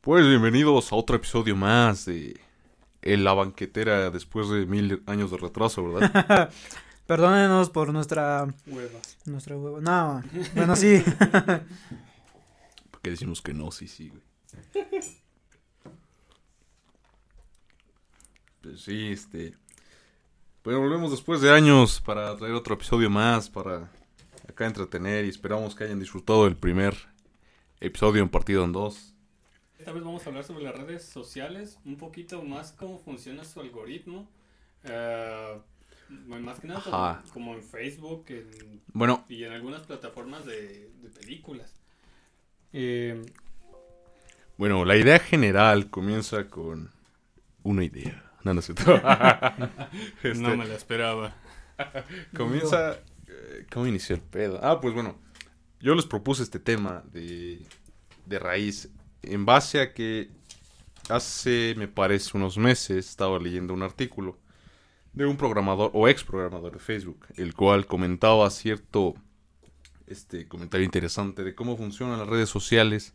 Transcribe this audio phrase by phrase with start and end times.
[0.00, 2.40] Pues bienvenidos a otro episodio más de
[3.02, 6.50] en La Banquetera después de mil años de retraso, ¿verdad?
[7.06, 8.48] Perdónenos por nuestra...
[8.66, 8.98] Hueva.
[9.26, 9.82] Nuestra hueva.
[9.82, 10.22] No,
[10.54, 11.04] bueno, sí.
[12.90, 14.22] Porque decimos que no, sí, sí, güey.
[18.62, 19.54] Pues sí, este...
[20.62, 23.90] Pues volvemos después de años para traer otro episodio más, para
[24.48, 26.96] acá entretener y esperamos que hayan disfrutado el primer
[27.80, 29.09] episodio en partido en dos.
[29.80, 33.60] Esta vez vamos a hablar sobre las redes sociales, un poquito más cómo funciona su
[33.60, 34.28] algoritmo.
[34.84, 35.58] Eh,
[36.26, 37.22] más que nada Ajá.
[37.22, 41.74] como, como en Facebook en- Bueno, y en algunas plataformas de, de películas.
[42.74, 43.22] Eh,
[44.58, 46.90] bueno, la idea general comienza con
[47.62, 48.22] una idea.
[48.44, 48.74] No, no sé.
[50.22, 51.34] Este, No me la esperaba.
[52.36, 52.98] Comienza.
[53.28, 54.60] eh, ¿Cómo inició el pedo?
[54.62, 55.16] Ah, pues bueno.
[55.80, 57.62] Yo les propuse este tema de,
[58.26, 58.90] de raíz.
[59.22, 60.30] En base a que
[61.08, 64.38] hace, me parece, unos meses estaba leyendo un artículo
[65.12, 69.14] de un programador o ex programador de Facebook, el cual comentaba cierto
[70.06, 73.14] este comentario interesante de cómo funcionan las redes sociales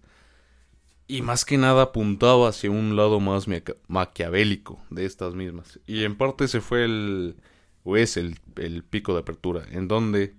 [1.07, 5.79] y más que nada apuntaba hacia un lado más maquia- maquiavélico de estas mismas.
[5.85, 7.35] Y en parte se fue el
[7.83, 10.33] o es el, el pico de apertura, en donde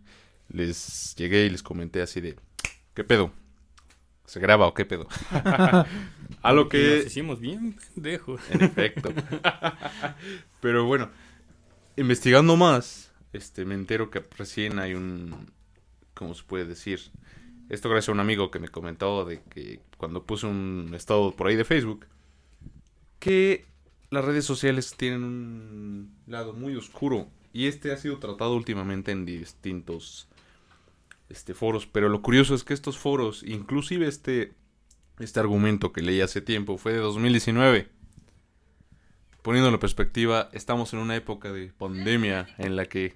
[0.49, 2.37] les llegué y les comenté así de,
[2.95, 3.31] ¿qué pedo?
[4.27, 5.07] ¿Se graba o qué pedo?
[6.43, 6.97] A lo que...
[6.99, 8.41] Nos hicimos bien pendejos.
[8.51, 9.13] En efecto.
[10.61, 11.11] Pero bueno,
[11.97, 15.51] investigando más, este, me entero que recién hay un,
[16.15, 17.01] ¿cómo se puede decir?
[17.69, 21.47] Esto gracias a un amigo que me comentó de que cuando puse un estado por
[21.47, 22.07] ahí de Facebook,
[23.19, 23.65] que
[24.11, 29.25] las redes sociales tienen un lado muy oscuro y este ha sido tratado últimamente en
[29.25, 30.29] distintos
[31.29, 34.55] este, foros, pero lo curioso es que estos foros, inclusive este,
[35.19, 37.97] este argumento que leí hace tiempo, fue de 2019
[39.47, 43.15] poniéndolo en perspectiva, estamos en una época de pandemia en la que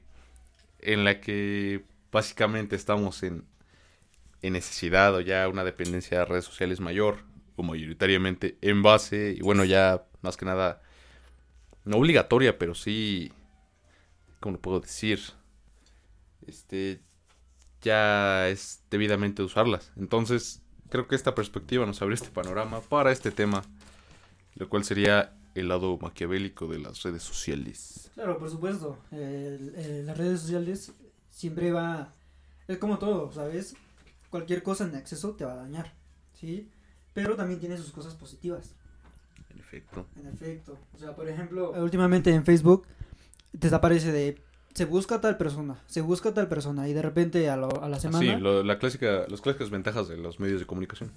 [0.78, 3.44] en la que básicamente estamos en,
[4.40, 7.24] en necesidad o ya una dependencia de redes sociales mayor
[7.56, 10.80] o mayoritariamente en base y bueno ya más que nada
[11.84, 13.32] no obligatoria pero sí
[14.38, 15.18] cómo lo puedo decir
[16.46, 17.00] este
[17.82, 23.30] ya es debidamente usarlas entonces creo que esta perspectiva nos abre este panorama para este
[23.30, 23.62] tema
[24.56, 28.10] lo cual sería el lado maquiavélico de las redes sociales.
[28.14, 28.98] Claro, por supuesto.
[29.10, 30.92] El- el- las redes sociales
[31.30, 32.12] siempre va...
[32.68, 33.74] Es como todo, ¿sabes?
[34.28, 35.92] Cualquier cosa en exceso te va a dañar,
[36.34, 36.68] ¿sí?
[37.14, 38.74] Pero también tiene sus cosas positivas.
[39.50, 40.06] En efecto.
[40.16, 40.78] En efecto.
[40.94, 42.86] O sea, por ejemplo, últimamente en Facebook
[43.58, 44.40] te aparece de
[44.74, 47.98] se busca tal persona, se busca tal persona y de repente a, lo- a la
[48.00, 51.10] semana, Sí, lo- la clásica, las clásicas ventajas de los medios de comunicación.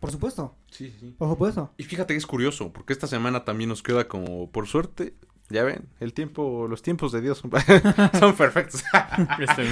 [0.00, 1.14] por supuesto, Sí, sí.
[1.18, 1.72] por supuesto.
[1.78, 5.14] Y fíjate que es curioso, porque esta semana también nos queda como, por suerte,
[5.48, 7.50] ya ven, el tiempo, los tiempos de Dios son,
[8.18, 8.82] son perfectos.
[9.38, 9.62] Este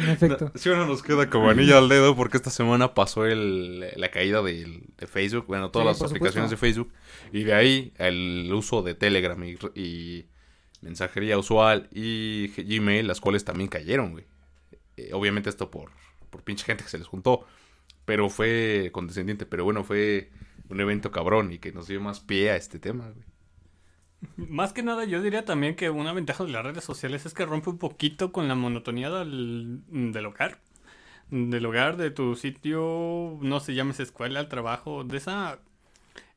[0.00, 0.50] En efecto.
[0.54, 4.42] Sí, bueno, nos queda como anillo al dedo porque esta semana pasó el, la caída
[4.42, 6.90] de Facebook, bueno, todas Sí, las aplicaciones de Facebook,
[7.32, 10.26] y de ahí el uso de Telegram y, y
[10.86, 14.24] mensajería usual y Gmail, las cuales también cayeron, güey.
[14.96, 15.90] Eh, obviamente esto por,
[16.30, 17.44] por pinche gente que se les juntó,
[18.04, 20.30] pero fue condescendiente, pero bueno, fue
[20.68, 23.26] un evento cabrón y que nos dio más pie a este tema, güey.
[24.36, 27.44] Más que nada, yo diría también que una ventaja de las redes sociales es que
[27.44, 30.60] rompe un poquito con la monotonía del, del hogar.
[31.30, 35.58] Del hogar, de tu sitio, no sé, llames escuela, al trabajo, de esa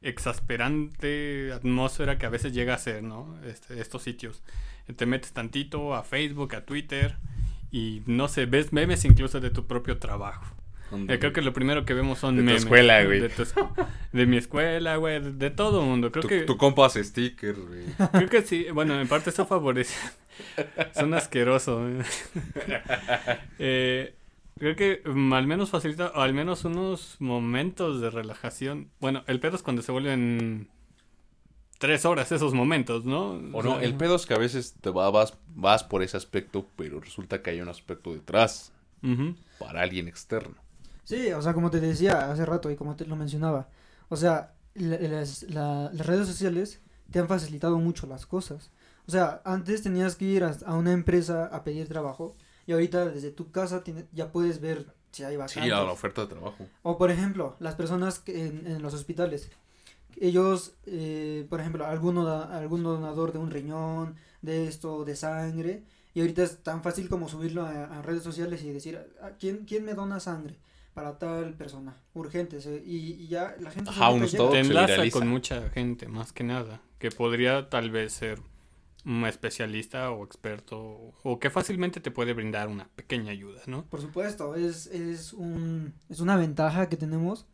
[0.01, 3.37] exasperante atmósfera que a veces llega a ser, ¿no?
[3.45, 4.41] Este, estos sitios.
[4.95, 7.17] Te metes tantito a Facebook, a Twitter
[7.71, 10.45] y no sé, ves memes incluso de tu propio trabajo.
[11.07, 12.63] Eh, creo que lo primero que vemos son De tu memes.
[12.63, 13.19] escuela, güey.
[13.19, 13.43] De, tu
[14.13, 16.11] mi escuela, güey, de, todo mundo.
[16.11, 17.83] Creo tu, que tu compa hace stickers, güey.
[18.11, 19.95] Creo que sí, bueno, en parte eso favorece.
[20.95, 22.05] Son asquerosos.
[23.59, 24.15] Eh,
[24.57, 28.89] creo que mm, al menos facilita, o al menos unos momentos de relajación.
[28.99, 30.69] Bueno, el pedo es cuando se vuelven
[31.77, 33.31] tres horas esos momentos, ¿no?
[33.31, 36.17] O no, sea, el pedo es que a veces te va- vas, vas por ese
[36.17, 38.71] aspecto, pero resulta que hay un aspecto detrás
[39.57, 40.55] para alguien externo.
[41.05, 43.69] Sí, o sea, como te decía hace rato y como te lo mencionaba,
[44.09, 46.81] o sea, la- las, la- las redes sociales
[47.11, 48.71] te han facilitado mucho las cosas.
[49.07, 52.35] O sea, antes tenías que ir a, a una empresa a pedir trabajo
[52.69, 55.63] y ahorita desde tu casa tiene- ya puedes ver si hay vacantes.
[55.63, 56.67] Sí, a la oferta de trabajo.
[56.83, 59.49] O por ejemplo, las personas que en, en los hospitales,
[60.21, 65.83] ellos, eh, por ejemplo, alguno da- algún donador de un riñón, de esto, de sangre,
[66.13, 69.65] y ahorita es tan fácil como subirlo a, a redes sociales y decir, "¿A quién,
[69.65, 70.55] ¿quién me dona sangre?
[70.93, 73.89] para tal persona, urgente, y, y ya la gente...
[73.89, 74.21] Ajá, un.
[74.21, 78.41] Te se enlaza con mucha gente, más que nada, que podría tal vez ser
[79.27, 83.85] especialista o experto, o que fácilmente te puede brindar una pequeña ayuda, ¿no?
[83.85, 87.45] Por supuesto, es, es, un, es una ventaja que tenemos,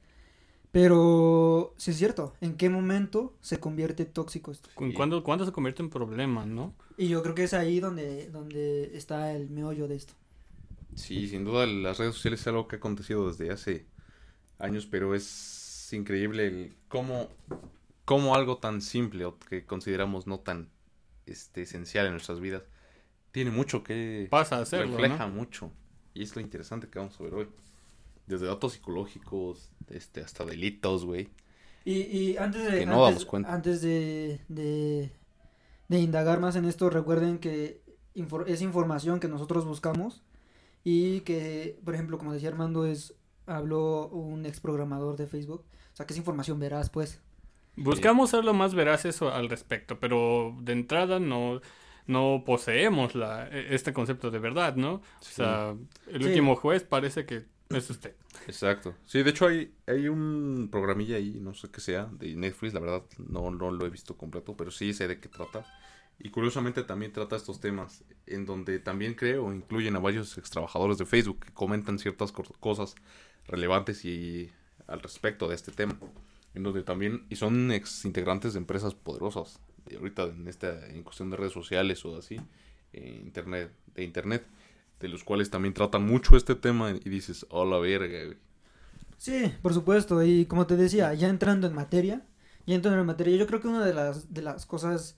[0.71, 4.69] pero sí es cierto, ¿en qué momento se convierte tóxico esto?
[4.75, 6.73] Cu- ¿Cuándo, cuándo se convierte en problema, no?
[6.97, 10.13] Y yo creo que es ahí donde, donde está el meollo de esto.
[10.95, 13.85] Sí, sin duda las redes sociales es algo que ha acontecido desde hace
[14.59, 17.29] años, pero es increíble el cómo,
[18.05, 20.69] cómo algo tan simple o que consideramos no tan
[21.25, 22.63] este, esencial en nuestras vidas
[23.31, 25.33] tiene mucho que Pasa a hacerlo, refleja ¿no?
[25.33, 25.71] mucho.
[26.13, 27.47] Y es lo interesante que vamos a ver hoy.
[28.27, 31.29] Desde datos psicológicos, este, hasta delitos, güey.
[31.83, 33.53] Y, y antes de, Que no antes, damos cuenta.
[33.53, 35.11] antes de, de,
[35.89, 37.81] de indagar más en esto, recuerden que
[38.15, 40.23] infor- es información que nosotros buscamos
[40.83, 43.13] y que, por ejemplo, como decía Armando, es
[43.45, 47.21] habló un ex programador de Facebook, o sea que es información veraz, pues.
[47.77, 51.61] Buscamos ser lo más veraces al respecto, pero de entrada no,
[52.07, 54.95] no poseemos la, e- este concepto de verdad, ¿no?
[54.95, 55.75] O sea,
[56.07, 56.27] el Sí.
[56.29, 58.15] último juez parece que es usted.
[58.47, 58.93] Exacto.
[59.05, 62.79] Sí, de hecho hay, hay un programilla ahí, no sé qué sea, de Netflix, la
[62.79, 65.65] verdad no, no lo he visto completo, pero sí sé de qué trata.
[66.19, 70.97] Y curiosamente también trata estos temas, en donde también creo incluyen a varios ex trabajadores
[70.97, 72.95] de Facebook que comentan ciertas cosas
[73.47, 74.49] relevantes y
[74.87, 75.97] al respecto de este tema.
[76.55, 81.03] En donde también, y son ex integrantes de empresas poderosas, de ahorita en esta, en
[81.03, 82.37] cuestión de redes sociales o así,
[82.93, 84.45] eh, internet, de internet,
[84.99, 88.37] de los cuales también tratan mucho este tema y dices, oh la verga, güey.
[89.17, 92.25] Sí, por supuesto, y como te decía, ya entrando en materia,
[92.65, 95.17] ya entrando en materia, yo creo que una de las, de las cosas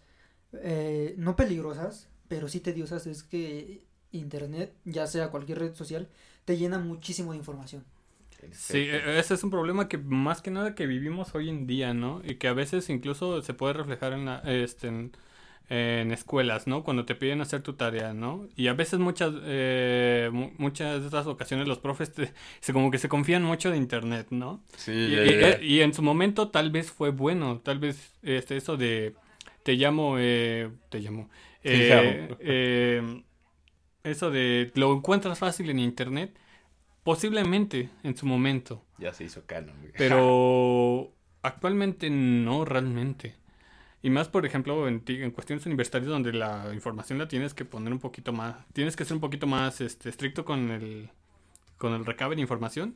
[0.53, 6.09] eh, no peligrosas, pero sí tediosas es que Internet, ya sea cualquier red social,
[6.45, 7.83] te llena muchísimo de información.
[8.51, 9.09] Sí, efecto.
[9.09, 12.21] e- ese es un problema que más que nada que vivimos hoy en día, ¿no?
[12.23, 15.11] Y que a veces incluso se puede reflejar en, la- este, en,
[15.69, 16.83] en escuelas, ¿no?
[16.83, 18.47] Cuando te piden hacer tu tarea, ¿no?
[18.55, 22.89] Y a veces muchas, eh, mu- muchas de estas ocasiones los profes te- se como
[22.91, 24.63] que se confían mucho de internet, ¿no?
[24.75, 24.93] Sí,
[25.61, 29.15] Y, en su momento tal vez fue bueno, tal vez este, eso de
[29.63, 31.29] te llamo, eh, te llamo,
[31.63, 32.37] eh, llamo.
[32.39, 33.23] eh,
[34.03, 36.37] eso de lo encuentras fácil en internet,
[37.07, 41.09] posiblemente en su momento, Ya se hizo canon, pero
[41.41, 43.33] actualmente no realmente.
[44.01, 47.93] Y más, por ejemplo, en, en cuestiones universitarias donde la información la tienes que poner
[47.93, 51.09] un poquito más, tienes que ser un poquito más este, estricto con el,
[51.77, 52.95] con el recabe de información.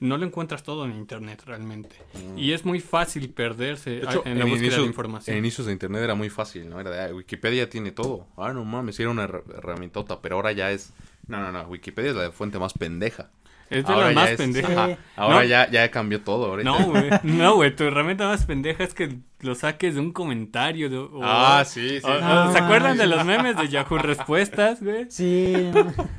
[0.00, 1.96] No lo encuentras todo en internet realmente.
[2.14, 2.38] Mm.
[2.38, 5.36] Y es muy fácil perderse De hecho, a- en la búsqueda de información.
[5.36, 6.78] en inicios de internet era muy fácil, ¿no?
[6.78, 8.28] Era de, "Ah, Wikipedia tiene todo.
[8.36, 10.92] Ah, no mames, era una her- herramientota, pero ahora ya es...
[11.26, 13.30] No, no, no, Wikipedia es la fuente más pendeja.
[13.70, 14.70] Es de ahora las más es- pendejas.
[14.70, 14.96] ajá, Sí.
[15.16, 15.44] ahora No.
[15.44, 16.46] ya, ya cambió todo.
[16.46, 16.70] ahorita.
[16.70, 17.10] No, güey.
[17.22, 17.74] No, güey.
[17.76, 20.90] Tu herramienta más pendeja es que lo saques de un comentario.
[20.90, 22.06] de- o- Ah, sí, sí.
[22.06, 25.06] o- ¿Se acuerdan de los memes de Yahoo Respuestas, güey?
[25.10, 25.70] Sí,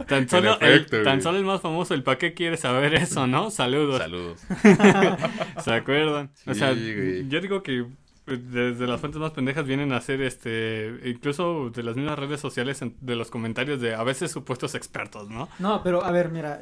[0.08, 3.50] Tan solo, el, tan solo el más famoso, el ¿para qué quieres saber eso, no?
[3.52, 3.98] Saludos.
[4.00, 4.42] Saludos.
[5.64, 6.32] ¿Se acuerdan?
[6.48, 7.28] o sea, güey.
[7.28, 7.80] yo digo que
[8.28, 12.40] eh, desde las fuentes más pendejas vienen a ser este, incluso de las mismas redes
[12.40, 15.50] sociales, en- de los comentarios de a veces supuestos expertos, ¿no?
[15.60, 16.60] no, pero a ver, mira,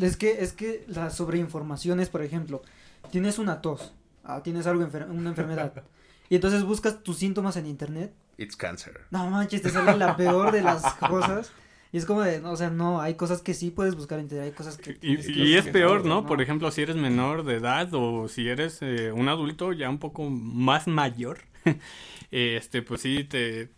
[0.00, 2.62] es que, es que la sobreinformación es, por ejemplo,
[3.10, 3.92] tienes una tos,
[4.24, 5.72] ah, tienes algo, enfer- una enfermedad,
[6.28, 9.00] y entonces buscas tus síntomas en internet, It's cancer.
[9.10, 11.52] no manches, te sale la peor de las cosas,
[11.92, 14.24] y es como de, no, o sea, no, hay cosas que sí puedes buscar en
[14.24, 14.92] internet, hay cosas que...
[14.92, 16.26] Y, tienes que y es peor, ¿no?
[16.26, 19.98] Por ejemplo, si eres menor de edad o si eres eh, un adulto ya un
[19.98, 21.42] poco más mayor,
[22.32, 23.68] este, pues sí, te,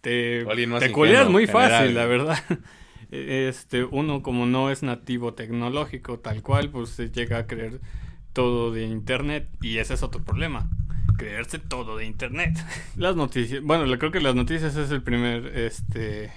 [0.00, 2.38] te, te muy general, fácil, la verdad.
[3.10, 7.80] Este, uno como no es nativo tecnológico tal cual, pues se llega a creer
[8.32, 10.68] todo de internet y ese es otro problema.
[11.16, 12.58] Creerse todo de internet.
[12.96, 16.30] Las noticias, bueno, creo que las noticias es el primer, este,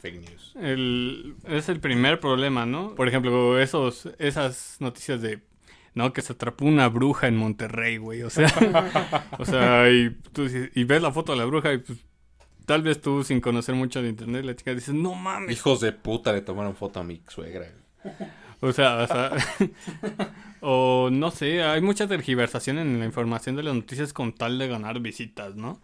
[0.00, 0.54] Fake news.
[0.60, 2.94] el, es el primer problema, ¿no?
[2.94, 5.40] Por ejemplo, esos, esas noticias de,
[5.94, 8.46] no, que se atrapó una bruja en Monterrey, güey, o sea,
[9.38, 11.98] o sea, y, tú, y ves la foto de la bruja y pues,
[12.68, 15.90] tal vez tú sin conocer mucho de internet, la chica dices, no mames, Hijos de
[15.92, 17.66] puta le tomaron foto a mi suegra.
[18.60, 19.32] o sea, o sea,
[20.60, 24.68] o no sé, hay mucha tergiversación en la información de las noticias con tal de
[24.68, 25.80] ganar visitas, ¿no?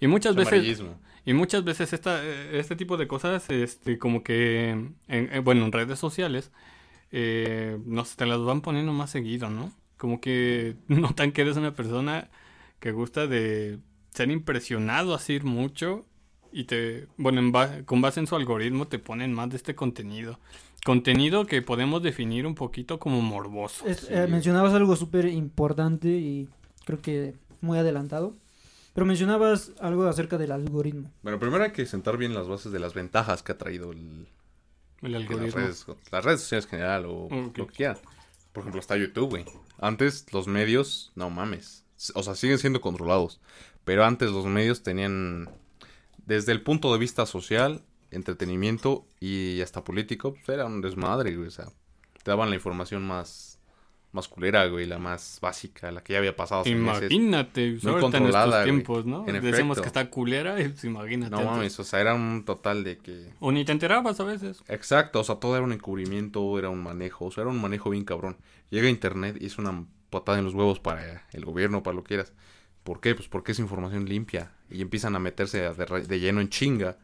[0.00, 0.82] Y muchas veces...
[1.24, 5.72] Y muchas veces esta, este tipo de cosas, este, como que, en, en- bueno, en
[5.72, 6.50] redes sociales,
[7.12, 9.70] eh, no sé, te las van poniendo más seguido, ¿no?
[9.98, 12.30] Como que notan que eres una persona
[12.80, 13.78] que gusta de
[14.14, 16.06] ser impresionado así mucho
[16.52, 19.74] y te, bueno, en ba- con base en su algoritmo te ponen más de este
[19.74, 20.38] contenido.
[20.84, 23.86] Contenido que podemos definir un poquito como morboso.
[23.86, 24.06] Es- Sí.
[24.10, 26.48] eh, mencionabas algo súper importante y
[26.84, 28.34] creo que muy adelantado.
[28.94, 31.10] Pero mencionabas algo acerca del algoritmo.
[31.22, 34.26] Bueno, primero hay que sentar bien las bases de las ventajas que ha traído el,
[35.02, 35.46] El algoritmo.
[35.46, 37.58] las, redes, las redes sociales en general o Ok.
[37.58, 37.98] lo que quieran.
[38.52, 39.44] Por ejemplo, está YouTube, güey.
[39.78, 41.84] Antes los medios, no mames.
[42.14, 43.40] O sea, siguen siendo controlados.
[43.84, 45.48] Pero antes los medios tenían,
[46.28, 51.48] desde el punto de vista social, entretenimiento y hasta político, pues era un desmadre, güey.
[51.48, 51.64] O sea,
[52.22, 53.58] te daban la información más,
[54.12, 57.10] más culera, güey, la más básica, la que ya había pasado hace meses.
[57.10, 58.64] Imagínate, Muy ahorita en controlada, nuestros güey.
[58.64, 59.26] tiempos, ¿no?
[59.26, 59.82] En Decimos efecto.
[59.82, 61.30] que está culera, y pues imagínate.
[61.30, 63.32] No mames, o sea, era un total de que...
[63.40, 64.62] O ni te enterabas a veces.
[64.68, 67.88] Exacto, o sea, todo era un encubrimiento, era un manejo, o sea, era un manejo
[67.88, 68.36] bien cabrón.
[68.68, 72.08] Llega internet y es una patada en los huevos para el gobierno, para lo que
[72.08, 72.34] quieras.
[72.88, 73.14] ¿Por qué?
[73.14, 76.96] Pues porque es información limpia y empiezan a meterse de, lleno en chinga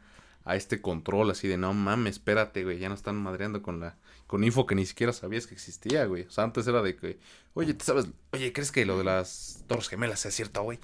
[0.43, 3.99] a este control así de no mames, espérate, güey, ya no están madreando con la
[4.27, 6.23] con info que ni siquiera sabías que existía, güey.
[6.23, 7.19] O sea, antes era de que,
[7.53, 8.07] oye, ¿tú sabes?
[8.33, 10.79] Oye, ¿crees que lo de las Torres Gemelas es cierto, güey?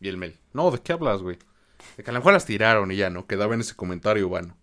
[0.00, 1.38] Y el mail, no, ¿de qué hablas, güey?
[1.96, 3.28] De que a lo mejor las tiraron y ya, ¿no?
[3.28, 4.56] Quedaba en ese comentario vano.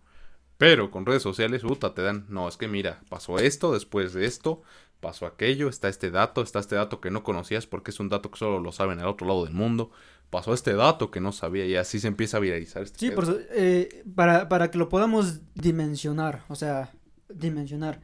[0.58, 4.26] Pero con redes sociales, puta, te dan, no, es que mira, pasó esto, después de
[4.26, 4.60] esto,
[5.00, 8.30] pasó aquello, está este dato, está este dato que no conocías porque es un dato
[8.30, 9.90] que solo lo saben al otro lado del mundo,
[10.30, 13.24] pasó este dato que no sabía y así se empieza a viralizar este Sí, por
[13.24, 16.92] eso, eh, para, para que lo podamos dimensionar, o sea,
[17.28, 18.00] dimensionar.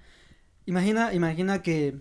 [0.67, 2.01] Imagina, imagina que,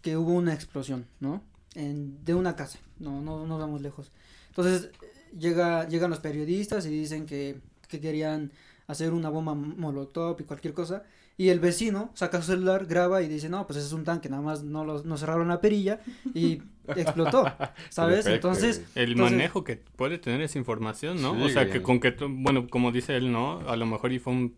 [0.00, 1.42] que hubo una explosión, ¿no?
[1.74, 4.10] En- de una casa, no, no, no vamos lejos.
[4.48, 4.90] Entonces,
[5.38, 8.50] llega, llegan los periodistas y dicen que, que querían
[8.88, 11.04] hacer una bomba molotov y cualquier cosa.
[11.40, 14.28] Y el vecino saca su celular, graba y dice, no, pues ese es un tanque,
[14.28, 16.00] nada más no, lo, no cerraron la perilla
[16.34, 16.60] y
[16.96, 17.44] explotó,
[17.88, 18.24] ¿sabes?
[18.24, 18.84] Perfecto, Entonces.
[18.94, 21.34] El Entonces- manejo que puede tener esa información, ¿no?
[21.36, 23.60] Sí, o sea, que con que, bueno, como dice él, ¿no?
[23.70, 24.56] A lo mejor y fue un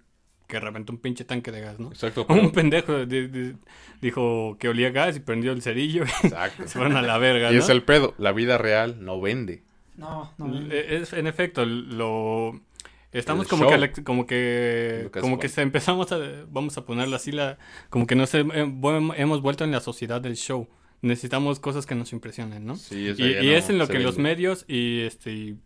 [0.49, 1.87] que reventó un pinche tanque de gas, ¿no?
[1.89, 3.55] Exacto, Un pendejo di-
[4.01, 6.65] dijo que olía gas y prendió el cerillo exacto.
[6.67, 9.63] se fueron a la verga, Y es el pedo, la vida real no vende.
[9.97, 10.53] no, no.
[10.73, 12.61] Es, en efecto, lo...
[13.13, 13.81] Estamos como show.
[13.93, 17.59] que, como que, como que se empezamos a, vamos a ponerlo así, la,
[17.91, 20.69] como que nos hem- hem- hemos vuelto en la sociedad del show.
[21.03, 22.77] Necesitamos cosas que nos impresionen, ¿no?
[22.77, 25.59] Sí, eso Y, y no es en lo que los medios y este, y-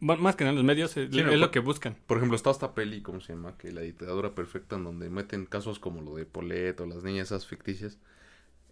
[0.00, 1.96] bueno, más que nada los medios eh, Sí, es no, lo por- que buscan.
[2.06, 3.56] Por ejemplo, está esta peli, ¿cómo se llama?
[3.56, 7.28] Que la dictadura perfecta, en donde meten casos como lo de Polet o las niñas
[7.28, 7.98] esas ficticias.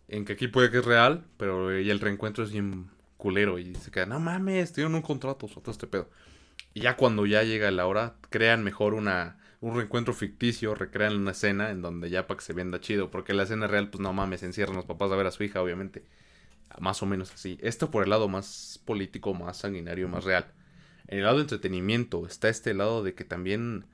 [0.09, 3.59] En que aquí puede que es real, pero y el reencuentro es bien culero.
[3.59, 6.11] Y se queda, no mames, tienen un contrato, o todo este pedo.
[6.75, 11.31] Y ya cuando ya llega la hora, crean mejor una un reencuentro ficticio, recrean una
[11.31, 13.11] escena en donde ya para que se venda chido.
[13.11, 15.62] Porque la escena real, pues no mames, encierran los papás a ver a su hija,
[15.62, 16.05] obviamente.
[16.81, 17.59] Más o menos así.
[17.61, 20.47] Esto por el lado más político, más sanguinario, más real.
[21.07, 23.87] En el lado de entretenimiento está este lado de que también,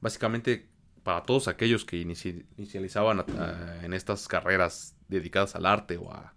[0.00, 0.68] básicamente,
[1.02, 6.12] para todos aquellos que inici- inicializaban a- a- en estas carreras dedicadas al arte o
[6.12, 6.34] a,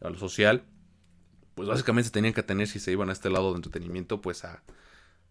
[0.00, 0.64] a lo social,
[1.54, 4.44] pues básicamente se tenían que tener, si se iban a este lado de entretenimiento, pues
[4.44, 4.62] a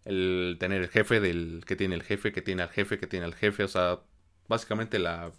[0.05, 3.25] el tener el jefe del que tiene el jefe, que tiene al jefe, que tiene
[3.25, 4.01] al jefe, o sea,
[4.47, 5.31] básicamente la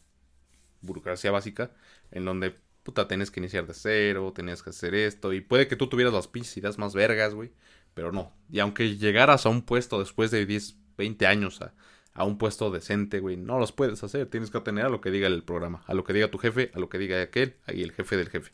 [0.83, 1.73] burocracia básica,
[2.11, 5.77] en donde, puta, tenés que iniciar de cero, tenías que hacer esto, y puede que
[5.77, 7.53] tú tuvieras las pinches ideas más vergas, güey,
[7.95, 8.35] pero no.
[8.51, 11.75] Y aunque llegaras a un puesto después de 10, 20 años a,
[12.17, 14.27] a un puesto decente, güey, no los puedes hacer.
[14.27, 16.71] Tienes que atener a lo que diga el programa, a lo que diga tu jefe,
[16.75, 18.53] a lo que diga aquel, y el jefe del jefe.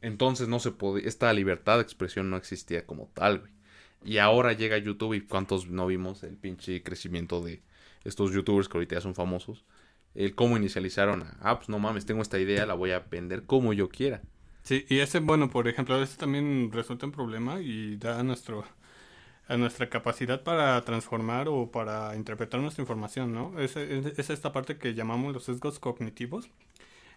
[0.00, 3.55] Entonces no se podía, esta libertad de expresión no existía como tal, güey.
[4.06, 7.62] Y ahora llega YouTube y cuántos no vimos el pinche crecimiento de
[8.04, 9.64] estos youtubers que ahorita ya son famosos.
[10.14, 13.44] El cómo inicializaron a, ah, pues no mames, tengo esta idea, la voy a vender
[13.44, 14.22] como yo quiera.
[14.62, 18.64] Sí, y ese, bueno, por ejemplo, ese también resulta un problema y da a nuestro
[19.48, 23.58] a nuestra capacidad para transformar o para interpretar nuestra información, ¿no?
[23.60, 26.50] Es, es, es esta parte que llamamos los sesgos cognitivos,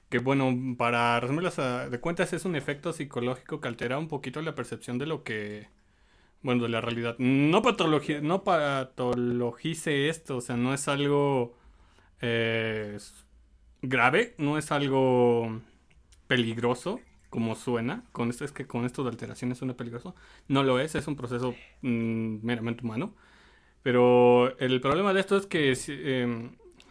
[0.10, 4.42] que bueno, para resumirlas a- de cuentas es un efecto psicológico que altera un poquito
[4.42, 5.70] la percepción de lo que,
[6.42, 7.16] bueno, de la realidad.
[7.20, 11.58] No, patologi no patologice esto, o sea, no es algo
[12.22, 12.98] eh,
[13.82, 15.62] grave, no es algo
[16.28, 20.16] peligroso como suena, con esto es que con esto de alteraciones suena peligroso,
[20.48, 23.16] no lo es, es un proceso mm, meramente humano,
[23.84, 25.76] pero el problema de esto es que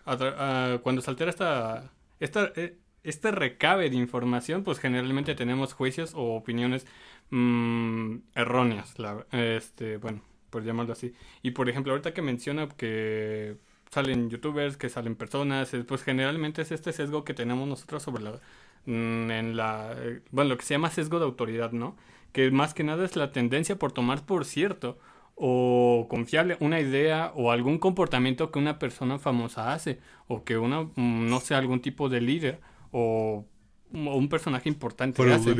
[0.06, 6.14] a- cuando se altera esta, esta, eh, este recabe de información, pues generalmente tenemos juicios
[6.14, 6.86] o opiniones
[7.30, 11.14] mm, erróneas, la- este, bueno, por llamarlo así.
[11.42, 13.56] Y por ejemplo, ahorita que menciona que
[13.90, 18.40] salen youtubers, que salen personas, pues generalmente es este sesgo que tenemos nosotros sobre la,
[18.86, 19.94] mm, en la,
[20.30, 21.96] bueno, lo que se llama sesgo de autoridad, ¿no?
[22.32, 24.98] Que más que nada es la tendencia por tomar por cierto
[25.34, 30.82] o confiable una idea o algún comportamiento que una persona famosa hace o que una,
[30.82, 32.60] mm, no sé, algún tipo de líder
[32.92, 33.44] o,
[33.92, 35.54] o un personaje importante hace.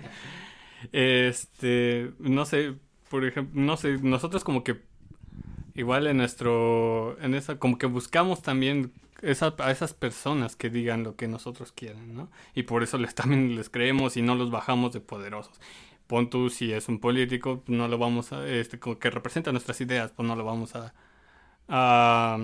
[0.90, 2.74] Este, no sé,
[3.08, 4.80] por ejemplo, no sé, nosotros como que
[5.74, 11.04] igual en nuestro, en esa, como que buscamos también esa, a esas personas que digan
[11.04, 12.30] lo que nosotros quieren, ¿no?
[12.54, 15.60] Y por eso les también les creemos y no los bajamos de poderosos.
[16.06, 19.80] Pon tú, si es un político, no lo vamos a, este, como que representa nuestras
[19.80, 20.92] ideas, pues no lo vamos a,
[21.68, 22.38] a,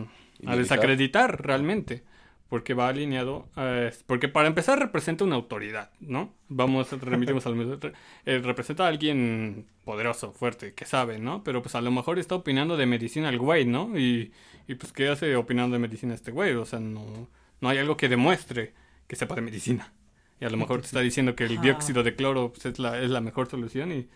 [0.46, 2.04] a desacreditar realmente
[2.48, 6.32] porque va alineado, eh, porque para empezar representa una autoridad, ¿no?
[6.48, 7.76] Vamos, remitimos al mismo,
[8.24, 11.44] eh, representa a alguien poderoso, fuerte, que sabe, ¿no?
[11.44, 13.98] Pero pues a lo mejor está opinando de medicina el güey, ¿no?
[13.98, 14.32] Y,
[14.66, 16.54] y pues ¿qué hace opinando de medicina este güey?
[16.54, 17.28] O sea, no,
[17.60, 18.72] no hay algo que demuestre
[19.06, 19.92] que sepa de medicina.
[20.40, 23.00] Y a lo mejor te está diciendo que el dióxido de cloro pues, es, la,
[23.00, 24.08] es la mejor solución y...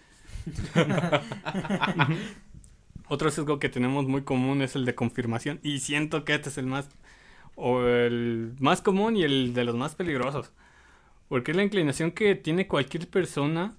[3.09, 6.57] Otro sesgo que tenemos muy común es el de confirmación y siento que este es
[6.57, 6.89] el más
[7.57, 10.53] o el más común y el de los más peligrosos.
[11.29, 13.75] Porque es la inclinación que tiene cualquier persona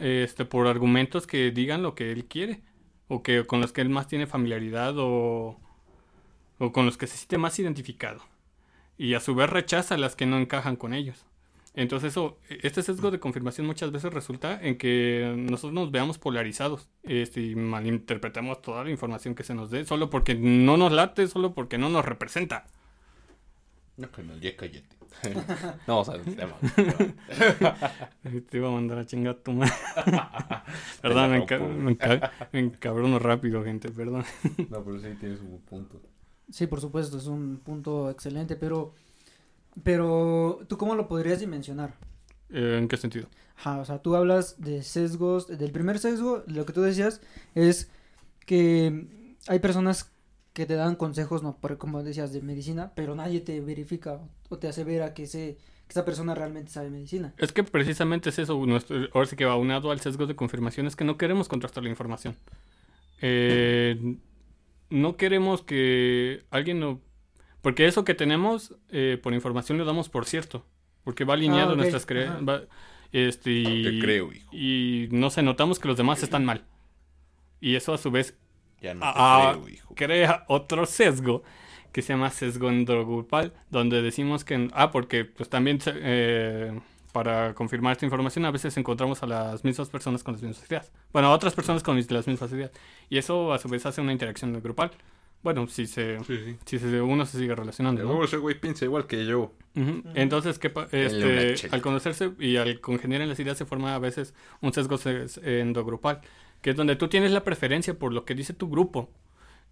[0.00, 2.62] este, por argumentos que digan lo que él quiere.
[3.08, 5.60] O que con los que él más tiene familiaridad o,
[6.58, 8.22] o con los que se siente más identificado.
[8.96, 11.26] Y a su vez rechaza las que no encajan con ellos.
[11.74, 16.88] Entonces eso, este sesgo de confirmación muchas veces resulta en que nosotros nos veamos polarizados
[17.02, 21.26] este, y malinterpretamos toda la información que se nos dé solo porque no nos late,
[21.28, 22.66] solo porque no nos representa.
[23.96, 24.96] No, canal, ya cállate.
[25.86, 26.56] no, o sea, tema.
[28.48, 29.72] Te iba a mandar a chingar a tu madre.
[31.02, 34.24] perdón, me, enca- me, enca- me encabrono rápido, gente, perdón.
[34.70, 36.00] No, pero sí tienes un punto.
[36.50, 38.94] Sí, por supuesto, es un punto excelente, pero,
[39.82, 41.94] pero ¿tú cómo lo podrías dimensionar?
[42.50, 43.26] Eh, ¿En qué sentido?
[43.56, 47.20] Ajá, o sea, tú hablas de sesgos, del primer sesgo, lo que tú decías
[47.54, 47.90] es
[48.46, 49.06] que
[49.48, 50.10] hay personas
[50.52, 54.58] que te dan consejos, no, por, como decías, de medicina, pero nadie te verifica o
[54.58, 55.56] te asevera que, se,
[55.86, 57.32] que esa persona realmente sabe medicina.
[57.38, 60.86] Es que precisamente es eso, nuestro, ahora sí que va unado al sesgo de confirmación,
[60.86, 62.36] es que no queremos contrastar la información.
[63.22, 64.16] Eh,
[64.90, 67.00] no queremos que alguien no...
[67.62, 70.66] Porque eso que tenemos eh, por información lo damos por cierto,
[71.04, 72.62] porque va alineado Ah, nuestras creencias.
[73.12, 74.48] Este, y, Te creo, hijo.
[74.52, 76.64] y no se notamos que los demás están mal.
[77.60, 78.36] Y eso a su vez
[78.82, 79.94] Ya no Ah, te creo, hijo.
[79.94, 81.42] crea otro sesgo
[81.92, 86.80] que se llama sesgo endogrupal, donde decimos que, ah, porque pues también se- eh,
[87.12, 90.90] para confirmar esta información a veces encontramos a las mismas personas con las mismas ideas.
[91.12, 92.70] Bueno, a otras personas con las mismas ideas.
[93.10, 94.90] Y eso a su vez hace una interacción grupal.
[95.42, 96.56] Bueno, si se, Sí, sí.
[96.64, 98.02] si se- uno se sigue relacionando.
[98.04, 98.24] ¿no?
[98.24, 99.52] ese güey piensa igual que yo.
[100.14, 104.34] Entonces, ¿qué este, al conocerse y al congeniar en las ideas se forma a veces
[104.60, 106.20] un sesgo ses- endogrupal,
[106.62, 109.10] que es donde tú tienes la preferencia por lo que dice tu grupo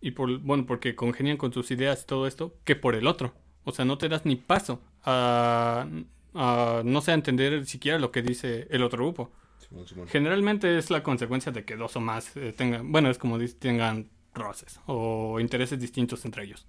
[0.00, 3.32] y por, bueno, porque congenian con tus ideas y todo esto, que por el otro.
[3.64, 5.86] O sea, no te das ni paso a,
[6.34, 9.30] a no sé, a entender siquiera lo que dice el otro grupo.
[9.58, 10.08] Simón, Simón.
[10.08, 13.54] Generalmente es la consecuencia de que dos o más eh, tengan, bueno, es como dice,
[13.58, 16.66] tengan roces o intereses distintos entre ellos.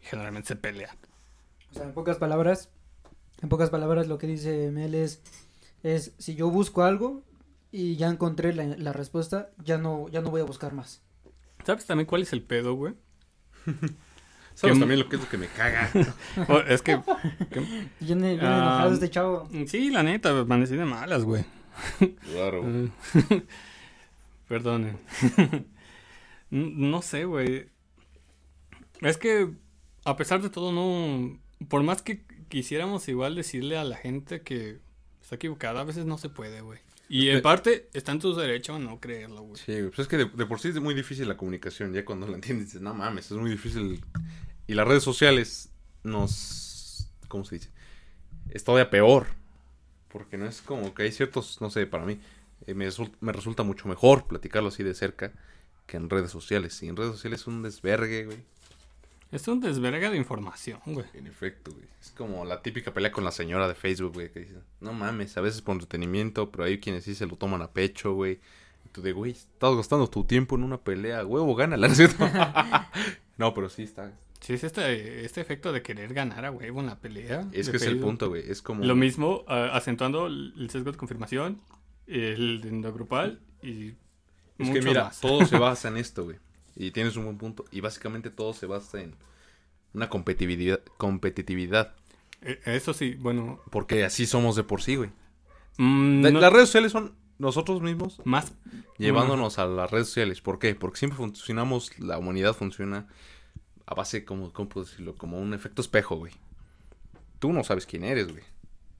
[0.00, 0.96] Y generalmente se pelean.
[1.70, 2.70] O sea, en pocas palabras,
[3.42, 5.20] en pocas palabras lo que dice Mel es,
[5.82, 7.22] es si yo busco algo
[7.72, 11.02] y ya encontré la, la respuesta, ya no, ya no voy a buscar más.
[11.64, 12.94] ¿Sabes también cuál es el pedo, güey?
[14.54, 15.90] ¿Sabes que- también lo que es lo que me caga?
[16.48, 16.96] Oh, es que,
[18.00, 19.48] Viene, viene Ah, enojado este chavo.
[19.66, 21.44] sí, la neta, amanecí de malas, güey.
[22.30, 22.62] Claro.
[22.64, 22.90] Eh,
[24.48, 24.98] Perdonen.
[26.50, 27.70] No sé, güey.
[29.00, 29.50] Es que,
[30.04, 31.38] a pesar de todo, no.
[31.68, 34.80] Por más que quisiéramos igual decirle a la gente que
[35.22, 36.80] está equivocada, a veces no se puede, güey.
[37.14, 39.60] Y en parte está en tu derecho a no creerlo, güey.
[39.60, 41.92] Sí, pues es que de, de por sí es muy difícil la comunicación.
[41.92, 44.02] Ya cuando la entiendes dices, no mames, es muy difícil.
[44.66, 45.68] Y las redes sociales
[46.04, 47.10] nos...
[47.28, 47.68] ¿Cómo se dice?
[48.48, 49.26] Es todavía peor.
[50.08, 52.18] Porque no es como que hay ciertos, no sé, para mí,
[52.66, 55.32] eh, me, result- me resulta mucho mejor platicarlo así de cerca
[55.86, 56.82] que en redes sociales.
[56.82, 58.38] Y en redes sociales es un desvergue, güey.
[59.32, 61.06] Es un desverga de información, güey.
[61.14, 61.86] En efecto, güey.
[62.00, 65.36] Es como la típica pelea con la señora de Facebook, güey, que dice, no mames,
[65.38, 68.40] a veces por entretenimiento, pero hay quienes sí se lo toman a pecho, güey.
[68.84, 71.96] Y tú de, güey, estás gastando tu tiempo en una pelea, huevo, gánala, ¿no es
[71.96, 72.28] cierto?
[73.38, 74.12] no, pero sí está.
[74.40, 77.48] Sí, es este, este efecto de querer ganar a huevo en la pelea.
[77.52, 78.42] Es que es el punto, güey.
[78.50, 78.84] Es como...
[78.84, 81.60] Lo mismo, ah, acentuando el sesgo de confirmación,
[82.06, 83.94] el de endogrupal y Es
[84.58, 85.20] mucho que mira, más.
[85.20, 86.36] todo se basa en esto, güey.
[86.76, 87.64] Y tienes un buen punto.
[87.70, 89.14] Y básicamente todo se basa en
[89.94, 90.80] una competitividad.
[90.96, 91.94] competitividad
[92.44, 93.60] Eh, Eso sí, bueno.
[93.70, 95.10] porque así somos de por sí, güey.
[95.78, 98.52] mm, La- no- Las redes sociales son nosotros mismos Más.
[98.98, 100.40] llevándonos a las redes sociales.
[100.40, 100.74] ¿Por qué?
[100.74, 103.06] Porque siempre funcionamos, la humanidad funciona
[103.86, 105.14] a base, como, ¿cómo puedo decirlo?
[105.14, 106.32] Como un efecto espejo, güey.
[107.38, 108.44] Tú no sabes quién eres, güey.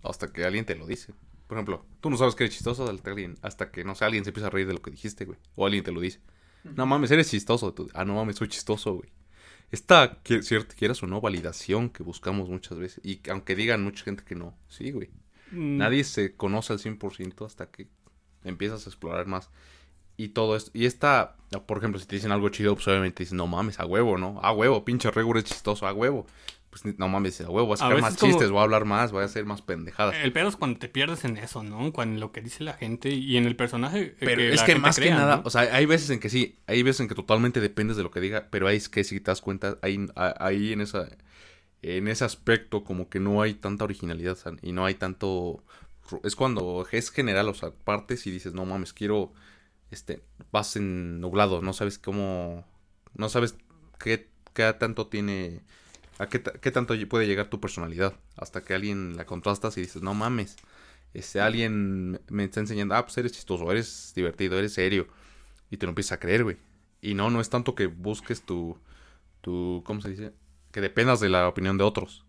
[0.03, 1.13] Hasta que alguien te lo dice.
[1.47, 4.05] Por ejemplo, tú no sabes que eres chistoso hasta que alguien, hasta que, no sé,
[4.05, 5.39] alguien se empieza a reír de lo que dijiste, güey.
[5.57, 6.21] O alguien te lo dice.
[6.65, 7.73] No mames, eres chistoso.
[7.73, 9.11] Tú, ah, no mames, soy chistoso, güey.
[9.71, 13.01] Esta, cierto, quieras o no, validación que buscamos muchas veces.
[13.05, 15.11] Y que aunque digan mucha gente que no, sí, güey.
[15.51, 17.89] Mm, Nadie se conoce al 100% hasta que
[18.45, 19.51] empiezas a explorar más.
[20.17, 20.71] Y todo esto.
[20.75, 23.87] Y esta, por ejemplo, si te dicen algo chido, pues obviamente dices, no mames, a
[23.87, 24.41] huevo, ¿no?
[24.43, 26.27] A huevo, pinche Regu es chistoso, a huevo.
[26.73, 29.13] Pues no mames, a huevo, voy a sacar más como- chistes, voy a hablar más,
[29.13, 30.17] voy a hacer más pendejadas.
[30.17, 31.93] El pedo es cuando te pierdes en eso, ¿no?
[31.93, 34.17] Cuando lo que dice la gente y en el personaje.
[34.19, 35.43] Pero que es que más crea, que nada, ¿no?
[35.45, 38.11] o sea, hay veces en que sí, hay veces en que totalmente dependes de lo
[38.11, 41.09] que diga, pero ahí es que si te das cuenta, ahí, ahí en esa
[41.83, 45.63] en ese aspecto como que no hay tanta originalidad y no hay tanto
[46.25, 49.33] es cuando es general, o sea, partes y dices, "No mames, quiero
[49.91, 52.65] este vas en nublado, no sabes cómo
[53.15, 53.57] no sabes
[53.99, 55.61] qué, qué tanto tiene
[56.23, 59.83] a qué, ta- qué tanto puede llegar tu personalidad hasta que alguien la contrastas y
[59.83, 60.57] dices, "No mames,
[61.15, 65.09] este, alguien me está enseñando, ah, pues eres chistoso, eres divertido, eres serio.
[65.71, 66.57] Y te lo empiezas a creer, güey.
[67.01, 68.79] Y no, no es tanto que busques tu,
[69.41, 70.33] tu, ¿cómo se dice?
[70.73, 72.25] Que dependas de la opinión de otros.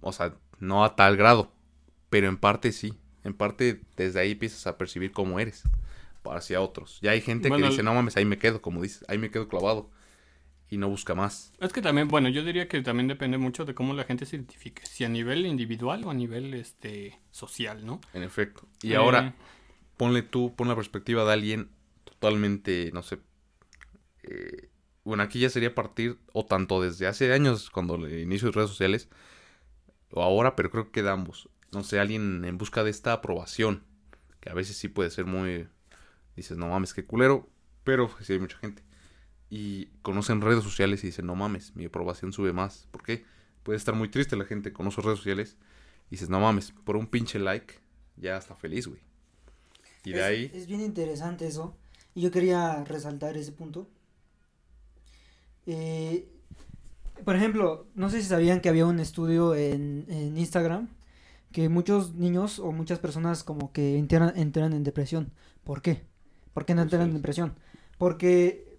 [0.00, 1.52] O sea, no a tal grado.
[2.10, 2.98] Pero en parte sí.
[3.24, 5.62] En parte desde ahí empiezas a percibir cómo eres.
[6.24, 6.98] Hacia otros.
[7.02, 9.30] Ya hay gente Bueno, que dice, no mames, ahí me quedo, como dices, ahí me
[9.30, 9.90] quedo clavado.
[10.70, 11.52] Y no busca más.
[11.58, 14.36] Es que también, bueno, yo diría que también depende mucho de cómo la gente se
[14.36, 14.86] identifique.
[14.86, 18.00] Si a nivel individual o a nivel este social, ¿no?
[18.14, 18.68] En efecto.
[18.82, 19.34] Y Eh, ahora,
[19.96, 21.70] ponle tú, pon la perspectiva de alguien
[22.04, 23.18] totalmente, no sé.
[24.22, 24.68] eh,
[25.02, 28.70] bueno, aquí ya sería partir, o tanto desde hace años, cuando el inicio de redes
[28.70, 29.08] sociales,
[30.10, 31.48] o ahora, pero creo que de ambos.
[31.72, 33.84] No sé, alguien en busca de esta aprobación,
[34.40, 35.68] que a veces sí puede ser muy.
[36.36, 37.48] Dices, no mames, qué culero,
[37.82, 38.82] pero sí hay mucha gente.
[39.50, 42.86] Y conocen redes sociales y dicen, no mames, mi aprobación sube más.
[42.92, 43.24] ¿Por qué?
[43.64, 45.56] Puede estar muy triste la gente, conoce redes sociales
[46.08, 47.74] y dices, no mames, por un pinche like
[48.16, 49.00] ya está feliz, güey.
[50.04, 51.76] Y de es, ahí, Es bien interesante eso.
[52.14, 53.88] Y yo quería resaltar ese punto.
[55.66, 56.28] Eh,
[57.24, 60.88] por ejemplo, no sé si sabían que había un estudio en, en Instagram
[61.52, 65.32] que muchos niños o muchas personas como que entran, entran en depresión.
[65.64, 66.02] ¿Por qué?
[66.54, 67.54] ¿Por qué no entran en depresión?
[67.98, 68.69] Porque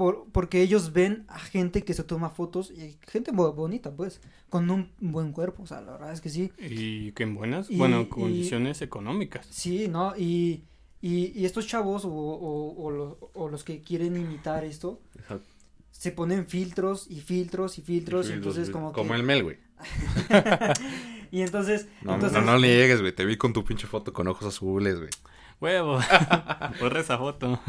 [0.00, 4.22] por, porque ellos ven a gente que se toma fotos y gente bo- bonita, pues,
[4.48, 6.50] con un buen cuerpo, o sea, la verdad es que sí.
[6.58, 9.46] Y que en buenas, Y- bueno, y- condiciones económicas.
[9.50, 10.14] Sí, ¿no?
[10.16, 10.64] Y,
[11.02, 15.02] y, y estos chavos o, o, o los, o los que quieren imitar esto,
[15.90, 19.02] se ponen filtros y filtros y filtros, y entonces como que...
[19.02, 19.58] el Mel, güey.
[21.32, 21.86] Y entonces...
[22.02, 23.14] No, entonces no, no le llegues, güey.
[23.14, 25.10] Te vi con tu pinche foto con ojos azules, güey.
[25.60, 25.98] Huevo.
[26.80, 27.60] Borra esa foto.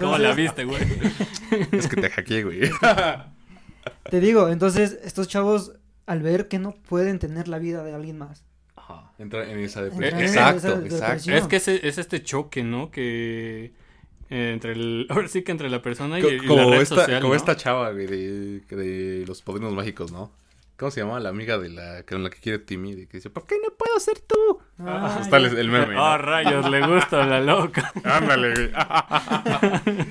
[0.00, 0.82] ¿Cómo la viste, güey?
[1.72, 2.60] Es que te hackeé, güey.
[4.10, 5.72] Te digo, entonces estos chavos
[6.06, 8.44] al ver que no pueden tener la vida de alguien más.
[8.76, 9.12] Ajá.
[9.18, 10.18] Entra en esa Entra depresión.
[10.20, 11.32] en Exacto, esa exacto.
[11.32, 12.90] Es que ese- es este choque, ¿no?
[12.90, 13.72] Que
[14.30, 15.06] eh, entre el...
[15.10, 17.32] Ahora sí que entre la persona y, Co- y la como red esta, social, como
[17.34, 17.36] ¿no?
[17.36, 20.30] esta chava, güey, de, de los padrinos mágicos, ¿no?
[20.82, 21.20] ¿Cómo se llama?
[21.20, 23.72] La amiga de la con la que quiere Timmy, de que dice, ¿por qué no
[23.72, 24.58] puedo ser tú?
[24.80, 25.94] Ah, está el, el meme.
[25.94, 26.18] ¿no?
[26.18, 27.92] rayos, le gusta la loca.
[28.02, 28.70] Ándale, güey.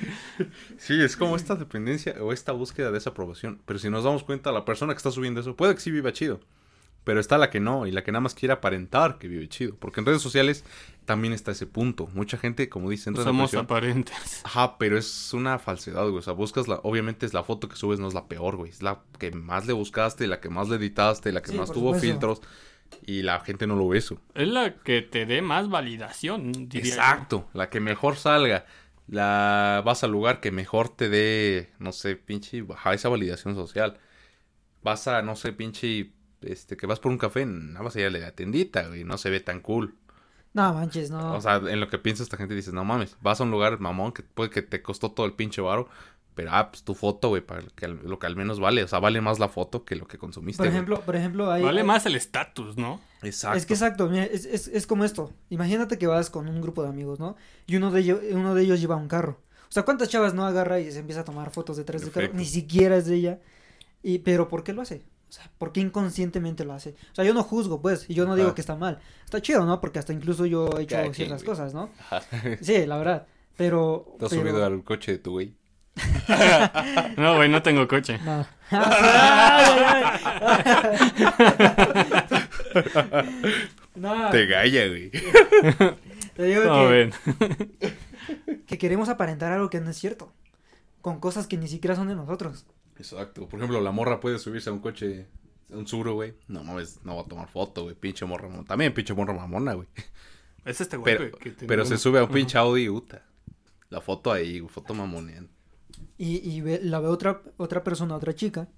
[0.78, 3.60] sí, es como esta dependencia o esta búsqueda de esa aprobación.
[3.66, 6.10] Pero si nos damos cuenta, la persona que está subiendo eso puede que sí viva
[6.10, 6.40] chido.
[7.04, 9.74] Pero está la que no, y la que nada más quiere aparentar que vive chido.
[9.76, 10.64] Porque en redes sociales
[11.04, 12.08] también está ese punto.
[12.14, 14.42] Mucha gente, como dice, entra en Somos aparentes.
[14.44, 16.18] Ajá, pero es una falsedad, güey.
[16.18, 16.76] O sea, buscas la.
[16.84, 18.70] Obviamente es la foto que subes, no es la peor, güey.
[18.70, 21.72] Es la que más le buscaste, la que más le editaste, la que Sí, más
[21.72, 22.06] tuvo supuesto.
[22.06, 22.40] filtros.
[23.04, 24.20] Y la gente no lo ve eso.
[24.34, 26.88] Es la que te dé más validación, diría yo.
[27.02, 28.66] Exacto, la que mejor salga.
[29.08, 33.98] La vas al lugar que mejor te dé, no sé, pinche, baja esa validación social.
[34.82, 36.12] Vas a, no sé, pinche,
[36.44, 39.30] este, que vas por un café, nada más allá de la tendita, güey, no se
[39.30, 39.94] ve tan cool.
[40.54, 41.34] No, manches, no.
[41.34, 43.80] O sea, en lo que piensa esta gente dices, no mames, vas a un lugar
[43.80, 45.88] mamón que puede que te costó todo el pinche varo,
[46.34, 48.98] pero ah, pues tu foto, güey, para que lo que al menos vale, o sea,
[48.98, 50.58] vale más la foto que lo que consumiste.
[50.58, 50.74] por güey.
[50.76, 51.46] ejemplo, por ejemplo.
[51.46, 53.00] Vale hay- más el estatus, ¿no?
[53.22, 53.58] Exacto.
[53.58, 55.32] Es que exacto, mira, es, es, es como esto.
[55.50, 57.36] Imagínate que vas con un grupo de amigos, ¿no?
[57.66, 59.40] Y uno de ellos, uno de ellos lleva un carro.
[59.68, 62.28] O sea, ¿cuántas chavas no agarra y se empieza a tomar fotos detrás del carro?
[62.34, 63.40] Ni siquiera es de ella.
[64.02, 65.02] Y, pero ¿por qué lo hace?
[65.32, 66.90] O sea, ¿por qué inconscientemente lo hace?
[67.10, 68.98] O sea, yo no juzgo, pues, y yo no digo que está mal.
[69.24, 69.80] Está chido, ¿no?
[69.80, 71.88] Porque hasta incluso yo he hecho Cada ciertas cosas, ¿no?
[72.60, 73.26] Sí, la verdad.
[73.56, 74.14] Pero...
[74.18, 75.54] ¿Te has pero- subido al coche de tu güey?
[77.16, 78.18] No, güey, no tengo coche.
[78.22, 78.46] No.
[83.94, 85.10] No, Te galla, güey.
[86.34, 87.12] Te digo No, que, ven.
[88.66, 90.32] que queremos aparentar algo que no es cierto.
[91.00, 92.66] Con cosas que ni siquiera son de nosotros.
[93.02, 93.48] Exacto.
[93.48, 95.26] Por ejemplo, la morra puede subirse a un coche,
[95.72, 96.34] a un suro, güey.
[96.48, 97.94] No mames, no va a tomar foto, güey.
[97.94, 98.66] Pinche morra mamona.
[98.66, 99.88] También pinche morra mamona, güey.
[100.64, 103.24] Es este güey Pero, que- que tiene pero se sube a un pinche Audi, puta.
[103.90, 105.50] La foto ahí, güey, foto mamoneando.
[106.16, 108.68] Y, y ve- la ve otra, otra persona, otra chica.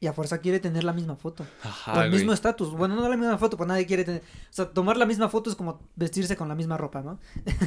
[0.00, 1.46] Y a fuerza quiere tener la misma foto.
[1.62, 2.18] Ajá, o el güey.
[2.20, 2.70] mismo estatus.
[2.72, 4.20] Bueno, no la misma foto, pues nadie quiere tener.
[4.20, 7.18] O sea, tomar la misma foto es como vestirse con la misma ropa, ¿no?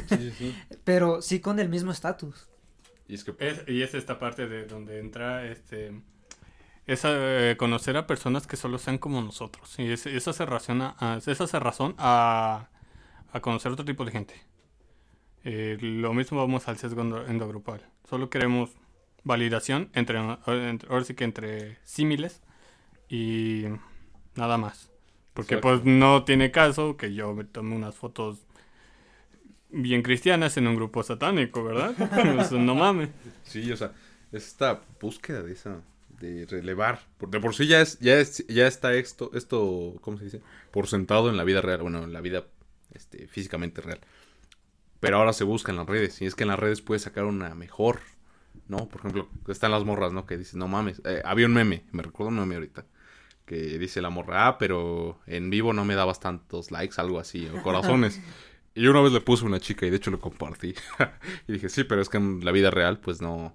[0.08, 0.54] Sí, sí.
[0.84, 2.48] Pero sí con el mismo estatus.
[3.08, 3.34] Y es que...
[3.38, 5.92] Es- y es esta parte de donde entra este
[6.86, 9.78] es eh, conocer a personas que solo sean como nosotros.
[9.78, 12.68] Y es- eso hace razón a, hace razón a,
[13.32, 14.34] a conocer otro tipo de gente.
[15.44, 17.86] Eh, lo mismo vamos al sesgo endo- endogrupal.
[18.08, 18.70] Solo queremos
[19.24, 22.42] validación entre, entre- ahora sí que entre símiles
[23.08, 23.64] y
[24.34, 24.90] nada más.
[25.34, 25.80] Porque Exacto.
[25.82, 28.46] pues no tiene caso que yo me tome unas fotos
[29.70, 31.94] bien cristianas en un grupo satánico, ¿verdad?
[32.40, 33.10] O sea, no mames.
[33.44, 33.92] Sí, o sea,
[34.32, 35.80] esta búsqueda de esa
[36.20, 40.24] de relevar, de por sí ya es ya es ya está esto esto ¿cómo se
[40.24, 40.40] dice?
[40.72, 42.44] por sentado en la vida real, bueno, en la vida
[42.92, 44.00] este físicamente real.
[45.00, 47.24] Pero ahora se busca en las redes y es que en las redes puedes sacar
[47.24, 48.00] una mejor,
[48.66, 48.88] ¿no?
[48.88, 50.26] Por ejemplo, están las morras, ¿no?
[50.26, 52.84] Que dicen, "No mames, eh, había un meme, me recuerdo un meme ahorita."
[53.46, 57.48] Que dice la morra, ah, pero en vivo no me dabas tantos likes, algo así,
[57.48, 58.20] o corazones.
[58.78, 60.72] Y yo una vez le puse a una chica y de hecho lo compartí.
[61.48, 63.52] y dije, sí, pero es que en la vida real, pues no,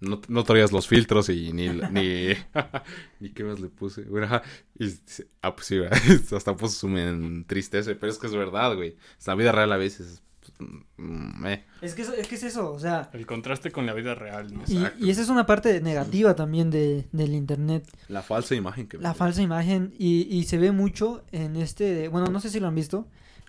[0.00, 2.34] no, no traías los filtros y ni, ni,
[3.20, 4.02] ni qué más le puse.
[4.02, 4.42] Bueno,
[4.78, 5.80] y dice, ah, pues sí,
[6.36, 8.90] hasta puso su me entristece, pero es que es verdad, güey.
[8.90, 10.52] En la vida real a veces, pues,
[10.98, 11.64] mm, eh.
[11.80, 13.08] Es que, es que es eso, o sea.
[13.14, 14.62] El contraste con la vida real, ¿no?
[14.66, 17.90] Y, y esa es una parte negativa también de, del internet.
[18.08, 19.94] la falsa imagen que La falsa imagen.
[19.98, 22.08] Y, y se ve mucho en este.
[22.08, 23.08] Bueno, no sé si lo han visto.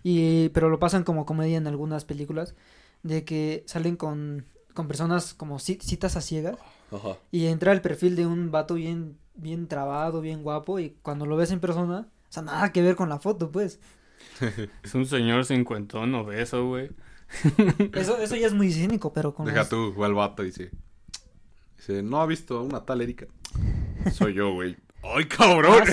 [0.10, 2.56] Y, pero lo pasan como comedia en algunas películas.
[3.04, 6.58] De que salen con, con personas como ci- citas a ciegas.
[6.92, 7.18] Ajá.
[7.32, 10.80] Y entra el perfil de un vato bien, bien trabado, bien guapo.
[10.80, 12.08] Y cuando lo ves en persona.
[12.30, 13.80] O sea, nada que ver con la foto, pues.
[14.84, 16.90] Es un señor cincuentón obeso, güey.
[17.94, 20.48] Eso, eso ya es muy cínico, pero con Deja las- tú, va el vato y
[20.48, 20.72] dice,
[21.76, 23.28] dice, no ha visto a una tal Erika.
[24.14, 24.78] Soy yo, güey.
[25.04, 25.84] ¡Ay, cabrón!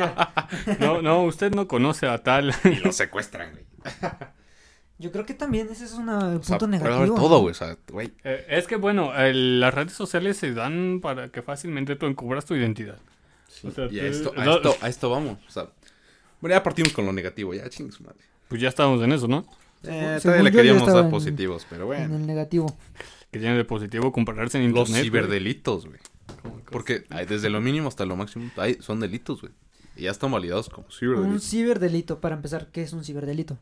[0.00, 0.48] Ah.
[0.80, 2.54] No, no, usted no conoce a tal.
[2.64, 3.64] y lo secuestran, güey.
[4.98, 6.96] Yo creo que también ese es un punto O sea, puede negativo.
[6.96, 7.14] haber ¿no?
[7.16, 7.50] todo, güey.
[7.50, 8.12] O sea, güey.
[8.22, 12.44] Eh, es que, bueno, el- las redes sociales se dan para que fácilmente tú encubras
[12.44, 12.98] tu identidad.
[13.64, 15.38] O sea, Y a tú- esto, a, no- esto, a esto vamos.
[15.48, 15.66] O sea,
[16.40, 17.52] bueno, ya partimos con lo negativo.
[17.52, 18.20] Ya, chingue su madre.
[18.48, 19.44] Pues ya estábamos en eso, ¿no?
[19.84, 22.16] Eh, todavía le queríamos dar en- positivos, pero En bueno.
[22.16, 22.76] el negativo.
[23.32, 25.10] Que tiene de positivo compararse en Los internet.
[25.10, 25.22] güey.
[25.22, 25.98] ciberdelitos, güey.
[26.70, 29.52] Porque hay desde lo mínimo hasta lo máximo hay, son delitos, güey.
[29.96, 31.44] Y ya están validados como Un ciberdelitos.
[31.50, 33.58] ciberdelito, para empezar, ¿qué es un ciberdelito?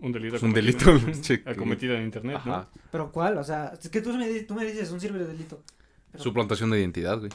[0.00, 0.36] Un delito.
[0.36, 2.66] Es un acometido- delito, acometido en internet, ¿no?
[2.90, 3.38] ¿Pero cuál?
[3.38, 5.62] O sea, es que tú me, tú me dices un ciberdelito.
[6.10, 7.30] Pero- Suplantación de identidad, güey.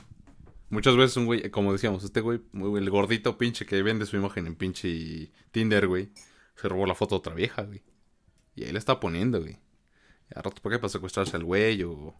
[0.69, 4.47] Muchas veces un güey, como decíamos, este güey, el gordito pinche que vende su imagen
[4.47, 6.09] en pinche Tinder, güey,
[6.55, 7.81] se robó la foto de otra vieja, güey.
[8.55, 9.53] Y ahí la está poniendo, güey.
[10.29, 10.77] Y al rato, ¿por qué?
[10.79, 12.13] Para secuestrarse al güey o,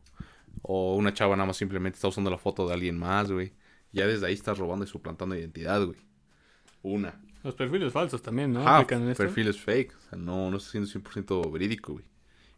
[0.62, 3.54] o una chava nada más simplemente está usando la foto de alguien más, güey.
[3.92, 5.98] Ya desde ahí estás robando y suplantando identidad, güey.
[6.84, 7.20] Una.
[7.44, 8.62] Los perfiles falsos también, ¿no?
[8.62, 9.24] Ajá, Aplican esto.
[9.24, 9.96] perfil es fake.
[9.96, 12.06] O sea, no, no está siendo 100% verídico, güey.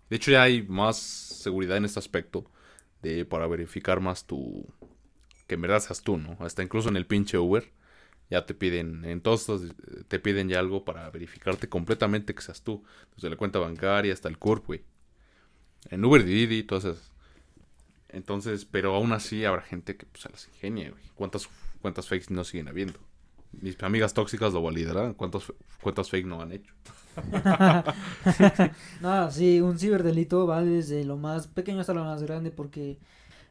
[0.09, 2.49] De hecho, ya hay más seguridad en este aspecto
[3.01, 4.65] de para verificar más tu...
[5.47, 6.37] Que en verdad seas tú, ¿no?
[6.39, 7.71] Hasta incluso en el pinche Uber
[8.29, 9.05] ya te piden...
[9.05, 12.83] En todos estos, eh, te piden ya algo para verificarte completamente que seas tú.
[13.15, 14.83] Desde la cuenta bancaria hasta el CURP, güey.
[15.89, 17.08] En Uber, Didi, todas esas.
[18.09, 21.03] Entonces, pero aún así habrá gente que pues, se las ingenia, güey.
[21.15, 21.47] ¿Cuántas
[21.81, 22.99] cuentas fakes no siguen habiendo?
[23.51, 25.13] Mis amigas tóxicas lo validarán.
[25.13, 25.43] ¿Cuántas
[25.81, 26.73] cuentas fake no han hecho?
[29.01, 32.97] No, sí, un ciberdelito va desde lo más pequeño hasta lo más grande porque,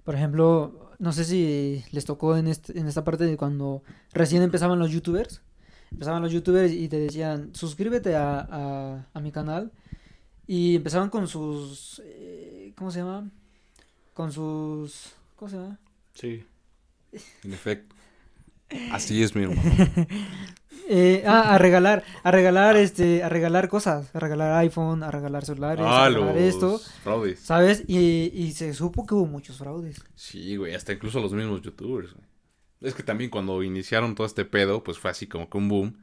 [0.04, 4.42] por ejemplo, no sé si les tocó en, este- en esta parte de cuando recién
[4.42, 5.42] empezaban los youtubers.
[5.92, 9.72] Empezaban los youtubers y te decían, suscríbete a, a, a mi canal.
[10.46, 12.02] Y empezaban con sus...
[12.04, 13.30] eh, ¿Cómo se llama?
[14.18, 15.12] Con sus...
[15.36, 15.78] ¿Cómo se llama?
[16.12, 16.44] Sí.
[17.44, 17.94] En efecto.
[18.90, 19.62] Así es, mi hermano.
[20.90, 25.44] Eh, ah, a regalar, a regalar, este, a regalar cosas, a regalar iPhone, a regalar
[25.44, 27.40] celulares, a Ah, regalar los esto, fraudes.
[27.40, 27.84] ¿sabes?
[27.86, 30.02] Y, y se supo que hubo muchos fraudes.
[30.14, 32.26] Sí, güey, hasta incluso los mismos youtubers, güey.
[32.80, 35.98] Es que también cuando iniciaron todo este pedo, pues fue así como que un boom.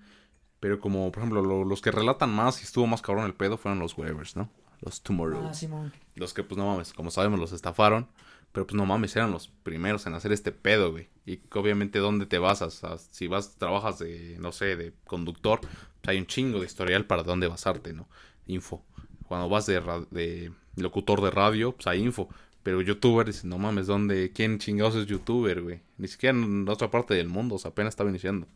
[0.59, 3.57] Pero como, por ejemplo, lo- los que relatan más y estuvo más cabrón el pedo
[3.57, 4.51] fueron los Webers, ¿no?
[4.85, 5.47] Los Tomorrow.
[5.49, 5.91] Ah, Simón.
[6.15, 8.07] Los que, pues no mames, como sabemos, los estafaron
[8.51, 11.09] Pero pues no mames, eran los primeros en hacer este pedo, güey.
[11.25, 12.83] Y obviamente, ¿dónde te basas?
[12.83, 16.65] O sea, si vas, trabajas de, no sé, de conductor, pues hay un chingo de
[16.65, 18.07] historial para dónde basarte, ¿no?
[18.47, 18.83] Info.
[19.27, 22.29] Cuando vas de, de locutor de radio, pues hay info.
[22.63, 24.31] Pero youtuber, dices, no mames, ¿dónde?
[24.33, 25.81] ¿Quién chingados es youtuber, güey?
[25.97, 28.47] Ni siquiera en otra parte del mundo, o sea, apenas estaba iniciando.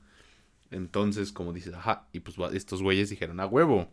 [0.72, 3.88] Entonces, como dices, ajá, y pues estos güeyes dijeron, a huevo,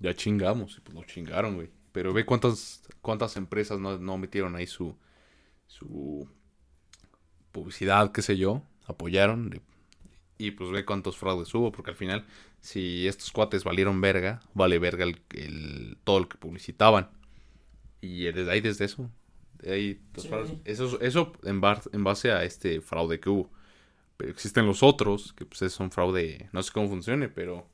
[0.00, 1.70] ya chingamos, y pues lo chingaron, güey.
[1.92, 4.96] Pero ve cuántas, cuántas empresas no, no metieron ahí su,
[5.66, 6.28] su
[7.52, 9.60] publicidad, qué sé yo, apoyaron.
[10.38, 12.26] Y pues ve cuántos fraudes hubo, porque al final,
[12.60, 17.10] si estos cuates valieron verga, vale verga el, el- todo lo que publicitaban.
[18.00, 19.10] Y desde ahí, desde eso,
[19.60, 20.28] de ahí, Sí.
[20.64, 23.50] eso, eso en, bar- en base a este fraude que hubo.
[24.16, 27.68] Pero existen los otros, que pues son fraude, no sé cómo funcione, pero...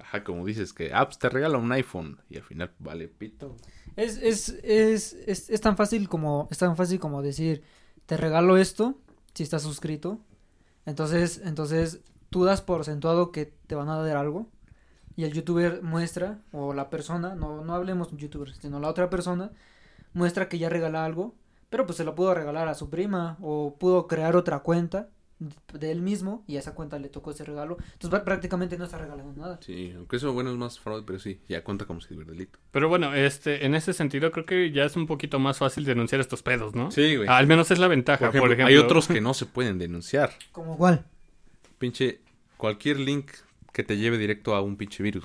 [0.00, 3.56] Ajá, como dices, que, ah, pues te regala un iPhone y al final vale pito.
[3.96, 7.62] Es, es, es, es, es tan fácil como, es tan fácil como decir,
[8.06, 8.98] te regalo esto
[9.34, 10.18] si estás suscrito.
[10.86, 14.46] Entonces, entonces tú das por acentuado que te van a dar algo.
[15.16, 19.50] Y el youtuber muestra, o la persona, no, no hablemos youtuber, sino la otra persona,
[20.14, 21.34] muestra que ya regala algo,
[21.68, 25.08] pero pues se lo pudo regalar a su prima, o pudo crear otra cuenta
[25.72, 27.78] de él mismo, y a esa cuenta le tocó ese regalo.
[27.94, 29.58] Entonces prá- prácticamente no está regalando nada.
[29.62, 32.58] Sí, aunque eso bueno es más fraude, pero sí, ya cuenta como ciberdelito.
[32.70, 36.20] Pero bueno, este, en ese sentido creo que ya es un poquito más fácil denunciar
[36.20, 36.90] estos pedos, ¿no?
[36.90, 37.28] Sí, güey.
[37.28, 38.66] Al menos es la ventaja, por, por ejemplo, ejemplo.
[38.68, 40.30] hay otros que no se pueden denunciar.
[40.52, 41.06] ¿Como cuál?
[41.78, 42.20] Pinche,
[42.56, 43.30] cualquier link
[43.72, 45.24] que te lleve directo a un pinche virus.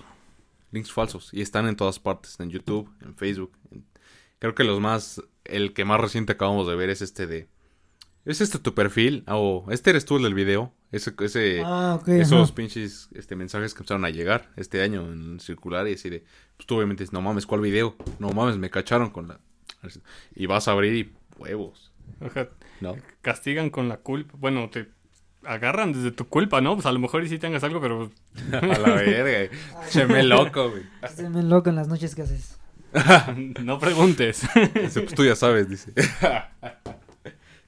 [0.71, 1.29] Links falsos.
[1.33, 3.51] Y están en todas partes, en YouTube, en Facebook.
[3.71, 3.85] en-
[4.39, 7.47] Creo que los más, el que más reciente acabamos de ver es este de...
[8.25, 9.23] ¿Es este tu perfil?
[9.27, 10.73] O este eres tú el del video.
[10.91, 12.07] Ese, ese, Ah, ok.
[12.09, 12.55] esos ajá.
[12.55, 16.23] pinches este, mensajes que empezaron a llegar este año en circular y así de,
[16.57, 17.95] pues tú obviamente dices, no mames, ¿cuál video?
[18.19, 19.39] No mames, me cacharon con la...
[20.35, 22.47] Y vas a abrir y huevos, Ajá,
[22.81, 22.95] ¿no?
[23.21, 24.33] castigan con la culpa.
[24.39, 24.87] Bueno, te
[25.43, 26.73] agarran desde tu culpa, ¿no?
[26.75, 28.09] Pues a lo mejor y sí tengas algo, pero
[28.51, 29.55] a la verga,
[29.89, 30.83] cheme loco, güey.
[31.03, 32.57] Estoy bien loco en las noches que haces.
[33.63, 34.41] no preguntes.
[34.73, 35.93] Dice, pues tú ya sabes, dice.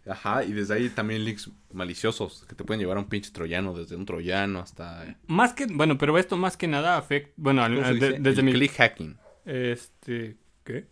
[0.10, 3.74] Ajá, y desde ahí también links maliciosos que te pueden llevar a un pinche troyano,
[3.78, 5.17] desde un troyano hasta...
[5.28, 8.54] más que, bueno, pero esto más que nada afecta, bueno, al- desde El mi...
[8.54, 9.17] click hacking.
[9.46, 10.88] Este, ¿qué?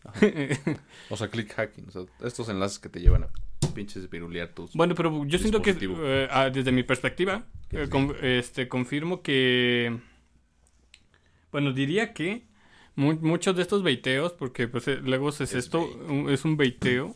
[1.09, 1.87] O sea, click hacking.
[1.87, 3.29] O sea, estos enlaces que te llevan a
[3.73, 4.73] pinches virulear tus...
[4.73, 9.97] Bueno, pero yo siento que eh, ah, desde mi perspectiva, eh, con- este, confirmo que,
[11.51, 12.45] bueno, diría que
[12.95, 15.87] mu- muchos de estos beiteos, porque pues eh, luego es, Es esto,
[16.29, 17.15] es un beiteo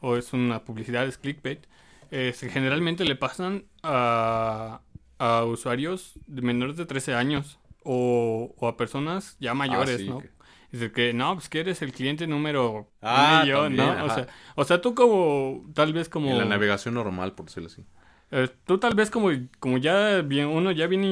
[0.00, 1.66] o es una publicidad, es clickbait,
[2.10, 4.80] se- generalmente le pasan a,
[5.18, 10.08] a usuarios de menores de 13 años o, o a personas ya mayores, Ah, sí,
[10.08, 10.18] ¿no?
[10.20, 10.30] que-
[10.70, 14.04] Dice que no, pues que eres el cliente número Ah, millón, también, ¿no?
[14.04, 16.30] O sea, o sea, tú como, tal vez como...
[16.32, 17.82] En la navegación normal, por decirlo así.
[18.30, 19.30] Eh, tú tal vez como,
[19.60, 21.08] como ya bien, uno ya viene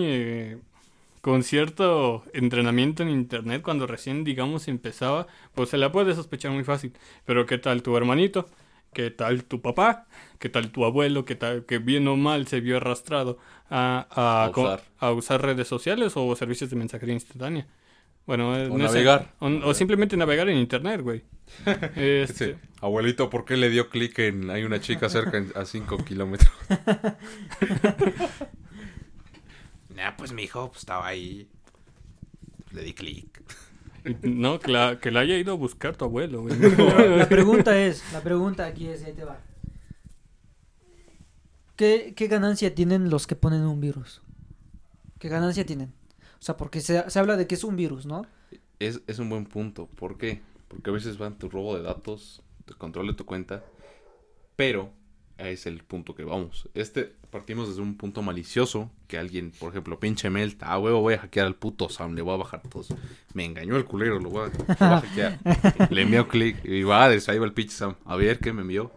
[0.53, 0.59] eh,
[1.23, 6.65] con cierto entrenamiento en internet cuando recién digamos empezaba, pues se la puede sospechar muy
[6.65, 6.93] fácil.
[7.25, 8.49] Pero qué tal tu hermanito,
[8.97, 10.07] qué tal tu papá,
[10.39, 14.49] qué tal tu abuelo, qué tal que bien o mal se vio arrastrado a, a,
[14.51, 14.83] usar.
[14.99, 17.67] a usar redes sociales o servicios de mensajería instantánea.
[18.27, 19.35] Bueno, O no sé, navegar.
[19.39, 21.23] o, o simplemente navegar en internet, güey.
[21.97, 24.51] Este, abuelito, ¿por qué le dio clic en...
[24.51, 26.51] Hay una chica cerca en- a 5 kilómetros?
[29.95, 31.49] nah, pues mi hijo pues, estaba ahí.
[32.73, 33.43] Le di clic.
[34.23, 36.57] No, que la, que la haya ido a buscar tu abuelo, güey.
[37.19, 39.39] La pregunta es, la pregunta aquí es, ahí te va.
[41.77, 44.23] ¿Qué, qué ganancia tienen los que ponen un virus?
[45.19, 45.93] ¿Qué ganancia tienen?
[46.39, 48.27] O sea, porque se, se habla de que es un virus, ¿no?
[48.79, 49.87] Es, es un buen punto.
[49.87, 50.41] ¿Por qué?
[50.69, 53.65] Porque a veces van tu robo de datos, te control de tu cuenta,
[54.57, 54.91] pero
[55.39, 56.69] es el punto que vamos.
[56.75, 61.15] Este, partimos desde un punto malicioso, que alguien, por ejemplo, pinche Melt, ah, huevo, voy
[61.15, 62.89] a hackear al puto Sam, le voy a bajar todos.
[63.35, 65.39] Me engañó el culero, lo voy a, lo voy a hackear.
[65.91, 67.95] le envió clic y va, ahí va el pinche Sam.
[68.05, 68.93] A ver, ¿qué me envió?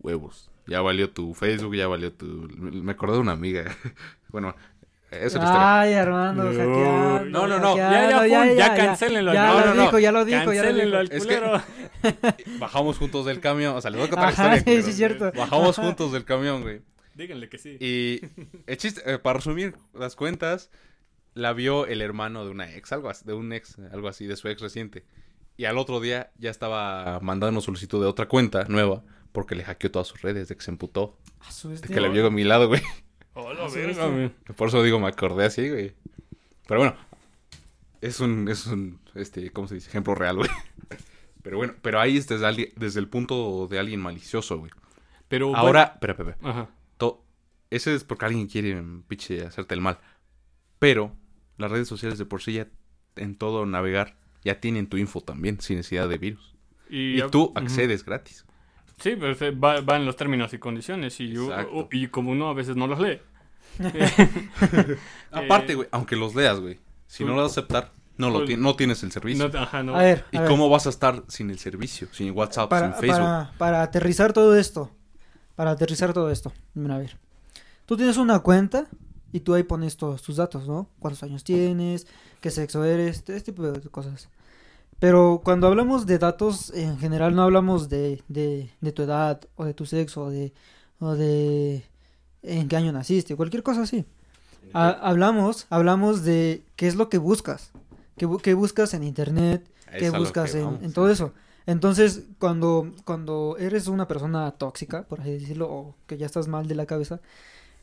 [0.00, 0.50] Huevos.
[0.66, 2.26] Ya valió tu Facebook, ya valió tu...
[2.56, 3.76] Me acordé de una amiga.
[4.28, 4.54] bueno,
[5.22, 5.38] eso.
[5.42, 7.76] Ay, Armando, hackeando, No, no, no.
[7.76, 9.32] Ya, ya, fue, ya, cancélenlo.
[9.32, 9.82] Ya, No, lo no, no.
[9.82, 11.16] dijo, ya lo dijo, ya lo Cancélenlo al dijo.
[11.22, 11.62] Es que- culero.
[12.58, 13.76] Bajamos juntos del camión.
[13.76, 14.82] O sea, les voy a contar la Ajá, historia.
[14.82, 15.32] sí, es cierto.
[15.36, 16.82] Bajamos juntos del camión, güey.
[17.14, 17.76] Díganle que sí.
[17.80, 18.20] Y
[18.66, 20.70] el chiste, eh, para resumir las cuentas,
[21.34, 24.36] la vio el hermano de una ex, algo así, de un ex, algo así, de
[24.36, 25.04] su ex reciente.
[25.56, 29.90] Y al otro día ya estaba mandando solicitud de otra cuenta nueva porque le hackeó
[29.90, 31.16] todas sus redes, de que se emputó.
[31.40, 32.82] A su De que la vio a mi lado, güey.
[33.34, 34.32] Hola, verga.
[34.56, 35.92] Por eso digo, me acordé así, güey.
[36.66, 36.96] Pero bueno,
[38.00, 39.88] es un, es un, este, ¿cómo se dice?
[39.88, 40.50] Ejemplo real, güey.
[41.42, 44.70] Pero bueno, pero ahí es desde, alguien- desde el punto de alguien malicioso, güey.
[45.28, 46.70] Pero Ahora, espera, espera, ajá.
[46.96, 47.22] To-
[47.68, 49.98] ese es porque alguien quiere, pinche, hacerte el mal.
[50.78, 51.14] Pero
[51.58, 52.68] las redes sociales de por sí ya
[53.16, 56.54] en todo navegar ya tienen tu info también, sin necesidad de virus.
[56.88, 58.46] Y, tú accedes gratis.
[58.98, 62.48] Sí, pero se- va, va en los términos y condiciones y, u- y como uno
[62.48, 63.20] a veces no los lee.
[65.30, 66.78] Aparte, Eh, güey, aunque los leas, güey.
[67.06, 69.48] Si tú- no lo vas a aceptar, no, lo tú- ti- no tienes el servicio.
[69.48, 69.94] No, ajá, no.
[69.96, 72.08] A ver, ¿Y a ver, cómo vas a estar sin el servicio?
[72.12, 73.18] Sin WhatsApp, para, sin Facebook.
[73.20, 74.90] para, para aterrizar todo esto,
[75.56, 77.16] para aterrizar todo esto, mira, a ver,
[77.86, 78.86] tú tienes una cuenta
[79.32, 80.88] y tú ahí pones todos tus datos, ¿no?
[81.00, 82.06] ¿Cuántos años tienes?
[82.40, 83.18] ¿Qué sexo eres?
[83.18, 84.28] Este tipo de cosas.
[85.04, 89.66] Pero cuando hablamos de datos, en general no hablamos de, de, de tu edad o
[89.66, 90.54] de tu sexo o de,
[90.98, 91.84] o de
[92.42, 94.06] en qué año naciste, cualquier cosa así.
[94.72, 97.72] Ha- hablamos, hablamos de qué es lo que buscas,
[98.16, 101.34] qué, qué buscas en internet, qué buscas que en, todo eso.
[101.66, 106.66] Entonces, cuando, cuando eres una persona tóxica, por así decirlo, o que ya estás mal
[106.66, 107.20] de la cabeza,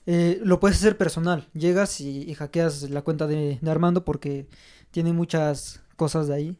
[0.07, 1.47] eh, lo puedes hacer personal.
[1.53, 4.47] Llegas y, y hackeas la cuenta de, de Armando porque
[4.91, 6.57] tiene muchas cosas de ahí,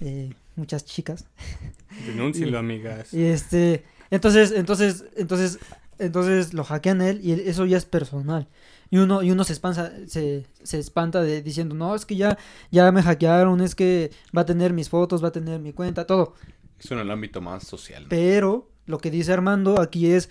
[0.00, 1.26] eh, muchas chicas.
[2.06, 3.12] Denúncielo, Y- amigas.
[3.14, 5.58] Y este, entonces, entonces, entonces,
[5.98, 8.48] entonces lo hackean a él y eso ya es personal.
[8.90, 12.38] Y uno, y uno se espanta, se, se espanta de diciendo, no, es que ya,
[12.70, 16.06] ya me hackearon, es que va a tener mis fotos, va a tener mi cuenta,
[16.06, 16.34] todo.
[16.78, 18.04] Eso en el ámbito más social.
[18.04, 18.08] ¿no?
[18.08, 20.30] Pero lo que dice Armando aquí es,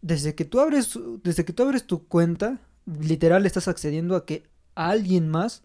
[0.00, 4.44] desde que tú abres, desde que tú abres tu cuenta, literal estás accediendo a que
[4.74, 5.62] alguien más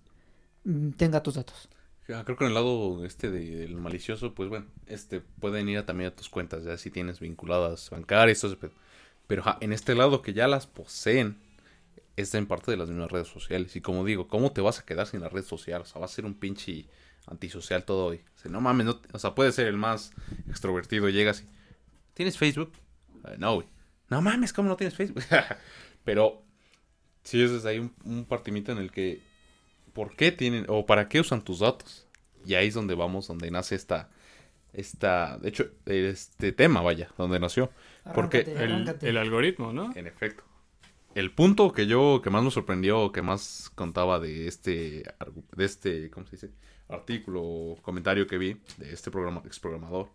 [0.66, 1.70] mm, tenga tus datos.
[2.10, 5.84] Ah, Creo que en el lado este de- del malicioso, pues bueno, este pueden ir
[5.86, 8.72] también a tus cuentas, ya si tienes vinculadas bancarias, todo ese pedo.
[9.28, 11.38] Pero en este lado que ya las poseen,
[12.18, 13.76] está en parte de las mismas redes sociales.
[13.76, 15.82] Y como digo, ¿cómo te vas a quedar sin la red social?
[15.82, 16.88] O sea, va a ser un pinche
[17.28, 18.22] antisocial todo hoy.
[18.36, 20.12] O sea, no mames, no, o sea, puede ser el más
[20.50, 21.48] extrovertido, llegas y...
[22.14, 22.74] ¿Tienes Facebook?
[23.26, 23.68] "Eh, no, güey.
[24.10, 25.24] No mames, ¿cómo no tienes Facebook?
[26.04, 26.44] Pero
[27.24, 29.22] sí es ahí un, un partimiento en el que
[29.94, 32.08] ¿por qué tienen o para qué usan tus datos?
[32.46, 34.10] Y ahí es donde vamos, donde nace esta,
[34.74, 37.72] esta, de hecho, este tema, vaya, donde nació.
[38.14, 38.40] Porque
[39.02, 39.96] El, algoritmo, ¿no?
[39.96, 40.44] En efecto.
[41.16, 45.04] El punto que yo, que más me sorprendió, que más contaba de este,
[45.56, 46.50] de este, ¿cómo se dice?
[46.90, 50.10] Artículo o comentario que vi de este programa, exprogramador,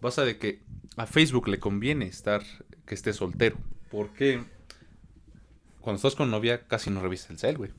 [0.00, 0.62] basa de que
[0.96, 2.42] a Facebook le conviene estar,
[2.84, 3.56] que esté soltero.
[3.90, 4.42] Porque
[5.80, 7.70] cuando estás con novia casi no revisas el cel, güey.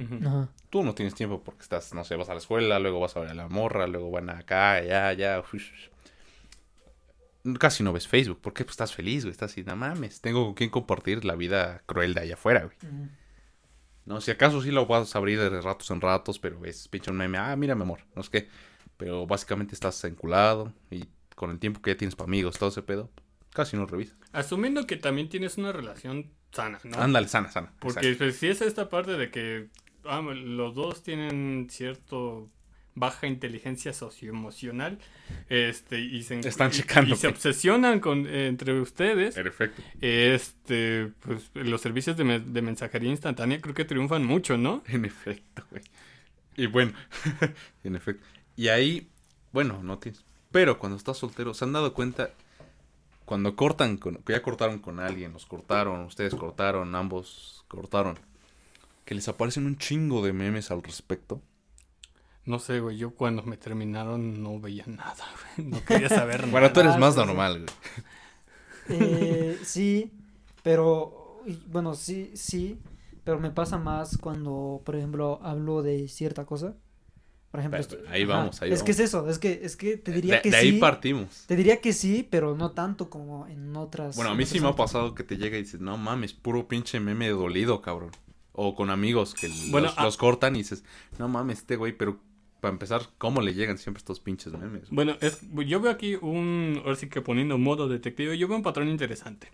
[0.00, 0.48] Ajá.
[0.70, 3.20] tú no tienes tiempo porque estás, no sé, vas a la escuela, luego vas a
[3.20, 5.42] ver a la morra, luego van acá, allá, allá.
[5.52, 5.88] ush.
[7.58, 10.54] Casi no ves Facebook, porque pues estás feliz, güey, estás así, no mames, tengo con
[10.54, 12.76] quien compartir la vida cruel de allá afuera, güey.
[12.82, 13.08] Ujú.
[14.08, 17.10] No, si acaso sí lo vas a abrir de ratos en ratos, pero es pinche
[17.10, 18.48] un meme, ah, mira mi amor, no sé qué.
[18.96, 22.82] Pero básicamente estás enculado y con el tiempo que ya tienes para amigos, todo ese
[22.82, 23.10] pedo,
[23.52, 24.18] casi no revisas.
[24.32, 26.96] Asumiendo que también tienes una relación sana, ¿no?
[26.98, 27.72] Ándale, sana, sana.
[27.80, 29.68] Porque pues, si es esta parte de que
[30.04, 32.48] ah, los dos tienen cierto
[32.94, 34.98] baja inteligencia socioemocional
[35.48, 39.80] este y se Están y- checando, y se obsesionan con eh, entre ustedes Perfecto.
[40.00, 45.04] este pues los servicios de, me- de mensajería instantánea creo que triunfan mucho no En
[45.04, 45.82] efecto, güey.
[46.56, 46.92] Y bueno,
[47.84, 48.26] en efecto.
[48.56, 49.08] Y ahí,
[49.52, 50.24] bueno, no tienes.
[50.50, 52.30] Pero cuando estás soltero, ¿se han dado cuenta?
[53.24, 58.18] Cuando cortan, con, que ya cortaron con alguien, los cortaron, ustedes cortaron, ambos cortaron,
[59.08, 61.40] que les aparecen un chingo de memes al respecto.
[62.44, 65.24] no sé güey yo cuando me terminaron no veía nada
[65.56, 65.68] güey.
[65.68, 69.00] no quería saber nada Bueno, tú eres más normal, güey.
[69.00, 70.12] Eh, sí,
[70.62, 72.78] pero bueno, sí, sí,
[73.24, 76.74] pero me pasa más cuando, por ejemplo, hablo de cierta cosa.
[77.50, 79.96] Por ejemplo, Pero, esto- ahí vamos, ahí es que es eso, es que es que
[79.96, 80.66] te diría de, que de sí.
[80.66, 81.44] ahí partimos.
[81.46, 84.16] Te diría que sí, pero no tanto como en otras.
[84.16, 86.68] Bueno, a mí sí me ha pasado que te llega y dices, no mames, puro
[86.68, 88.10] pinche meme dolido, cabrón.
[88.60, 90.82] O con amigos que Bueno, los, ah- los cortan y dices,
[91.18, 92.18] no mames, este güey, pero
[92.60, 94.90] para empezar, ¿cómo le llegan siempre estos pinches memes?
[94.90, 98.64] Bueno, es, yo veo aquí un, ahora sí que poniendo modo detective, yo veo un
[98.64, 99.48] patrón interesante.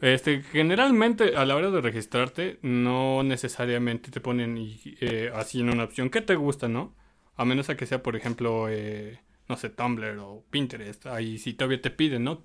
[0.00, 5.84] Este, generalmente a la hora de registrarte, no necesariamente te ponen eh, así en una
[5.84, 6.92] opción que te gusta, ¿no?
[7.36, 11.06] A menos a que sea, por ejemplo, eh, no sé, Tumblr o Pinterest.
[11.06, 12.42] Ahí sí todavía te piden, ¿no?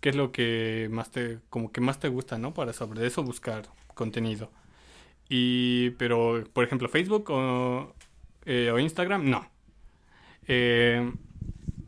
[0.00, 2.54] ¿Qué es lo que más te, como que más te gusta, ¿no?
[2.54, 4.52] Para sobre eso buscar contenido.
[5.28, 7.94] Y, pero, por ejemplo, Facebook o,
[8.46, 9.50] eh, o Instagram, no.
[10.46, 11.12] Eh,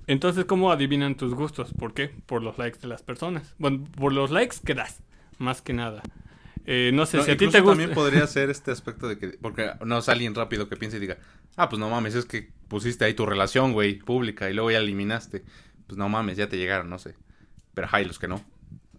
[0.07, 1.73] entonces, ¿cómo adivinan tus gustos?
[1.73, 2.09] ¿Por qué?
[2.27, 3.55] Por los likes de las personas.
[3.59, 5.03] Bueno, por los likes que das,
[5.39, 6.03] más que nada.
[6.67, 7.71] Eh, no sé, No, si a ti te gusta...
[7.73, 11.01] también podría ser este aspecto de que, porque no es alguien rápido que piense y
[11.01, 11.19] diga,
[11.57, 14.79] ah, pues no mames, es que pusiste ahí tu relación, güey, pública y luego ya
[14.79, 15.45] eliminaste.
[15.87, 17.15] Pues no mames, ya te llegaron, no sé.
[17.75, 18.45] Pero hay los que no.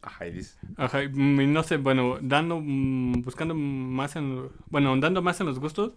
[0.01, 0.57] Ajá, y dice.
[0.77, 5.59] Ajá, y no sé, bueno, dando, mm, buscando más en, bueno, andando más en los
[5.59, 5.93] gustos,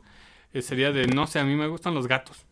[0.53, 2.45] eh, sería de, no sé, a mí me gustan los gatos.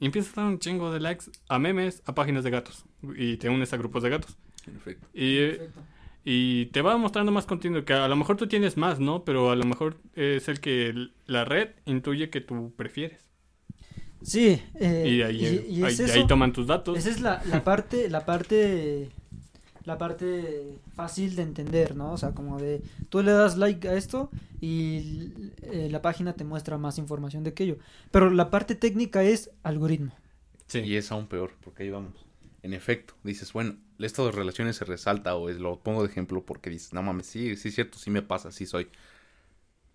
[0.00, 2.84] Y empiezas a dar un chingo de likes a memes, a páginas de gatos.
[3.16, 4.36] Y te unes a grupos de gatos.
[4.66, 5.06] En efecto.
[5.12, 5.80] Y, eh, Perfecto.
[6.24, 9.24] y te va mostrando más contenido, que a lo mejor tú tienes más, ¿no?
[9.24, 13.28] Pero a lo mejor es el que la red intuye que tú prefieres.
[14.22, 15.36] Sí, eh, y ahí,
[15.68, 16.26] y- y ahí, es ahí eso.
[16.26, 16.96] toman tus datos.
[16.98, 19.10] Esa es la, la parte, la parte,
[19.88, 22.12] la parte fácil de entender, ¿no?
[22.12, 24.30] O sea, como de, tú le das like a esto
[24.60, 25.32] y
[25.62, 27.78] eh, la página te muestra más información de aquello.
[28.10, 30.12] Pero la parte técnica es algoritmo.
[30.66, 30.80] Sí.
[30.80, 32.12] Y es aún peor, porque ahí vamos.
[32.62, 36.44] En efecto, dices, bueno, esto de relaciones se resalta o es, lo pongo de ejemplo
[36.44, 38.88] porque dices, no mames, sí, sí es cierto, sí me pasa, sí soy.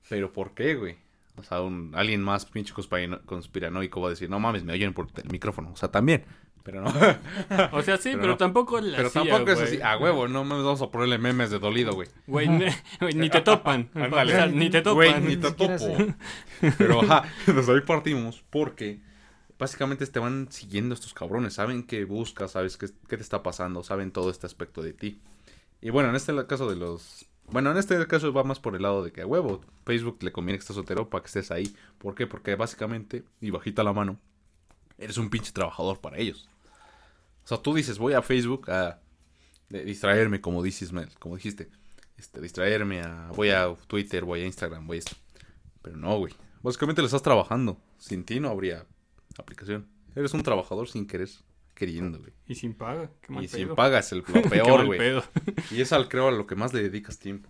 [0.10, 0.98] Pero ¿por qué, güey?
[1.36, 4.94] O sea, un, alguien más pinche conspirano- conspiranoico va a decir, no mames, me oyen
[4.94, 5.72] por el micrófono.
[5.72, 6.24] O sea, también.
[6.64, 6.94] Pero no.
[7.74, 8.38] O sea, sí, Pero pero, no.
[8.38, 11.50] tampoco la Pero CIA, tampoco es así, a huevo, no mames, vamos a ponerle memes
[11.50, 12.08] de dolido, güey.
[12.28, 12.48] Güey,
[13.16, 13.90] ni, te topan.
[13.96, 14.34] Ándale.
[14.34, 14.96] O sea, ni te topan.
[14.96, 15.98] Güey, ni Ni te topo.
[16.78, 19.02] Pero ajá, desde ahí partimos porque
[19.60, 21.56] básicamente te van siguiendo estos cabrones.
[21.56, 25.20] Saben qué buscas, sabes qué, qué te está pasando, saben todo este aspecto de ti.
[25.82, 27.26] Y bueno, en este caso de los...
[27.50, 30.32] Bueno, en este caso va más por el lado de que a huevo, Facebook le
[30.32, 31.76] conviene que estés soltero para que estés ahí.
[31.98, 32.26] ¿Por qué?
[32.26, 34.20] Porque básicamente, y bajita la mano,
[34.98, 36.48] eres un pinche trabajador para ellos.
[37.44, 39.02] O sea, tú dices, voy a Facebook a
[39.70, 41.70] distraerme, como dices, como dijiste.
[42.18, 45.16] Este, distraerme, a, voy a Twitter, voy a Instagram, voy a esto.
[45.82, 46.34] Pero no, güey.
[46.62, 47.78] Básicamente lo estás trabajando.
[47.98, 48.86] Sin ti no habría
[49.38, 49.88] aplicación.
[50.16, 51.30] Eres un trabajador sin querer,
[51.74, 52.34] queriendo, güey.
[52.48, 53.10] Y sin paga.
[53.22, 53.76] Qué mal Y sin pedo.
[53.76, 55.22] pagas el, lo peor, güey.
[55.72, 57.50] Y es al creo a lo que más le dedicas tiempo.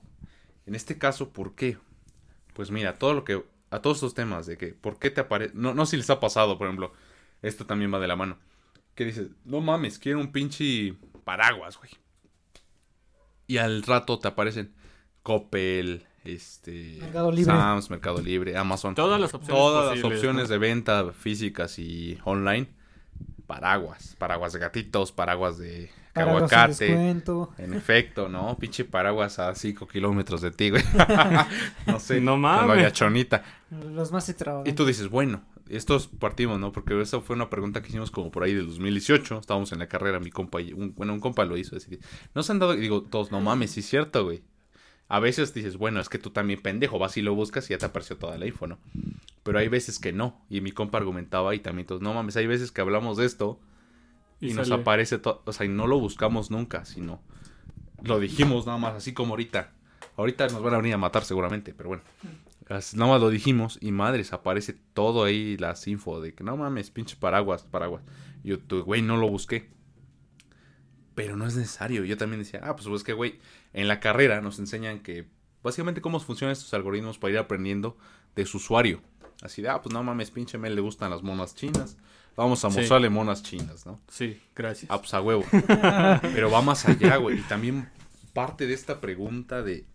[0.66, 1.78] En este caso, ¿por qué?
[2.54, 5.54] Pues mira, todo lo que a todos estos temas de que por qué te aparece,
[5.56, 6.94] no no si les ha pasado, por ejemplo,
[7.42, 8.38] esto también va de la mano.
[8.96, 10.94] Que dices, "No mames, quiero un pinche
[11.24, 11.92] paraguas, güey."
[13.48, 14.74] Y al rato te aparecen
[15.24, 17.46] Coppel, este, Mercado Libre.
[17.54, 18.96] Sam's, Mercado Libre, Amazon.
[18.96, 20.50] Todas las opciones Todas las opciones ¿no?
[20.50, 22.68] de venta físicas y online.
[23.54, 26.92] Paraguas, paraguas de gatitos, paraguas de Paraguas aguacate.
[27.58, 28.56] En efecto, ¿no?
[28.58, 30.84] Pinche paraguas a 5 kilómetros de ti, güey.
[31.88, 32.22] no sé.
[32.22, 32.68] No con mames.
[32.68, 33.44] la viachonita.
[33.72, 34.72] Los más extravagantes.
[34.72, 36.72] Y tú dices, bueno, estos partimos, ¿no?
[36.72, 39.40] Porque esa fue una pregunta que hicimos como por ahí del 2018.
[39.40, 41.74] Estábamos en la carrera, mi compa, y un, bueno, un compa lo hizo.
[41.74, 42.00] Decir,
[42.36, 44.44] no se han dado, y digo, todos, no mames, sí es cierto, güey.
[45.14, 47.78] A veces dices, bueno, es que tú también pendejo, vas y lo buscas y ya
[47.78, 48.80] te apareció toda la info, ¿no?
[49.44, 50.42] Pero hay veces que no.
[50.50, 53.60] Y mi compa argumentaba y también todos, no mames, hay veces que hablamos de esto
[54.42, 57.22] y, nos aparece todo, o sea, y no lo buscamos nunca, sino
[58.02, 59.72] lo dijimos nada más, así como ahorita.
[60.18, 62.04] Ahorita nos van a venir a matar seguramente, pero bueno.
[62.68, 66.90] Nada más lo dijimos y madres, aparece todo ahí las info de que no mames,
[66.90, 68.02] pinche paraguas, paraguas.
[68.44, 69.70] Yo, güey, no lo busqué.
[71.14, 72.04] Pero no es necesario.
[72.04, 73.40] Yo también decía, ah, pues es que, güey,
[73.74, 75.28] en la carrera nos enseñan que
[75.64, 77.98] básicamente cómo funcionan estos algoritmos para ir aprendiendo
[78.36, 79.02] de su usuario.
[79.42, 81.98] Así de, ah, pues no mames, pinche Mel le gustan las monas chinas.
[82.36, 82.78] Vamos a Sí.
[82.80, 84.00] mostrarle monas chinas, ¿no?
[84.08, 84.90] Sí, gracias.
[84.90, 85.44] Ah, pues a huevo.
[86.22, 87.40] Pero va más allá, güey.
[87.40, 87.90] Y también
[88.34, 89.86] parte de esta pregunta de...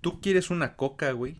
[0.00, 1.36] ¿Tú quieres una coca, güey?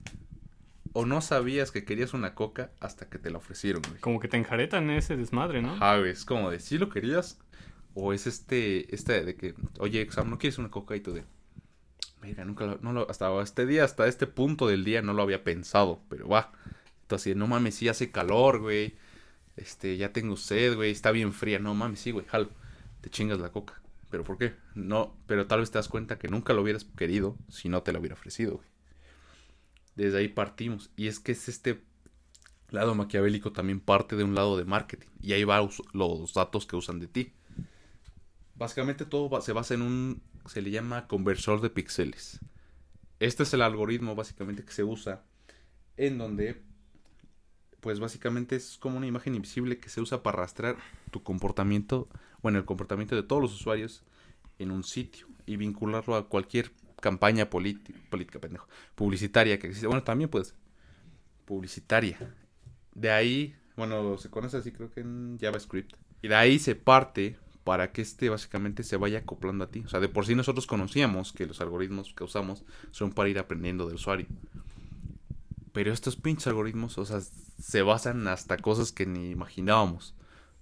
[0.95, 4.01] ¿O no sabías que querías una coca hasta que te la ofrecieron, güey?
[4.01, 5.73] Como que te enjaretan ese desmadre, ¿no?
[5.75, 6.11] Ajá, güey.
[6.11, 7.39] Es como de, ¿sí lo querías?
[7.95, 10.97] O es este, este de que, oye, Sam, ¿no quieres una coca?
[10.97, 11.25] Y tú de,
[12.23, 15.23] mira, nunca lo, no lo, hasta este día, hasta este punto del día no lo
[15.23, 16.53] había pensado, pero va.
[17.03, 18.95] Entonces, no mames, sí hace calor, güey.
[19.57, 21.59] Este, ya tengo sed, güey, está bien fría.
[21.59, 22.49] No mames, sí, güey, jalo.
[23.03, 23.83] Te chingas la coca.
[24.11, 24.55] ¿Pero por qué?
[24.75, 27.93] No, pero tal vez te das cuenta que nunca lo hubieras querido si no te
[27.93, 28.69] lo hubiera ofrecido, güey.
[29.95, 30.91] Desde ahí partimos.
[30.97, 31.83] Y es que es este
[32.71, 35.09] lado maquiavélico también parte de un lado de marketing.
[35.21, 37.33] Y ahí va los datos que usan de ti.
[38.55, 42.41] Básicamente todo se basa en un, se le llama conversor de píxeles.
[43.19, 45.25] Este es el algoritmo básicamente que se usa
[45.97, 46.63] en donde,
[47.81, 50.77] pues básicamente es como una imagen invisible que se usa para rastrear
[51.11, 52.09] tu comportamiento,
[52.43, 54.03] bueno, el comportamiento de todos los usuarios
[54.59, 59.87] en un sitio y vincularlo a cualquier campaña política, pendejo, publicitaria que existe.
[59.87, 60.57] Bueno, también puede ser
[61.45, 62.35] publicitaria.
[62.95, 65.97] De ahí, bueno, se conoce así creo que en JavaScript.
[66.23, 69.83] Y de ahí se parte para que este básicamente se vaya acoplando a ti.
[69.85, 73.39] O sea, de por sí nosotros conocíamos que los algoritmos que usamos son para ir
[73.39, 74.27] aprendiendo del usuario.
[75.73, 80.15] Pero estos pinches algoritmos, o sea, se basan hasta cosas que ni imaginábamos.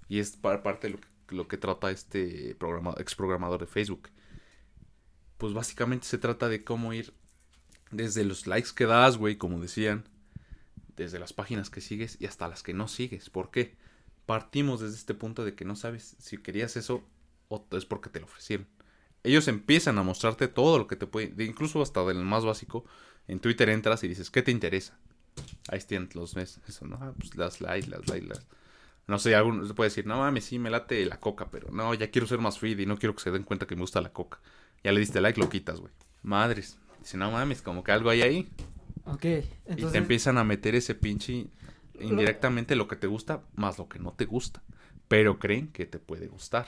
[0.08, 3.66] Y es par- parte de lo que, lo que trata este programa, ex programador de
[3.66, 4.08] Facebook.
[5.38, 7.12] Pues básicamente se trata de cómo ir
[7.92, 10.04] Desde los likes que das, güey, como decían.
[10.96, 13.30] Desde las páginas que sigues y hasta las que no sigues.
[13.30, 13.76] ¿Por qué?
[14.30, 17.02] Partimos desde este punto de que no sabes si querías eso
[17.48, 18.68] o es porque te lo ofrecieron.
[19.24, 22.84] Ellos empiezan a mostrarte todo lo que te puede, de- incluso hasta del más básico.
[23.26, 24.96] En Twitter entras y dices, ¿qué te interesa?
[25.66, 26.60] Ahí están los meses.
[26.68, 26.96] Eso, ¿no?
[27.00, 28.46] Ah, pues las likes, las likes, las...
[29.08, 31.92] No sé, alguno se puede decir, no mames, sí, me late la coca, pero no,
[31.94, 34.00] ya quiero ser más fit y no quiero que se den cuenta que me gusta
[34.00, 34.38] la coca.
[34.84, 35.92] Ya le diste like, lo quitas, güey.
[36.22, 36.78] Madres.
[37.00, 38.48] Dice, no mames, como que algo hay ahí.
[39.06, 39.90] Ok, y entonces...
[39.90, 41.48] te empiezan a meter ese pinche
[42.00, 44.62] indirectamente lo que te gusta más lo que no te gusta.
[45.08, 46.66] Pero creen que te puede gustar.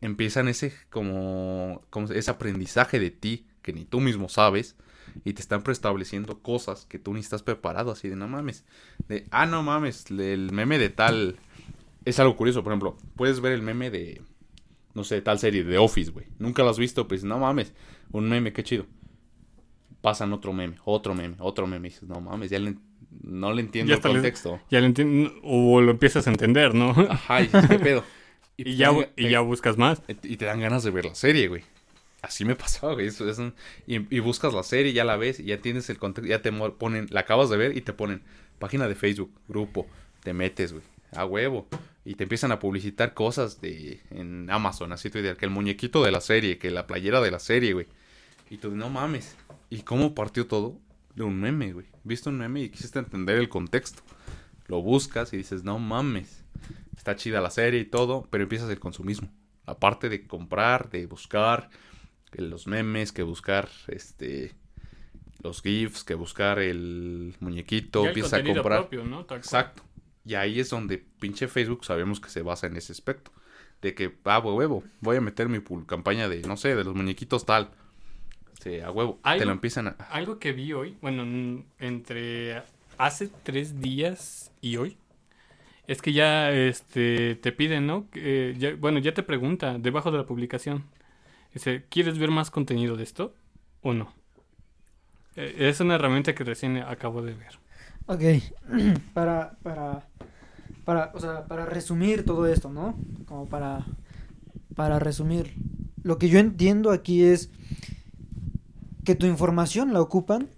[0.00, 4.76] Empiezan ese como, como ese aprendizaje de ti que ni tú mismo sabes.
[5.24, 7.90] Y te están preestableciendo cosas que tú ni estás preparado.
[7.92, 8.64] Así de no mames.
[9.08, 10.10] De, ah, no mames.
[10.10, 11.38] El meme de tal.
[12.04, 12.62] Es algo curioso.
[12.62, 14.22] Por ejemplo, puedes ver el meme de.
[14.94, 16.26] No sé, tal serie de Office, güey.
[16.38, 17.06] Nunca lo has visto.
[17.06, 17.72] Pues no mames.
[18.12, 18.86] Un meme, qué chido
[20.00, 21.88] pasan otro meme, otro meme, otro meme.
[21.88, 22.76] Dices, no mames, ya le-
[23.22, 24.60] no le entiendo Ya el le- contexto.
[24.70, 26.90] Ya lo entiendo, o lo empiezas a entender, ¿no?
[26.90, 28.04] Ajá, y dices, ¿qué pedo?
[28.58, 30.00] Y, ya, te- y ya buscas más.
[30.22, 31.62] y te dan ganas de ver la serie, güey.
[32.22, 33.06] Así me pasaba, güey.
[33.08, 33.52] Eso es un-
[33.86, 36.50] y, y buscas la serie, ya la ves, y ya tienes el contexto, ya te
[36.52, 38.22] ponen, la acabas de ver y te ponen
[38.58, 39.86] página de Facebook, grupo,
[40.22, 41.66] te metes, güey, a huevo.
[42.06, 46.02] Y te empiezan a publicitar cosas de en Amazon, así tu idea, que el muñequito
[46.02, 47.86] de la serie, que la playera de la serie, güey.
[48.48, 49.36] Y tú, no mames.
[49.68, 50.78] ¿Y cómo partió todo?
[51.16, 51.86] De un meme, güey.
[52.04, 54.02] Viste un meme y quisiste entender el contexto.
[54.66, 56.44] Lo buscas y dices, no mames.
[56.96, 59.28] Está chida la serie y todo, pero empiezas el consumismo.
[59.64, 61.70] Aparte de comprar, de buscar
[62.32, 64.54] los memes, que buscar este
[65.42, 68.80] los GIFs, que buscar el muñequito, el empiezas a comprar.
[68.80, 69.20] propio, ¿no?
[69.30, 69.82] Exacto.
[70.24, 73.32] Y ahí es donde pinche Facebook sabemos que se basa en ese aspecto.
[73.80, 77.46] De que, ah, huevo, voy a meter mi campaña de, no sé, de los muñequitos
[77.46, 77.70] tal.
[78.62, 79.18] Sí, a huevo.
[79.36, 79.90] Te lo empiezan a...
[80.10, 81.22] Algo que vi hoy, bueno,
[81.78, 82.62] entre
[82.98, 84.96] hace tres días y hoy,
[85.86, 88.06] es que ya este, te piden, ¿no?
[88.14, 90.84] Eh, ya- bueno, ya te pregunta debajo de la publicación.
[91.54, 93.34] Dice, ¿quieres ver más contenido de esto
[93.82, 94.14] o no?
[95.36, 97.60] Eh, Es una herramienta que recién acabo de ver.
[98.06, 98.22] Ok,
[99.14, 100.06] para, para,
[100.84, 102.96] para, o sea, para resumir todo esto, ¿no?
[103.26, 103.86] Como para,
[104.76, 105.54] para resumir.
[106.02, 107.50] Lo que yo entiendo aquí es
[109.06, 110.50] que tu información la ocupan.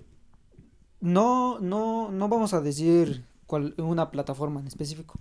[1.00, 5.14] No, no, no vamos a decir cuál, una plataforma en específico.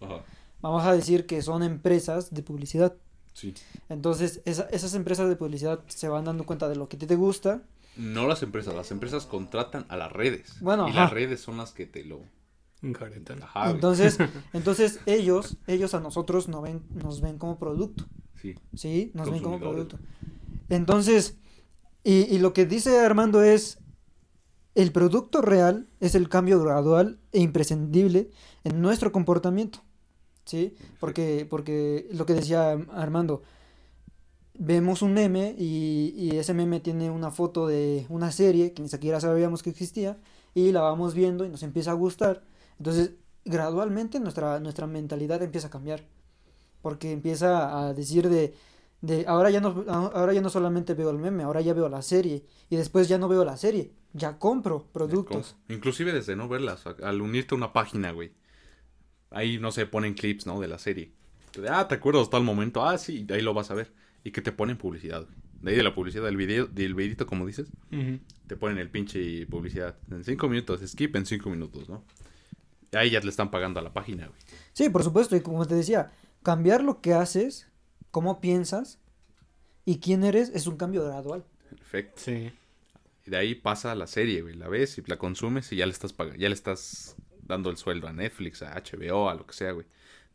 [0.62, 2.96] Vamos a decir que son empresas de publicidad.
[3.34, 3.54] Sí.
[3.90, 7.62] Entonces, esa- esas empresas de publicidad se van dando cuenta de lo que te gusta.
[7.96, 10.60] No las empresas, las empresas contratan a las redes.
[10.62, 11.02] Bueno, y ajá.
[11.02, 12.22] las redes son las que te lo...
[12.82, 12.96] Güey.
[13.72, 14.18] Entonces,
[14.54, 18.06] entonces ellos, ellos a nosotros no ven, nos ven como producto.
[18.42, 18.56] Sí.
[18.76, 19.98] Sí, nos ven como producto.
[20.70, 21.38] Entonces,
[22.10, 23.80] y, lo que dice Armando es,
[24.76, 28.30] el producto real es el cambio gradual e imprescindible
[28.64, 29.80] en nuestro comportamiento.
[30.46, 30.76] ¿Sí?
[31.02, 33.42] Porque, porque lo que decía Armando,
[34.54, 38.88] vemos un meme y, y ese meme tiene una foto de una serie que ni
[38.88, 40.18] siquiera sabíamos que existía
[40.54, 42.46] y la vamos viendo y nos empieza a gustar.
[42.78, 43.12] Entonces,
[43.44, 46.06] gradualmente nuestra, nuestra mentalidad empieza a cambiar.
[46.82, 48.54] Porque empieza a decir de,
[49.02, 52.02] de ahora ya no ahora ya no solamente veo el meme, ahora ya veo la
[52.02, 55.56] serie y después ya no veo la serie, ya compro productos.
[55.68, 58.32] Com- Inclusive desde no verlas, al unirte a una página, güey.
[59.30, 60.60] Ahí, no sé, ponen clips, ¿no?
[60.60, 61.12] De la serie.
[61.60, 62.86] De, ah, ¿te acuerdas tal momento?
[62.86, 63.92] Ah, sí, ahí lo vas a ver.
[64.24, 65.36] Y que te ponen publicidad, güey.
[65.62, 67.68] De ahí de la publicidad del video, del videito, como dices,
[68.48, 69.98] te ponen el pinche publicidad.
[70.12, 72.04] En cinco minutos, skip en cinco minutos, ¿no?
[72.94, 74.40] Ahí ya le están pagando a la página, güey.
[74.74, 76.12] Sí, por supuesto, y como te decía,
[76.44, 77.68] cambiar lo que haces,
[78.18, 78.98] cómo piensas
[79.86, 81.46] y quién eres es un cambio gradual.
[81.70, 82.20] Perfecto.
[82.26, 82.52] Sí.
[83.28, 84.56] Y de ahí pasa la serie, güey.
[84.56, 87.78] La ves y la consumes y ya le estás pagando, ya le estás dando el
[87.78, 89.86] sueldo a Netflix, a HBO, a lo que sea, güey.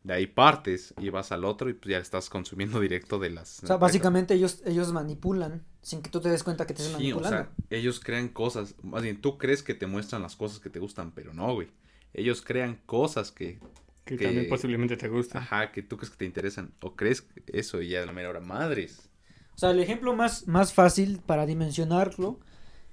[0.01, 3.61] De ahí partes y vas al otro y pues ya estás consumiendo directo de las.
[3.65, 7.01] O sea, básicamente ellos ellos manipulan sin que tú te des cuenta que te están
[7.01, 7.51] Sí, o manipulando.
[7.51, 8.75] sea, ellos crean cosas.
[8.81, 11.67] Más bien, tú crees que te muestran las cosas que te gustan, pero no, güey.
[12.13, 13.59] Ellos crean cosas que.
[14.05, 15.39] Que, Que- también posiblemente te gusta.
[15.39, 16.73] Ajá, que tú crees que te interesan.
[16.81, 19.09] O crees eso y ya de la mera hora, madres.
[19.55, 22.39] O sea, el ejemplo más, más fácil para dimensionarlo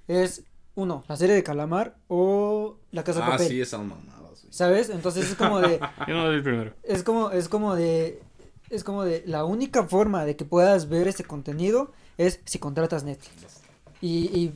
[0.07, 0.43] es,
[0.75, 3.47] uno, la serie de Calamar o La Casa de Ah, Papel.
[3.47, 4.53] sí, esas mamadas, güey.
[4.53, 4.89] ¿Sabes?
[4.89, 6.73] Entonces es como de, Yo no doy el primero.
[6.83, 8.21] es como, es como de,
[8.69, 13.03] es como de, la única forma de que puedas ver ese contenido es si contratas
[13.03, 13.61] Netflix.
[13.99, 14.53] Y, y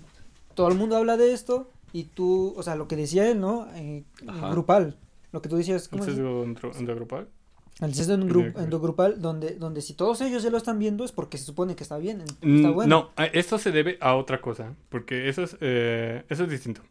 [0.54, 3.68] todo el mundo habla de esto y tú, o sea, lo que decía él, ¿no?
[3.74, 4.04] Eh,
[4.52, 4.98] grupal.
[5.36, 6.16] Lo que tú decías, ¿Un ¿cómo es?
[6.16, 6.46] sesgo
[6.80, 7.28] endogrupal?
[7.82, 11.04] El sesgo en, grupo, en grupal, donde, donde si todos ellos ya lo están viendo
[11.04, 13.12] es porque se supone que está bien, está Mm, bueno.
[13.18, 16.84] No, esto se debe a otra cosa, porque eso es, eh, eso es distinto.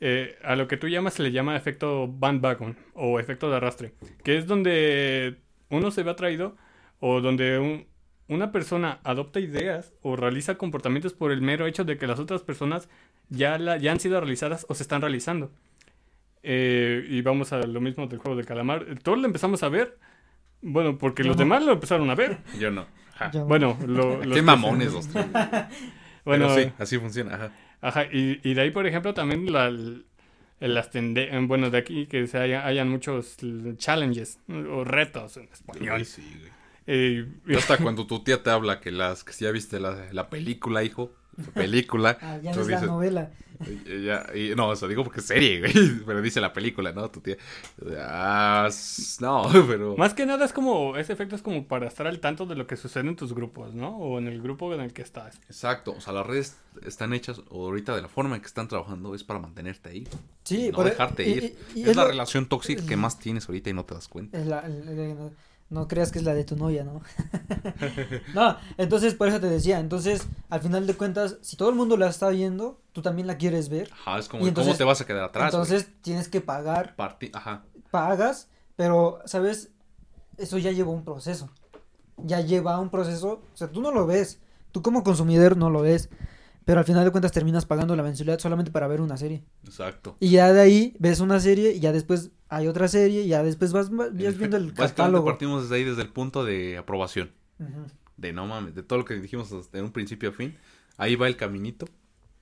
[0.00, 3.94] Eh, a lo que tú llamas se le llama efecto bandwagon o efecto de arrastre,
[4.22, 5.38] que es donde
[5.70, 6.56] uno se ve atraído
[7.00, 7.86] o donde un-
[8.28, 12.42] una persona adopta ideas o realiza comportamientos por el mero hecho de que las otras
[12.42, 12.90] personas
[13.30, 15.50] ya, la, ya han sido realizadas o se están realizando.
[16.42, 18.84] Eh, y vamos a lo mismo del juego del calamar.
[19.02, 19.98] Todos lo empezamos a ver,
[20.60, 21.40] bueno, porque Yo los no.
[21.40, 22.38] demás lo empezaron a ver.
[22.58, 22.86] Yo no.
[23.18, 23.30] Ajá.
[23.44, 25.26] Bueno, lo, los Qué que- mamones los tres.
[26.24, 27.34] Bueno, Pero sí, así funciona.
[27.34, 27.52] Ajá.
[27.80, 30.06] Ajá, y, y de ahí, por ejemplo, también la, el-
[30.60, 33.36] las tende- eh, bueno, de aquí que se haya, hayan muchos
[33.76, 35.96] challenges o retos en español.
[35.96, 36.52] Ay, sí, güey.
[36.86, 40.12] Eh, Y hasta cuando tu tía te habla que las que si ya viste la,
[40.12, 43.30] la película, hijo, la película, Ah, ya no es la dices, novela.
[44.04, 45.72] Ya- y- no, eso digo porque es serie, güey,
[46.06, 47.10] pero dice la película, ¿no?
[47.10, 47.36] Tu tía,
[47.98, 48.68] ah,
[49.20, 52.46] no, pero más que nada es como, ese efecto es como para estar al tanto
[52.46, 53.96] de lo que sucede en tus grupos, ¿no?
[53.96, 55.36] O en el grupo en el que estás.
[55.48, 56.56] exacto, o sea, las redes
[56.86, 60.08] están hechas o ahorita de la forma en que están trabajando es para mantenerte ahí,
[60.44, 61.56] Sí, no por- dejarte y- ir.
[61.74, 64.08] y- y es, la lo- relación tóxica que más tienes ahorita y no te das
[64.08, 64.38] cuenta.
[64.38, 64.62] es la-
[65.72, 67.00] no, creas que es la de tu novia, ¿no?
[68.34, 71.96] no, entonces por eso te decía, entonces al final de cuentas, si todo el mundo
[71.96, 74.84] la está viendo, tú también la quieres ver, Ajá, es como Y entonces- cómo te
[74.84, 75.52] vas a quedar atrás.
[75.52, 79.70] entonces tienes que pagar, Parti- ajá, pagas, pero, ¿sabes?
[80.38, 81.50] Eso ya lleva un proceso,
[82.18, 84.40] ya lleva un proceso, o sea, tú no lo ves,
[84.72, 86.08] tú como consumidor no lo ves,
[86.64, 89.42] pero al final de cuentas terminas pagando la mensualidad solamente para ver una serie.
[89.64, 90.16] exacto.
[90.20, 93.42] Y ya de ahí ves una serie y ya después hay otra serie y ya
[93.42, 95.24] después vas, vas En viendo el catálogo.
[95.24, 97.30] partimos desde ahí, desde el punto de aprobación.
[98.16, 100.56] De no mames, de todo lo que dijimos de un principio a fin.
[100.96, 101.86] Ahí va el caminito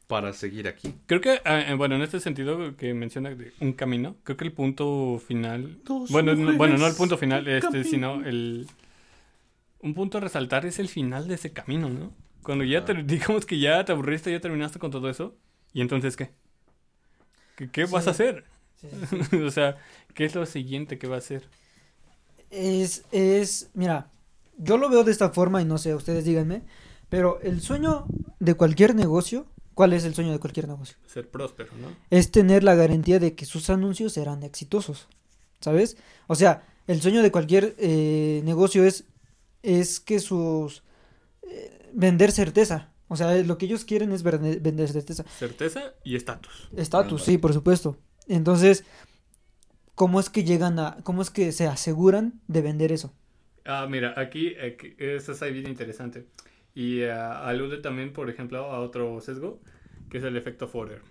[0.07, 0.93] para seguir aquí.
[1.07, 4.45] Creo que, ah, eh, bueno, en este sentido que menciona de un camino, creo que
[4.45, 7.85] el punto final, Dos bueno, no, bueno, no el punto final, este, camino.
[7.85, 8.67] sino el,
[9.79, 12.13] un punto a resaltar es el final de ese camino, ¿no?
[12.43, 13.03] Cuando ya te, Ah.
[13.05, 15.37] digamos que ya te aburriste, ya terminaste con todo eso,
[15.73, 16.33] y entonces, ¿qué?
[17.55, 18.45] ¿Qué, qué vas a hacer?
[18.77, 19.43] Sí, sí, sí.
[19.43, 19.77] o sea,
[20.15, 21.51] ¿qué es lo siguiente que va a hacer?
[22.51, 24.11] Es, es, mira,
[24.57, 26.63] yo lo veo de esta forma y no sé, ustedes díganme,
[27.09, 28.07] pero el sueño
[28.41, 30.97] de cualquier negocio, ¿cuál es el sueño de cualquier negocio?
[31.05, 31.99] Ser próspero, ¿no?
[32.11, 35.09] Es tener la garantía de que sus anuncios serán exitosos,
[35.61, 35.97] ¿sabes?
[36.27, 39.05] O sea, el sueño de cualquier eh, negocio es,
[39.63, 40.83] es que sus...
[41.43, 42.91] eh, vender certeza.
[43.09, 45.25] O sea, lo que ellos quieren es vender certeza.
[45.25, 46.69] Certeza y estatus.
[46.77, 47.97] Estatus, sí, por supuesto.
[48.29, 48.85] Entonces,
[49.97, 53.13] ¿cómo es que llegan a, cómo es que se aseguran de vender eso?
[53.65, 56.27] Ah, mira, aquí, aquí eso es ahí bien interesante.
[56.75, 59.61] Y ah, alude también, por ejemplo, a otro sesgo,
[60.09, 61.03] que es el efecto Forer.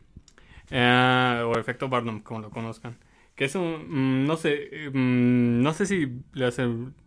[0.72, 2.98] Ah, o efecto Barnum, como lo conozcan.
[3.36, 6.58] Que es un, mm, no sé, mm, no sé si las,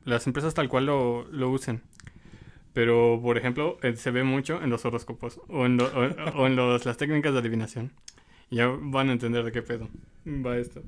[0.05, 1.83] las empresas tal cual lo, lo usen.
[2.73, 6.47] Pero, por ejemplo, eh, se ve mucho en los horóscopos o en, lo- o- o
[6.47, 7.93] en los- las técnicas de adivinación.
[8.51, 9.89] Ya van a entender de qué pedo
[10.27, 10.83] va esto.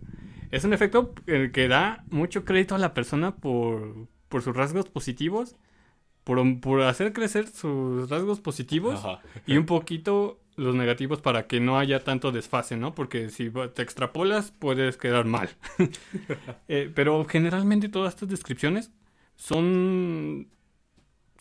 [0.50, 4.88] Es un efecto eh, que da mucho crédito a la persona por, por sus rasgos
[4.88, 5.56] positivos,
[6.24, 9.20] por, por hacer crecer sus rasgos positivos Ajá.
[9.46, 12.94] y un poquito los negativos para que no haya tanto desfase, ¿no?
[12.94, 15.48] Porque si te extrapolas puedes quedar mal.
[16.68, 18.90] Eh, pero generalmente todas estas descripciones
[19.36, 20.48] son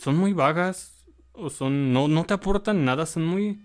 [0.03, 3.61] son muy vagas o son no, no te aportan nada, son muy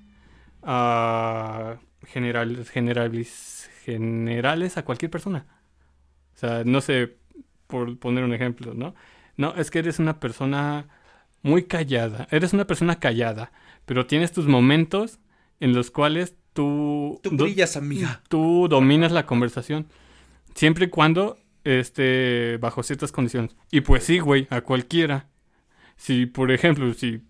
[0.62, 1.76] ah,
[2.07, 5.47] general, generales, generales a cualquier persona.
[6.34, 7.16] O sea, no sé,
[7.66, 8.95] por poner un ejemplo, ¿no?
[9.36, 10.86] No, es que eres una persona
[11.43, 13.51] muy callada, eres una persona callada,
[13.84, 15.18] pero tienes tus momentos
[15.59, 17.20] en los cuales tú...
[17.22, 18.22] Tú brillas, amiga.
[18.28, 19.89] tú dominas la conversación.
[20.55, 23.57] Siempre y cuando esté bajo ciertas condiciones.
[23.70, 25.28] Y pues sí, güey, a cualquiera.
[25.99, 27.21] Si, por ejemplo, si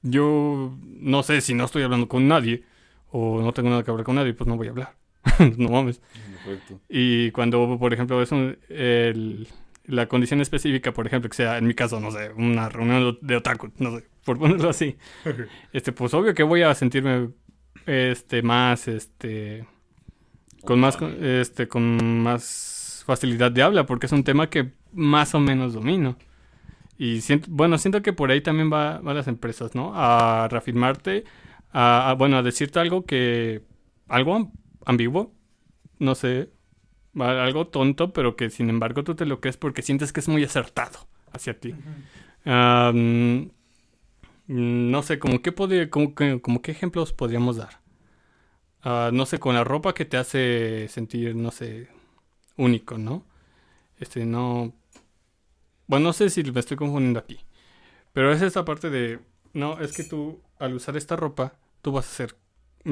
[0.00, 2.62] yo no sé si no estoy hablando con nadie
[3.10, 4.96] o no tengo nada que hablar con nadie, pues no voy a hablar.
[5.58, 6.00] no mames.
[6.44, 6.80] Perfecto.
[6.88, 9.46] Y cuando, por ejemplo, es un- el-
[9.84, 13.36] la condición específica, por ejemplo, que sea, en mi caso, no sé, una reunión de
[13.36, 14.96] otaku, no sé, por ponerlo así,
[15.72, 17.30] este, pues obvio que voy a sentirme,
[17.86, 19.66] este, más, este,
[20.64, 25.40] con más, este, con más facilidad de habla, porque es un tema que más o
[25.40, 26.16] menos domino.
[27.04, 29.92] Y siento, bueno, siento que por ahí también va, van las empresas, ¿no?
[29.94, 31.24] A reafirmarte,
[31.72, 33.62] a, a, bueno, a decirte algo que,
[34.06, 34.52] algo am-
[34.84, 35.32] ambiguo,
[35.98, 36.50] no sé,
[37.18, 40.44] algo tonto, pero que sin embargo tú te lo crees porque sientes que es muy
[40.44, 41.74] acertado hacia ti.
[44.46, 47.80] No sé, como qué, podría- como, como qué ejemplos podríamos dar.
[48.82, 51.88] Ah, no sé, con la ropa que te hace sentir, no sé,
[52.56, 53.24] único, ¿no?
[53.98, 54.72] Este, no...
[55.92, 57.38] Bueno, no sé si me estoy confundiendo aquí.
[58.14, 59.20] Pero es esta parte de.
[59.52, 62.34] No, es que tú, al usar esta ropa, tú vas a ser.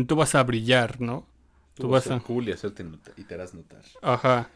[0.07, 1.26] Tú vas a brillar, ¿no?
[1.72, 3.80] Tú, Tú vas vas a ser cool y, hacerte notar- y te harás notar.
[4.03, 4.51] Ajá.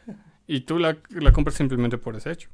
[0.47, 2.51] Y tú la, la compras simplemente por ese hecho.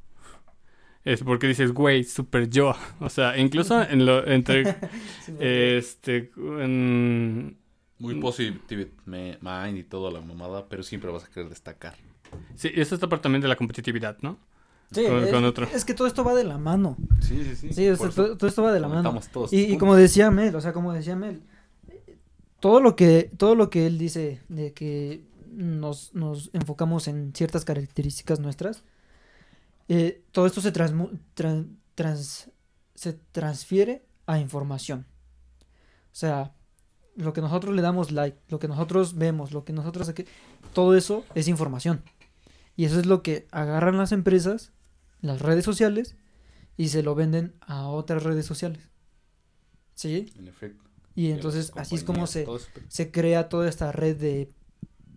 [1.05, 2.73] Es porque dices, güey, super yo.
[3.01, 4.63] O sea, incluso en lo, entre.
[5.27, 6.31] Sí, este.
[6.37, 7.59] en-
[7.99, 11.97] Muy positive mind y toda la mamada, pero siempre vas a querer destacar.
[12.55, 14.39] sí, es esta parte también de la competitividad, ¿no?
[14.93, 15.67] Sí, con- es, con otro.
[15.73, 16.97] es que todo esto va de la mano.
[17.21, 17.73] Sí, sí, sí.
[17.73, 19.21] Sí, o sea, Por eso todo, todo esto va de la mano.
[19.33, 21.43] todos Y, como decía Mel, o sea, como decía Mel,
[22.59, 27.65] todo lo que, todo lo que él dice de que nos, nos enfocamos en ciertas
[27.65, 28.83] características nuestras,
[29.89, 32.51] eh, todo esto se, transmu- tran- trans-
[32.95, 35.07] se transfiere a información.
[36.13, 36.53] O sea,
[37.17, 40.09] lo que nosotros le damos like, lo que nosotros vemos, lo que nosotros...
[40.09, 40.25] aquí-
[40.73, 42.03] Todo eso es información.
[42.77, 44.73] Y eso es lo que agarran las empresas,
[45.21, 46.17] las redes sociales,
[46.77, 48.89] y se lo venden a otras redes sociales.
[49.95, 50.33] ¿Sí?
[50.39, 50.85] En efecto.
[51.15, 52.47] Y entonces así es como se,
[52.89, 54.51] se crea toda esta red de,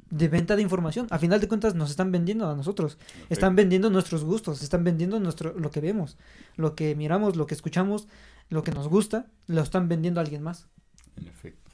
[0.09, 1.07] de venta de información.
[1.09, 2.97] A final de cuentas nos están vendiendo a nosotros.
[3.29, 6.17] Están vendiendo nuestros gustos, están vendiendo nuestro, lo que vemos,
[6.55, 8.07] lo que miramos, lo que escuchamos,
[8.49, 10.67] lo que nos gusta, lo están vendiendo a alguien más.
[11.15, 11.71] En efecto.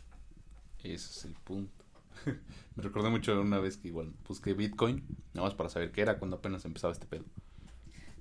[0.83, 1.83] Ese es el punto.
[2.75, 5.03] Me recordé mucho una vez que igual busqué Bitcoin,
[5.33, 7.25] nada más para saber qué era cuando apenas empezaba este pedo.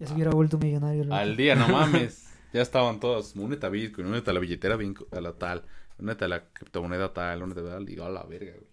[0.00, 1.12] Ya se hubiera vuelto millonario.
[1.12, 2.28] Al día, no mames.
[2.52, 4.78] Ya estaban todos, únete a Bitcoin, únete a la billetera
[5.12, 5.64] a la tal,
[5.98, 8.66] únete a la criptomoneda tal, únete a tal, digo, a la verga, güey.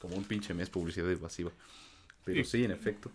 [0.00, 1.50] Como un pinche mes publicidad invasiva.
[2.24, 3.10] Pero sí, en efecto.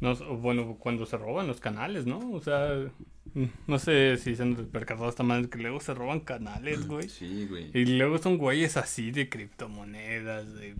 [0.00, 2.32] No, bueno, cuando se roban los canales, ¿no?
[2.32, 2.90] O sea,
[3.34, 7.08] mm, no sé si se han percatado esta madre que luego se roban canales, güey.
[7.08, 7.70] Sí, güey.
[7.74, 10.74] Y luego son güeyes así de criptomonedas, de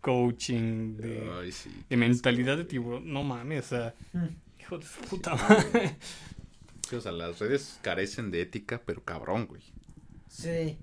[0.00, 1.70] coaching, de, Ay, sí.
[1.88, 3.12] de mentalidad de tiburón.
[3.12, 4.26] No mames, o sea, Mm.
[4.66, 5.96] Hijo de su puta Sí, madre.
[6.88, 9.62] Sí, o sea, las redes carecen de ética, pero cabrón, güey.
[10.28, 10.78] Sí.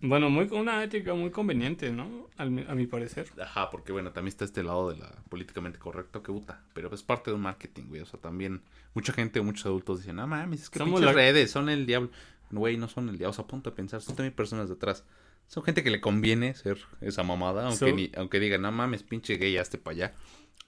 [0.00, 2.28] Bueno, muy, una ética muy conveniente, ¿no?
[2.36, 3.28] Al a mi parecer.
[3.40, 6.62] Ajá, porque bueno, también está este lado de la políticamente correcto que puta.
[6.72, 8.00] Pero es parte de un marketing, güey.
[8.00, 8.62] O sea, también
[8.94, 11.84] mucha gente, muchos adultos dicen, no mames, es que Somos pinches la- redes son el
[11.86, 12.10] diablo.
[12.50, 13.30] Güey, no son el diablo.
[13.30, 15.04] O sea, a punto de pensar, son también personas detrás.
[15.48, 19.02] Son gente que le conviene ser esa mamada, aunque, So- ni, aunque digan, no mames,
[19.02, 20.14] pinche gay, hazte para allá.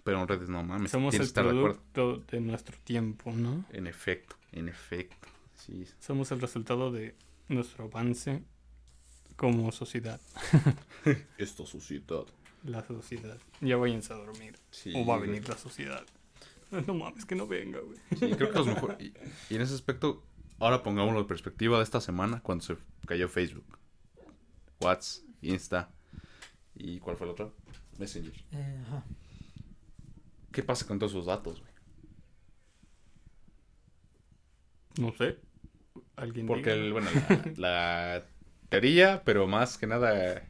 [0.04, 3.64] Pero en redes, no mames, Somos el estar producto de nuestro tiempo, ¿no?
[3.70, 5.28] En efecto, en efecto.
[5.54, 7.14] Sí, Somos el resultado de
[7.48, 8.42] nuestro avance
[9.36, 10.20] como sociedad.
[11.38, 12.24] esto sociedad.
[12.64, 13.38] La sociedad.
[13.60, 14.56] Ya váyanse a dormir.
[14.70, 16.04] Sí, o va a venir la sociedad.
[16.86, 17.98] No mames, que no venga, güey.
[18.10, 18.96] Sí, creo que los mejor.
[19.00, 19.12] Y,
[19.48, 20.22] y en ese aspecto,
[20.60, 22.76] ahora pongámoslo de perspectiva de esta semana cuando se
[23.06, 23.78] cayó Facebook,
[24.80, 25.90] WhatsApp, Insta
[26.76, 27.54] y ¿cuál fue el otro?
[27.98, 28.32] Messenger.
[28.52, 29.04] Eh, ajá.
[30.52, 31.72] ¿Qué pasa con todos esos datos, güey?
[34.98, 35.38] No sé.
[36.16, 38.26] Alguien Porque, el, bueno, la, la
[38.68, 40.42] teoría, pero más que nada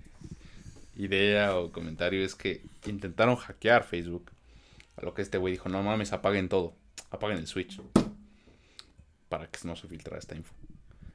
[0.96, 4.30] idea o comentario es que intentaron hackear Facebook.
[4.96, 6.74] A lo que este güey dijo, no mames, apaguen todo.
[7.10, 7.80] Apaguen el switch.
[9.28, 10.54] Para que no se filtrara esta info.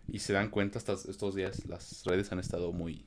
[0.07, 3.05] Y se dan cuenta estos días, las redes han estado muy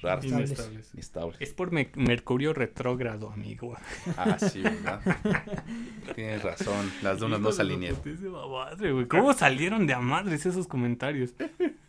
[0.00, 1.36] raras, Inestables.
[1.40, 3.76] Es por me- Mercurio retrógrado, amigo.
[4.16, 5.00] Ah, sí, ¿verdad?
[6.14, 7.62] Tienes razón, las dunas no se
[8.92, 9.06] güey.
[9.06, 11.34] ¿Cómo salieron de a madres esos comentarios?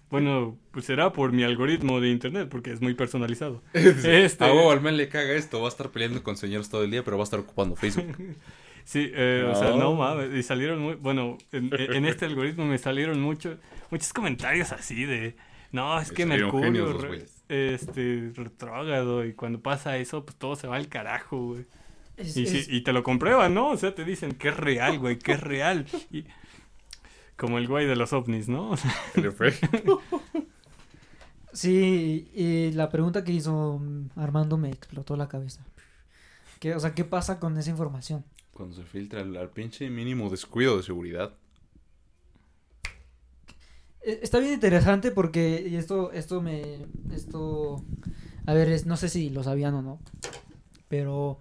[0.10, 3.62] Bueno, pues será por mi algoritmo de internet, porque es muy personalizado.
[3.74, 6.84] Este- A huevo, al men le caga esto, va a estar peleando con señores todo
[6.84, 8.16] el día, pero va a estar ocupando Facebook.
[8.86, 10.34] Sí, eh, o sea, no mames.
[10.34, 10.96] Y salieron muy.
[10.96, 13.60] Bueno, en, en este algoritmo me salieron mucho,
[13.92, 15.36] muchos comentarios así de.
[15.72, 16.88] No, es que Salieron Mercurio.
[16.88, 17.26] genios re-.
[17.50, 19.26] Este, retrógrado.
[19.26, 21.66] Y cuando pasa eso, pues todo se va al carajo, güey.
[22.18, 22.36] Es-
[22.70, 23.70] Y, te lo comprueban, ¿no?
[23.72, 25.86] O sea, te dicen que es real, güey, que es real.
[26.12, 26.26] Y,
[27.38, 28.76] como el güey de los ovnis, ¿no?
[31.52, 33.82] Sí, y la pregunta que hizo
[34.16, 35.66] Armando me explotó la cabeza.
[36.60, 38.24] ¿Qué, o sea, ¿qué pasa con esa información?
[38.54, 41.34] Cuando se filtra al, al pinche mínimo descuido de seguridad.
[44.02, 47.82] Eh, Está bien interesante porque y esto, esto me, esto,
[48.46, 50.00] a ver, es- no sé si lo sabían o no,
[50.88, 51.40] pero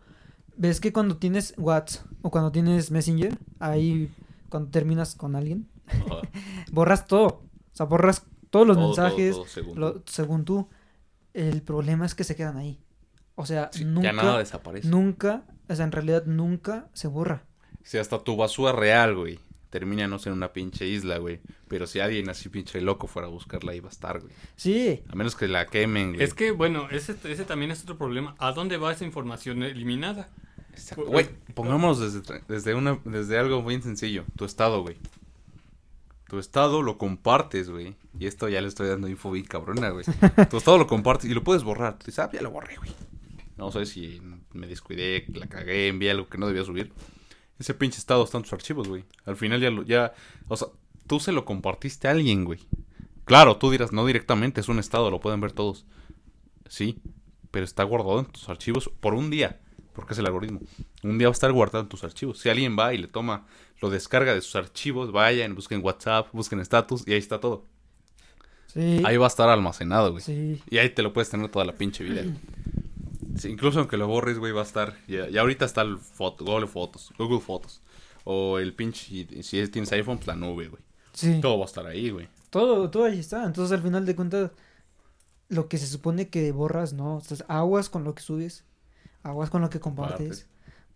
[0.56, 4.10] ves que cuando tienes WhatsApp o cuando tienes Messenger, ahí
[4.48, 5.68] cuando terminas con alguien,
[6.72, 7.42] borras todo, o
[7.72, 10.02] sea, borras todos los Todo, mensajes, todo, todo, según lo- tú.
[10.12, 10.68] según tú.
[11.34, 12.80] El problema es que se quedan ahí.
[13.36, 14.88] O sea, Sí, nunca, ya nada desaparece.
[14.88, 17.44] nunca, o sea, en realidad nunca se borra.
[17.84, 19.38] Si hasta tu basura real, güey,
[19.70, 21.40] termina no ser una pinche isla, güey.
[21.68, 24.32] Pero si alguien así pinche loco fuera a buscarla, ahí va a estar, güey.
[24.56, 26.22] Sí, A menos que la quemen, güey.
[26.22, 28.34] Es que, bueno, ese, ese también es otro problema.
[28.38, 30.30] ¿A dónde va esa información eliminada?
[30.72, 31.06] Exacto.
[31.06, 34.24] Güey, pongámonos desde, desde, una, desde algo muy sencillo.
[34.36, 34.96] Tu estado, güey.
[36.28, 37.96] Tu estado lo compartes, güey.
[38.18, 40.04] Y esto ya le estoy dando info bien cabrona, güey.
[40.50, 41.98] tu estado lo compartes y lo puedes borrar.
[41.98, 42.92] Tú dices, ah, ya lo borré, güey.
[43.56, 44.20] No sé si
[44.52, 46.92] me descuidé, la cagué, envié algo que no debía subir.
[47.58, 49.04] Ese pinche estado está en tus archivos, güey.
[49.24, 50.14] Al final ya lo, ya,
[50.46, 50.68] o sea,
[51.06, 52.60] tú se lo compartiste a alguien, güey.
[53.24, 55.84] Claro, tú dirás, no directamente, es un estado, lo pueden ver todos.
[56.68, 57.00] Sí,
[57.50, 59.60] pero está guardado en tus archivos por un día,
[59.92, 60.60] porque es el algoritmo.
[61.02, 62.38] Un día va a estar guardado en tus archivos.
[62.38, 63.46] Si alguien va y le toma,
[63.80, 67.64] lo descarga de sus archivos, vayan, busquen WhatsApp, busquen status y ahí está todo.
[68.66, 69.02] Sí.
[69.04, 70.22] Ahí va a estar almacenado, güey.
[70.22, 70.62] Sí.
[70.70, 72.22] Y ahí te lo puedes tener toda la pinche vida.
[73.38, 74.96] Sí, incluso aunque lo borres, güey, va a estar.
[75.06, 77.80] Ya, ya ahorita está el foto, Google Fotos, Google Fotos.
[78.24, 79.42] O el pinche.
[79.42, 80.82] Si es- tienes iPhone, pues la nube, güey.
[81.12, 81.40] Sí.
[81.40, 82.28] Todo va a estar ahí, güey.
[82.50, 83.44] Todo, todo ahí está.
[83.44, 84.50] Entonces, al final de cuentas,
[85.48, 87.14] lo que se supone que borras, no.
[87.20, 88.64] Entonces, aguas con lo que subes,
[89.22, 90.46] aguas con lo que compartes.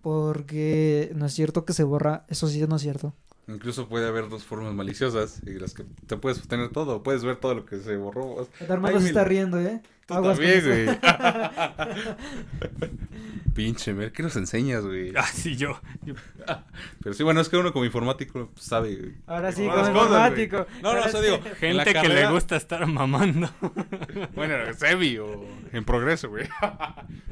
[0.02, 3.14] Porque no es cierto que se borra, eso sí no es cierto.
[3.48, 7.36] Incluso puede haber dos formas maliciosas y las que te puedes tener todo, puedes ver
[7.36, 8.46] todo lo que se borró.
[8.68, 9.80] Armando Ay, se está riendo, ¿eh?
[10.06, 10.68] Tú Aguas también, eso.
[10.68, 10.98] güey.
[13.54, 15.12] Pinche, ver, ¿qué nos enseñas, güey?
[15.14, 15.78] Ah, sí, yo.
[16.04, 16.14] yo-
[17.02, 18.96] Pero sí, bueno, es que uno como informático pues, sabe.
[18.96, 19.12] güey.
[19.26, 20.66] Ahora sí, como informático.
[20.76, 21.26] No, no, Ahora o sea, sí.
[21.26, 23.50] digo, Gente que le gusta estar mamando.
[24.34, 26.48] Bueno, Sebi o en progreso, güey.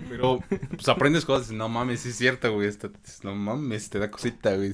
[0.08, 2.68] Pero pues aprendes cosas, y no mames, sí es cierto, güey.
[2.68, 2.90] esta-
[3.22, 4.72] No mames, te da cosita, güey.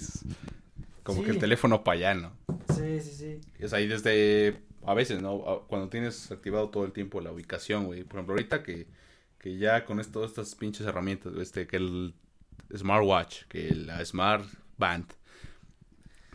[1.05, 2.33] Como que el teléfono para allá, ¿no?
[2.75, 3.41] Sí, sí, sí.
[3.61, 5.67] Es ahí desde, a veces, ¿no?
[5.69, 8.05] Cuando tienes activado todo el tiempo la ubicación, güey.
[8.05, 8.89] Por ejemplo, ahorita que,
[9.39, 12.15] que ya con esto, estas pinches herramientas, este, que el
[12.77, 14.47] smartwatch, que la smart
[14.79, 15.07] band,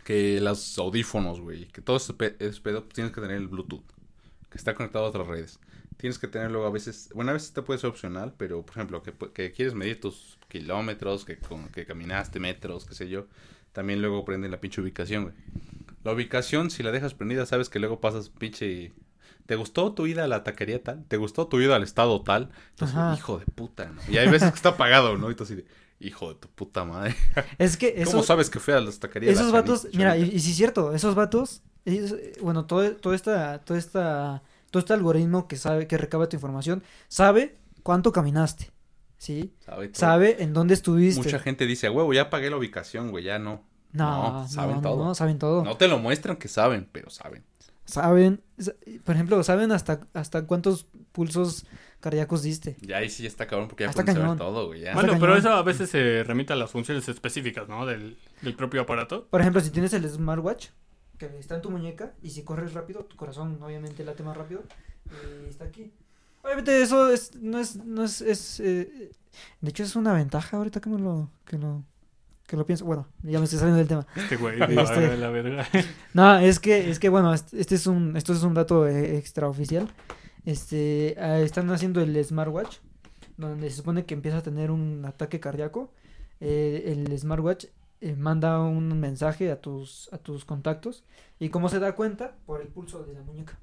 [0.04, 3.48] que los audífonos, güey, que todo ese pe- ese pedo, pues, tienes que tener el
[3.48, 3.84] Bluetooth,
[4.50, 5.60] que está conectado a otras redes.
[5.96, 9.02] Tienes que tenerlo a veces, bueno, a veces te puede ser opcional, pero por ejemplo,
[9.02, 13.28] que, que quieres medir tus kilómetros, que, con- que caminaste metros, qué sé yo,
[13.72, 15.34] también luego prende la pinche ubicación, güey.
[16.04, 18.92] La ubicación, si la dejas prendida, sabes que luego pasas pinche...
[19.46, 21.04] ¿Te gustó tu ida a la taquería tal?
[21.06, 22.50] ¿Te gustó tu ida al estado tal?
[22.70, 23.14] Entonces, Ajá.
[23.16, 24.00] hijo de puta, ¿no?
[24.08, 25.30] Y hay veces que está apagado, ¿no?
[25.32, 25.64] Y tú así de,
[25.98, 27.14] hijo de tu puta madre.
[27.58, 29.34] Es que ¿Cómo sabes que fue a las taquerías?
[29.34, 32.94] esos la vatos, Chanita, mira, y, y sí es cierto, esos vatos, ellos, bueno, todo,
[32.96, 38.12] todo esta, todo esta, todo este algoritmo que sabe, que recaba tu información, sabe cuánto
[38.12, 38.70] caminaste,
[39.18, 39.52] ¿sí?
[39.58, 40.00] Sabe todo.
[40.00, 41.22] Sabe en dónde estuviste.
[41.22, 43.64] Mucha gente dice, huevo, ya pagué la ubicación, güey, ya no.
[43.92, 45.04] No, No, saben no, todo.
[45.04, 45.64] no, saben todo.
[45.64, 47.44] No te lo muestran que saben, pero saben.
[47.84, 48.72] Saben, sa-
[49.04, 51.66] por ejemplo, saben hasta, hasta cuántos pulsos
[52.00, 52.76] cardíacos diste.
[52.80, 54.80] Ya ahí sí ya está cabrón porque ya pueden saber todo, güey.
[54.80, 54.94] Ya.
[54.94, 55.38] Bueno, pero cañón.
[55.38, 57.84] eso a veces se remite a las funciones específicas, ¿no?
[57.84, 59.26] Del, del propio aparato.
[59.28, 60.68] Por ejemplo, si tienes el smartwatch,
[61.18, 64.62] que está en tu muñeca, y si corres rápido, tu corazón obviamente late más rápido,
[65.44, 65.92] y está aquí.
[66.42, 69.10] Obviamente eso es, no es, no es, es, eh,
[69.60, 71.84] de hecho es una ventaja ahorita que me lo, que lo,
[72.52, 72.84] que lo pienso.
[72.84, 74.06] Bueno, ya me estoy saliendo del tema.
[74.14, 75.66] Este güey, Este- la verga.
[76.12, 79.16] No, es que, es que bueno, este este es un, esto es un dato eh,
[79.16, 79.88] extraoficial.
[80.44, 82.76] Este, ah, están haciendo el smartwatch,
[83.38, 85.94] donde se supone que empieza a tener un ataque cardíaco.
[86.40, 87.64] Eh, el smartwatch
[88.02, 91.04] eh, manda un mensaje a tus, a tus contactos.
[91.38, 92.34] ¿Y cómo se da cuenta?
[92.44, 93.58] Por el pulso de la muñeca.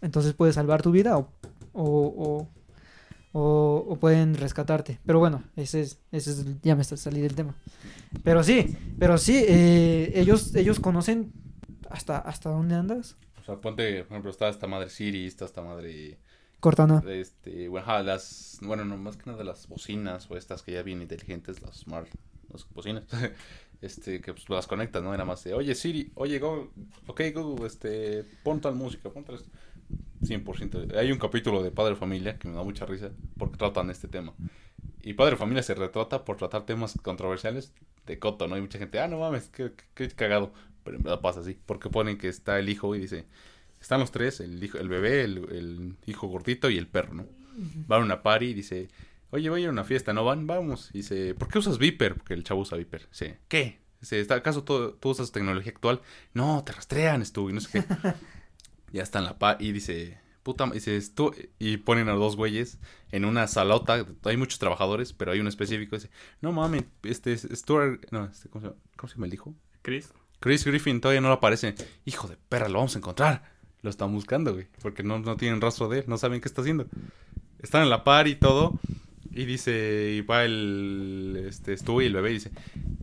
[0.00, 1.28] Entonces puede salvar tu vida o,
[1.72, 2.48] o, o,
[3.38, 4.98] o- o pueden rescatarte.
[5.06, 7.54] Pero bueno, ese es, ese es, ya me está salí del tema.
[8.24, 11.32] Pero sí, pero sí, eh, ellos, ellos conocen
[11.90, 13.16] hasta, hasta dónde andas.
[13.40, 16.18] O sea, ponte, por ejemplo, está esta madre Siri, está esta madre...
[16.60, 17.02] Cortana.
[17.06, 18.58] Este, bueno, ajá, las...
[18.62, 22.08] Bueno, no, más que nada las bocinas o estas que ya bien inteligentes, las smart...
[22.50, 23.04] Las bocinas.
[23.82, 25.12] este, que pues las conectas, ¿no?
[25.14, 26.70] Era más de, oye Siri, oye Google,
[27.06, 29.34] ok Google, este, pon tal música, pon tal...
[29.36, 29.50] esto".
[30.22, 30.96] 100%.
[30.98, 34.34] Hay un capítulo de Padre Familia que me da mucha risa porque tratan este tema.
[35.02, 37.72] Y Padre Familia se retrata por tratar temas controversiales
[38.06, 38.54] de Coto, ¿no?
[38.56, 40.52] Hay mucha gente, ah, no mames, qué, qué- qué cagado.
[40.82, 43.26] Pero en verdad pasa así, porque ponen que está el hijo y dice,
[43.80, 47.26] están los tres, el hijo, el bebé, el, el hijo gordito y el perro, ¿no?
[47.88, 48.88] Van a una party y dice,
[49.30, 50.46] oye, voy a ir a una fiesta, ¿no van?
[50.46, 50.90] Vamos.
[50.92, 52.14] Y dice, ¿por qué usas Viper?
[52.16, 53.08] Porque el chavo usa Viper.
[53.08, 53.80] Dice, ¿qué?
[54.00, 56.00] Dice, ¿está- ¿acaso tú, tú usas tecnología actual?
[56.34, 57.84] No, te rastrean, estuvo y no sé qué.
[58.96, 62.36] ya está en la pa y dice, puta, dice, tú, y ponen a los dos
[62.36, 62.78] güeyes
[63.10, 67.48] en una salota, hay muchos trabajadores, pero hay uno específico, dice, no mames, este, es
[67.52, 68.80] Stuart, no, este, ¿cómo se llama?
[68.96, 69.54] ¿Cómo se el hijo?
[69.82, 70.12] Chris.
[70.40, 71.74] Chris Griffin todavía no lo aparece.
[72.04, 73.52] Hijo de perra, lo vamos a encontrar.
[73.82, 74.66] Lo están buscando, güey.
[74.82, 76.86] Porque no, no tienen rastro de él, no saben qué está haciendo.
[77.60, 78.78] Están en la par y todo.
[79.32, 82.50] Y dice, y va el, este, Stu y el bebé y dice,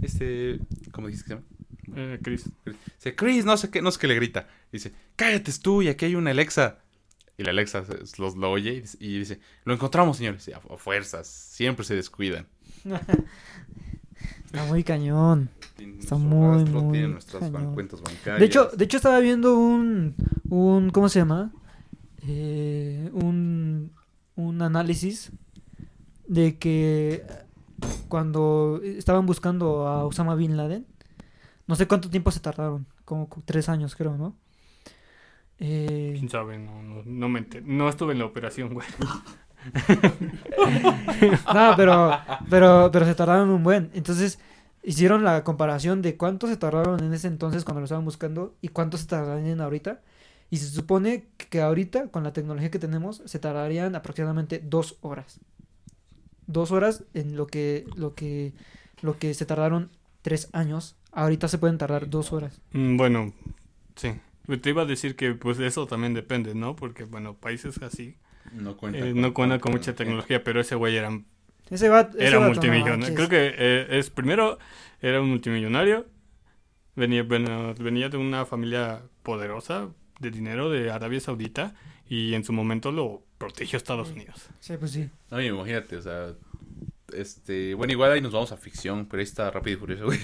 [0.01, 0.59] este,
[0.91, 1.47] ¿cómo dices que se llama?
[1.95, 2.49] Eh, Chris.
[2.97, 4.47] Dice, Chris, no sé qué, no sé qué le grita.
[4.71, 6.79] Dice, cállate Stu, y aquí hay una Alexa.
[7.37, 7.83] Y la Alexa
[8.19, 10.49] los, lo oye y dice, y dice, lo encontramos, señores.
[10.49, 12.47] A, a fuerzas, siempre se descuidan.
[14.45, 15.49] Está muy cañón.
[15.75, 17.73] Tiene Está muy, rastro, muy tiene nuestras ban- cañón.
[17.73, 18.39] cuentas bancarias.
[18.39, 20.15] De hecho, de hecho estaba viendo un,
[20.49, 21.51] un ¿cómo se llama?
[22.27, 23.91] Eh, un,
[24.35, 25.31] un análisis
[26.27, 27.25] de que
[28.07, 30.85] cuando estaban buscando a Osama Bin Laden,
[31.67, 34.35] no sé cuánto tiempo se tardaron, como tres años creo, ¿no?
[35.59, 36.57] Eh, ¿Quién sabe?
[36.57, 38.87] No, no, no, me no estuve en la operación, güey.
[41.53, 43.89] no, pero, pero, pero se tardaron un buen.
[43.93, 44.39] Entonces
[44.83, 48.69] hicieron la comparación de cuánto se tardaron en ese entonces cuando lo estaban buscando y
[48.69, 50.01] cuánto se tardarían ahorita.
[50.49, 55.39] Y se supone que ahorita, con la tecnología que tenemos, se tardarían aproximadamente dos horas.
[56.45, 58.53] Dos horas en lo que, lo que,
[59.01, 59.89] lo que se tardaron
[60.21, 60.95] tres años.
[61.13, 62.61] Ahorita se pueden tardar dos horas.
[62.71, 63.33] Mm, Bueno,
[63.95, 64.13] sí.
[64.61, 66.75] Te iba a decir que pues eso también depende, ¿no?
[66.75, 68.17] Porque, bueno, países así
[68.51, 70.43] no cuenta eh, no cuentan con mucha tecnología.
[70.43, 71.17] pero ese güey era,
[71.69, 73.15] Ese va, ese era no multimillonario.
[73.15, 74.57] Creo que eh, es primero
[75.01, 76.07] era un multimillonario,
[76.95, 79.89] venía, bueno, venía de una familia poderosa
[80.19, 81.73] de dinero de Arabia Saudita
[82.07, 84.49] y en su momento lo protegió Estados Unidos.
[84.59, 85.09] Sí, pues sí.
[85.31, 86.33] No, imagínate, o sea,
[87.13, 90.19] este, bueno, igual ahí nos vamos a ficción, pero ahí está Rápido y Furioso, güey.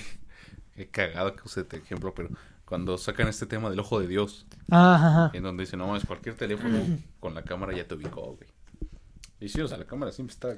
[0.79, 2.29] Qué cagado que use este ejemplo, pero
[2.63, 5.29] cuando sacan este tema del ojo de Dios, ajá.
[5.33, 6.79] en donde dicen, no mames, cualquier teléfono
[7.19, 8.49] con la cámara ya te ubicó, güey.
[9.41, 10.55] Y sí, o sea, la cámara siempre está...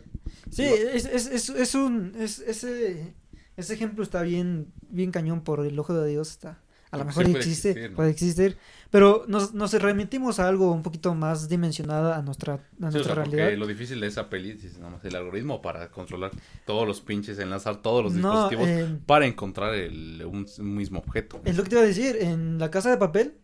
[0.52, 2.14] Sí, es, es, es, es un.
[2.20, 3.16] Es, ese,
[3.58, 6.30] ese ejemplo está bien, bien cañón por el ojo de Dios.
[6.30, 6.60] Está,
[6.92, 7.96] a lo Sí mejor puede existe, existir, ¿no?
[7.96, 8.58] puede existir.
[8.90, 12.82] Pero nos, nos remitimos a algo un poquito más dimensionado a nuestra, a Sí, o
[12.82, 13.58] nuestra sea, porque realidad.
[13.60, 16.32] lo difícil de esa peli es nada más el algoritmo para controlar
[16.66, 21.00] todos los pinches, enlazar todos los No, dispositivos eh, para encontrar el, un, un mismo
[21.00, 21.40] objeto.
[21.46, 22.18] es lo que te iba a decir.
[22.20, 23.36] En la casa de papel,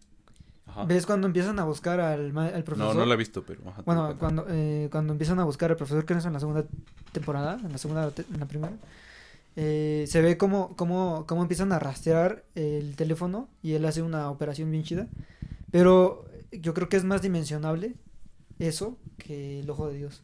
[0.66, 0.84] Ajá.
[0.84, 2.96] ¿ves cuando empiezan a buscar al, al No, profesor?
[2.98, 3.62] no la he visto, pero...
[3.70, 6.40] ajá, Bueno, cuando, eh, cuando empiezan a buscar al profesor, que no es en la
[6.42, 6.66] segunda
[7.14, 8.74] temporada, en la segunda, en la primera,
[9.58, 14.30] eh, se ve cómo, cómo, cómo empiezan a rastrear el teléfono y él hace una
[14.30, 15.08] operación bien chida.
[15.72, 17.96] Pero yo creo que es más dimensionable
[18.60, 20.24] eso que el ojo de Dios.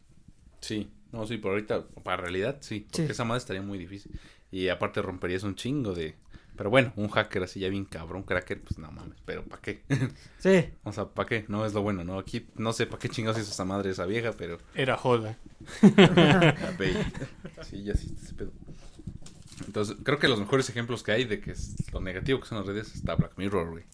[0.60, 3.12] Sí, no, sí, por ahorita, para realidad, sí, porque Sí.
[3.12, 4.18] esa madre estaría muy difícil.
[4.50, 6.14] Y aparte romperías un chingo de...
[6.56, 9.82] Pero bueno, un hacker así ya bien cabrón, cracker, pues no mames, pero ¿para qué?
[10.38, 11.44] Sí, o sea, ¿para qué?
[11.48, 12.18] No es lo bueno, ¿no?
[12.18, 14.58] Aquí no sé para qué chingados hizo esa madre esa vieja, pero...
[14.76, 15.36] Era joda.
[17.62, 18.52] sí, ya sí, ese pedo.
[19.66, 22.58] Entonces, creo que los mejores ejemplos que hay de que es lo negativo que son
[22.58, 23.84] las redes está Black Mirror, güey.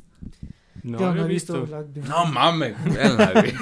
[0.83, 1.67] No, yo lo no he visto visto.
[1.77, 2.09] Black Mirror.
[2.09, 3.55] No mames, véanla, güey.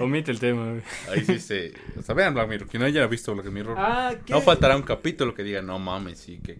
[0.00, 0.82] Omite el tema, güey.
[1.10, 1.74] Ahí sí se...
[1.98, 2.68] O sea, vean Black Mirror.
[2.68, 5.78] Quien no haya visto Black Mirror, Ah, ¿qué, no faltará un capítulo que diga, no
[5.78, 6.58] mames, sí, que...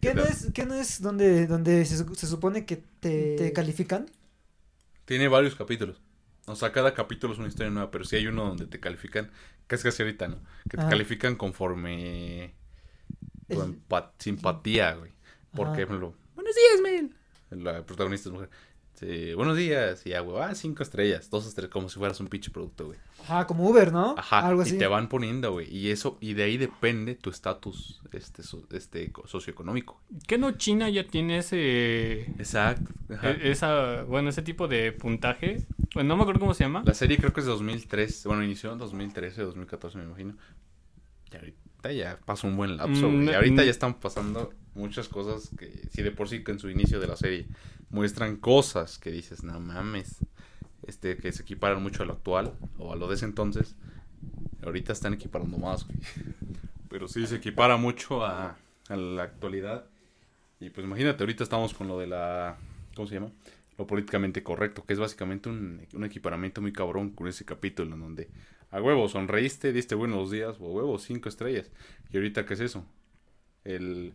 [0.00, 4.06] ¿qué no es, qué no es donde, donde se, se supone que te, te califican?
[5.04, 6.00] Tiene varios capítulos.
[6.46, 9.30] O sea, cada capítulo es una historia nueva, pero sí hay uno donde te califican,
[9.66, 10.38] casi casi ahorita, ¿no?
[10.70, 10.90] Que te Ajá.
[10.90, 12.54] califican conforme
[13.48, 15.12] tu El- empa- simpatía, güey.
[15.54, 15.76] Por Ajá.
[15.80, 17.62] ejemplo, buenos días, Mel.
[17.64, 18.50] La protagonista es mujer.
[18.94, 20.06] Sí, buenos días.
[20.06, 22.98] Y ya, güey, ah, cinco estrellas, dos estrellas, como si fueras un pinche producto, güey.
[23.22, 24.14] Ajá, como Uber, ¿no?
[24.16, 24.78] Ajá, Algo y así.
[24.78, 25.68] te van poniendo, güey.
[25.70, 30.00] Y eso, y de ahí depende tu estatus, este, so- este, co- socioeconómico.
[30.26, 32.22] ¿Qué no China ya tiene ese...
[32.38, 32.90] Exacto.
[33.12, 33.32] ajá.
[33.32, 35.66] e- Esa, bueno, ese tipo de puntaje.
[35.92, 36.82] Bueno, no me acuerdo cómo se llama.
[36.86, 38.24] La serie creo que es de 2003.
[38.24, 40.36] Bueno, inició en 2013, 2014, me imagino.
[41.32, 43.08] Y ahorita ya pasó un buen lapso.
[43.08, 43.28] Mm.
[43.28, 43.64] Y ahorita mm.
[43.64, 47.06] ya están pasando muchas cosas que, si de por sí que en su inicio de
[47.06, 47.46] la serie
[47.90, 50.18] muestran cosas que dices, no mames,
[50.86, 53.74] este, que se equiparan mucho a lo actual o a lo de ese entonces.
[54.64, 55.98] Ahorita están equiparando más, güey.
[56.88, 58.56] Pero sí se equipara mucho a,
[58.88, 59.86] a la actualidad.
[60.60, 62.56] Y pues imagínate, ahorita estamos con lo de la.
[62.94, 63.30] ¿Cómo se llama?
[63.76, 68.00] Lo políticamente correcto, que es básicamente un, un equiparamiento muy cabrón con ese capítulo en
[68.00, 68.30] donde
[68.70, 71.70] a huevo sonreíste, diste buenos días, o huevo cinco estrellas.
[72.10, 72.84] Y ahorita, ¿qué es eso?
[73.64, 74.12] El.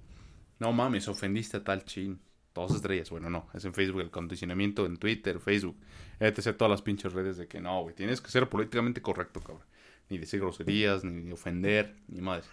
[0.60, 2.20] No mames, ofendiste a tal chin.
[2.54, 3.10] Dos estrellas.
[3.10, 5.78] Bueno, no, es en Facebook el condicionamiento en Twitter, Facebook,
[6.20, 6.56] etc.
[6.58, 9.66] Todas las pinches redes de que no, güey, tienes que ser políticamente correcto, cabrón.
[10.10, 12.50] Ni decir groserías, ni ofender, ni más.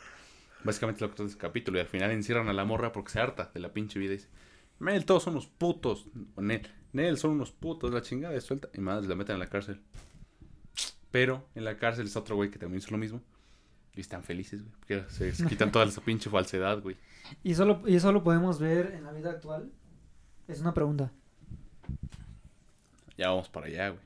[0.63, 1.79] Básicamente lo que trata ese capítulo.
[1.79, 4.19] Y al final encierran a la morra porque se harta de la pinche vida y
[4.19, 4.29] dice:
[4.79, 6.07] Nel, todos son unos putos.
[6.37, 6.63] O Nel,
[6.93, 8.69] Nel, son unos putos, la chingada suelta.
[8.75, 9.81] Y madres la meten en la cárcel.
[11.11, 13.21] Pero en la cárcel está otro güey que también hizo lo mismo.
[13.95, 14.75] Y están felices, güey.
[14.79, 16.97] Porque se, se quitan toda esa pinche falsedad, güey.
[17.43, 19.71] Y solo, y eso lo podemos ver en la vida actual.
[20.47, 21.13] Es una pregunta.
[23.17, 24.03] Ya vamos para allá, güey.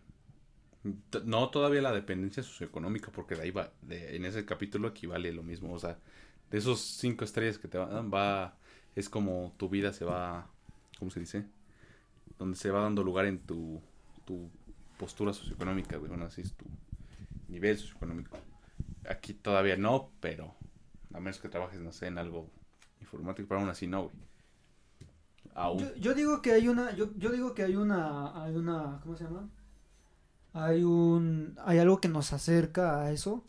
[1.25, 5.43] No todavía la dependencia socioeconómica, porque de ahí va, de, en ese capítulo equivale lo
[5.43, 5.73] mismo.
[5.73, 5.99] O sea,
[6.51, 8.57] de esos cinco estrellas que te dan, va,
[8.97, 10.49] es como tu vida se va,
[10.99, 11.45] ¿cómo se dice?
[12.39, 13.81] Donde se va dando lugar en tu,
[14.25, 14.51] tu
[14.99, 16.09] postura socioeconómica, güey.
[16.09, 16.65] Bueno, así es tu
[17.53, 18.37] nivel socioeconómico.
[19.09, 20.55] Aquí todavía no, pero
[21.13, 22.49] a menos que trabajes, no sé, en algo
[23.01, 24.15] informática, pero aún así no, güey.
[25.55, 25.79] Aún.
[25.81, 29.17] Yo, yo digo que hay una, yo, yo digo que hay una, hay una, ¿cómo
[29.17, 29.51] se llama?
[30.55, 33.45] Hay un, hay algo que nos acerca a eso,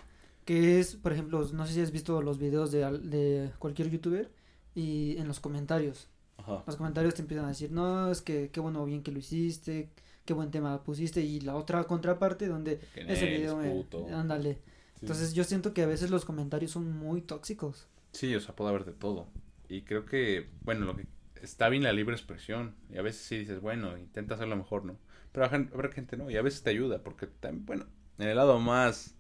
[0.46, 4.32] que es, por ejemplo, no sé si has visto los videos de, de cualquier youtuber
[4.76, 6.64] y en los comentarios, Ajá.
[6.66, 9.90] los comentarios te empiezan a decir, no, es que qué bueno, bien que lo hiciste,
[10.26, 14.08] qué buen tema pusiste y la otra contraparte donde Que ese eres video me, puto.
[14.14, 14.56] ándale.
[14.56, 15.00] Sí.
[15.02, 17.88] Entonces yo siento que a veces los comentarios son muy tóxicos.
[18.12, 19.28] Sí, o sea, puede haber de todo.
[19.68, 21.08] Y creo que, bueno, lo que
[21.42, 22.76] está bien la libre expresión.
[22.90, 24.98] Y a veces sí dices, bueno, intenta hacerlo mejor, ¿no?
[25.32, 27.86] Pero habrá gente no, y a veces te ayuda, porque también, bueno,
[28.20, 29.16] en el lado más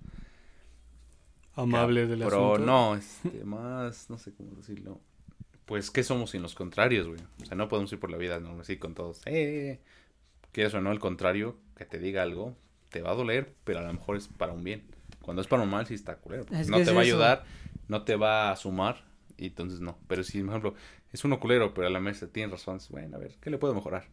[1.55, 2.65] Amable del Pero asunto.
[2.65, 4.99] no, este, más, no sé cómo decirlo.
[5.65, 7.19] Pues, ¿qué somos sin los contrarios, güey?
[7.41, 8.59] O sea, no podemos ir por la vida, ¿no?
[8.59, 9.80] Así con todos, eh,
[10.53, 12.55] quieres o no, el contrario, que te diga algo,
[12.89, 14.84] te va a doler, pero a lo mejor es para un bien.
[15.21, 16.45] Cuando es para un mal, sí está culero.
[16.51, 17.43] Es no te es va a ayudar,
[17.88, 19.03] no te va a sumar,
[19.38, 19.97] y entonces no.
[20.07, 20.73] Pero si, por ejemplo,
[21.11, 23.57] es uno culero, pero a la mesa tiene razón, es, bueno, a ver, ¿qué le
[23.57, 24.05] puedo mejorar?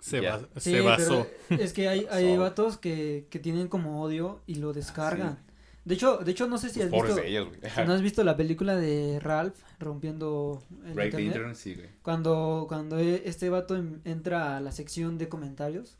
[0.00, 0.20] Se,
[0.56, 1.26] Sí, se basó.
[1.50, 5.38] es que hay, hay vatos que, que tienen como odio y lo descargan.
[5.84, 7.60] De hecho, de hecho no sé si Los has visto, de ellos, güey.
[7.70, 11.26] si no has visto la película de Ralph rompiendo el Break the internet.
[11.26, 11.88] internet, sí, güey.
[12.02, 15.98] Cuando, cuando e- este vato en- entra a la sección de comentarios.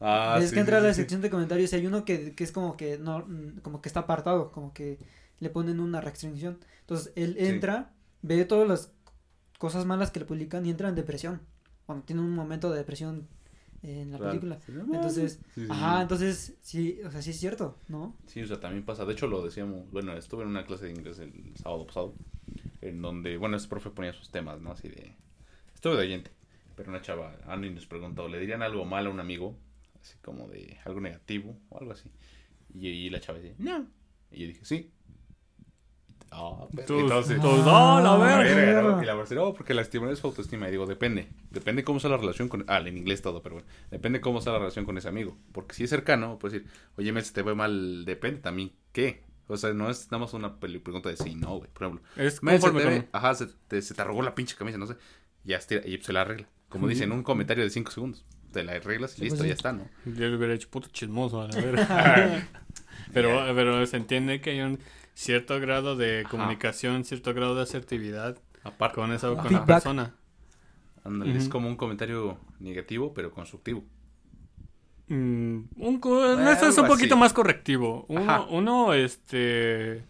[0.00, 2.34] Ah, ves sí, que entra sí, a la sección de comentarios y hay uno que,
[2.34, 3.24] que es como que no,
[3.62, 4.98] como que está apartado, como que
[5.38, 6.58] le ponen una restricción.
[6.80, 7.46] Entonces él Sí.
[7.46, 7.92] entra,
[8.22, 8.90] ve todas las
[9.58, 11.40] cosas malas que le publican y entra en depresión.
[11.86, 13.28] Cuando tiene un momento de depresión
[13.82, 14.40] en la Claro.
[14.40, 14.58] película.
[14.94, 16.02] Entonces, Sí, sí, ajá, sí.
[16.02, 18.16] entonces sí, o sea, sí es cierto, ¿no?
[18.26, 19.04] Sí, o sea, también pasa.
[19.04, 19.90] De hecho, lo decíamos.
[19.90, 22.14] Bueno, estuve en una clase de inglés el sábado pasado.
[22.80, 24.72] En donde, bueno, este profe ponía sus temas, ¿no?
[24.72, 25.14] Así de.
[25.74, 26.30] Estuve de oyente.
[26.76, 29.56] Pero una chava, Annie nos preguntó: ¿le dirían algo mal a un amigo?
[30.00, 32.10] Así como de algo negativo o algo así.
[32.74, 33.86] Y, y la chava decía: No.
[34.30, 34.90] Y yo dije: Sí.
[36.34, 37.40] Ah, pero Todos- entonces.
[37.40, 38.82] todos, ¡ah, la verga!
[38.82, 39.02] ¿no?
[39.02, 40.66] Y la persona, no, porque lastimar es su autoestima.
[40.68, 41.28] Y digo, depende.
[41.50, 42.64] Depende cómo sea la relación con.
[42.68, 43.68] Ah, en inglés todo, pero bueno.
[43.90, 45.36] Depende cómo sea la relación con ese amigo.
[45.52, 48.04] Porque si es cercano, puedes decir, oye, me te ve mal.
[48.06, 49.22] Depende también, ¿qué?
[49.48, 51.68] O sea, no es nada más una peli- pregunta de sí, no, güey.
[51.70, 54.56] Por ejemplo, Es "Men, se te ve- ajá, se te, se te arrugó la pinche
[54.56, 54.96] camisa, no sé.
[55.44, 56.46] Ya estira- y se la arregla.
[56.70, 58.24] Como dicen, un comentario de 5 segundos.
[58.52, 59.48] Te la arreglas y Sí, listo, pues sí.
[59.48, 59.88] ya está, ¿no?
[60.06, 62.48] Yo le hubiera hecho puto chismoso a la verga.
[63.12, 64.78] pero, pero se entiende que hay un
[65.14, 66.28] cierto grado de Ajá.
[66.30, 70.14] comunicación, cierto grado de asertividad Aparte, con esa con la persona.
[71.34, 73.84] es como un comentario negativo, pero constructivo.
[75.08, 77.20] Mm, un co- Eh, eso es un poquito así.
[77.20, 78.06] más correctivo.
[78.08, 80.04] Uno, uno, este...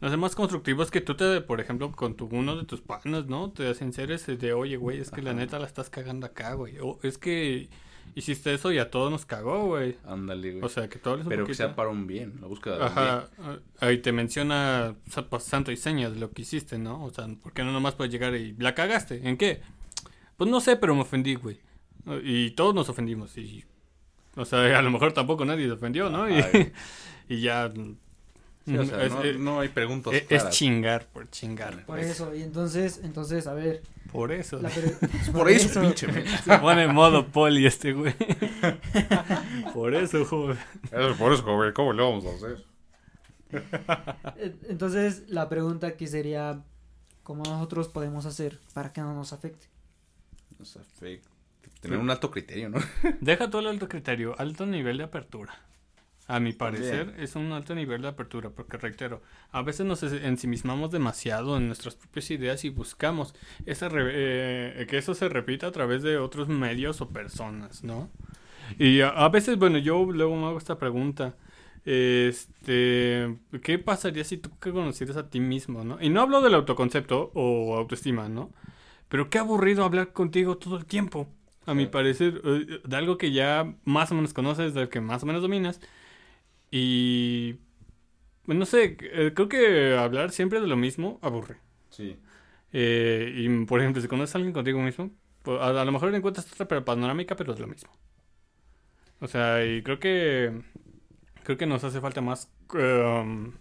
[0.00, 2.80] No sé, más constructivo es que tú te, por ejemplo, con tu, uno de tus
[2.80, 3.50] panas, ¿no?
[3.50, 6.78] Te sinceres de, oye, güey, es que la neta la estás cagando acá, güey.
[6.80, 7.68] O es que
[8.14, 9.96] hiciste eso y a todos nos cagó, güey.
[10.04, 10.64] Ándale, güey.
[10.64, 12.84] O sea, que todo es un pero que sea para un bien, la búsqueda de
[12.84, 17.04] Ajá, ah, ahí te menciona sa- santo y señas de lo que hiciste, ¿no?
[17.04, 19.28] O sea, ¿por qué no nomás puedes llegar y la cagaste?
[19.28, 19.60] ¿En qué?
[20.36, 21.58] Pues no sé, pero me ofendí, güey.
[22.22, 23.64] Y todos nos ofendimos y...
[24.36, 26.24] O sea, a lo mejor tampoco nadie se ofendió, ¿no?
[26.24, 26.48] Ajá,
[27.28, 27.72] y ya...
[28.68, 30.54] Sí, o sea, es, no, es- no hay preguntas es- es claras.
[30.54, 31.84] chingar por chingar.
[31.86, 33.82] Por eso, y entonces, entonces, a ver,
[34.12, 34.60] Por eso.
[35.32, 36.24] Por eso, pinche men.
[36.44, 38.14] Se pone en modo poli este güey.
[39.74, 40.58] por eso, joven.
[41.18, 42.64] Por eso, joven, ¿cómo le vamos a hacer?
[44.36, 46.62] Eh, Entonces, la pregunta aquí sería,
[47.22, 49.66] ¿cómo nosotros podemos hacer para que no nos afecte?
[50.62, 51.22] Sea, fake.
[51.80, 52.78] Tener un alto criterio, ¿no?
[53.20, 55.54] Deja todo el alto criterio, alto nivel de apertura.
[56.28, 60.90] A mi parecer es un alto nivel de apertura, porque reitero, a veces nos ensimismamos
[60.90, 63.34] demasiado en nuestras propias ideas y buscamos
[63.64, 68.10] esa eh, que eso se repita a través de otros medios o personas, ¿no?
[68.78, 71.34] Y a, a veces, bueno, yo luego me hago esta pregunta.
[71.86, 75.96] Este, ¿qué pasaría si tú te conocieras a ti mismo, no?
[76.00, 78.52] Y no hablo del autoconcepto o autoestima, ¿no?
[79.08, 81.28] Pero qué aburrido hablar contigo todo el tiempo.
[81.66, 85.22] A mi parecer, eh, de algo que ya más o menos conoces, del que más
[85.22, 85.80] o menos dominas.
[86.70, 87.56] Y.
[88.46, 91.58] No sé, eh, creo que hablar siempre de lo mismo aburre.
[91.90, 92.16] Sí.
[92.72, 95.10] Eh, y por ejemplo, si conoces a alguien contigo mismo,
[95.42, 97.90] pues, a, a lo mejor encuentras otra panorámica, pero es lo mismo.
[99.20, 100.62] O sea, y creo que.
[101.42, 102.50] Creo que nos hace falta más.
[102.74, 103.52] um,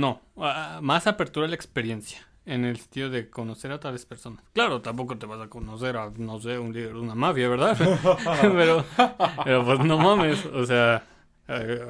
[0.00, 0.20] no,
[0.82, 2.26] más apertura a la experiencia.
[2.46, 4.42] En el sentido de conocer a tales personas.
[4.54, 7.76] Claro, tampoco te vas a conocer a, no sé, un líder de una mafia, ¿verdad?
[8.42, 8.84] pero,
[9.44, 11.06] pero pues no mames, o sea.
[11.50, 11.80] Eh,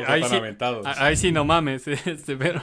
[0.00, 0.36] eh, ahí sí-
[0.84, 2.60] Ah, Ahí sí no mames, este, pero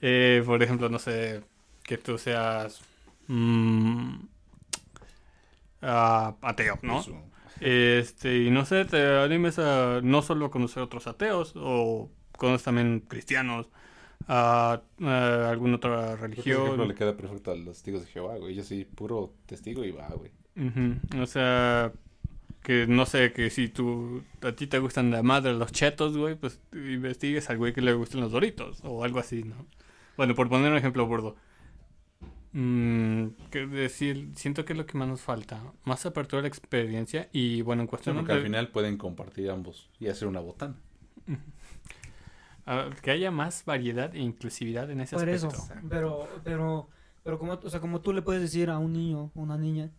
[0.00, 1.42] eh, por ejemplo, no sé,
[1.84, 2.80] que tú seas
[3.28, 4.14] mm,
[5.82, 7.00] ah, ateo, ¿no?
[7.00, 7.16] Eso.
[7.60, 13.00] Este, y no sé, te animes a no solo conocer otros ateos, o conoces también
[13.06, 13.68] cristianos,
[14.28, 16.88] a, a alguna otra Por ejemplo, religión.
[16.88, 18.54] le queda perfecto a los testigos de Jehová, güey.
[18.54, 20.30] Yo soy puro testigo y va, güey.
[20.56, 21.92] Ujú, O sea,
[22.62, 26.36] que no sé, que si tú, a ti te gustan la madre los chetos, güey,
[26.36, 29.66] pues investigues al güey que le gusten los doritos o algo así, ¿no?
[30.16, 31.36] Bueno, por poner un ejemplo burdo.
[32.54, 35.62] Mm, que decir, siento que es lo que más nos falta.
[35.84, 39.50] Más apertura a la experiencia y bueno, en cuestión Porque al de- final pueden compartir
[39.50, 40.76] ambos y hacer una botana.
[42.66, 45.88] ah, que haya más variedad e inclusividad en ese Por eso, aspecto.
[45.88, 46.88] pero, pero,
[47.24, 49.90] pero como, o sea, como tú le puedes decir a un niño o una niña,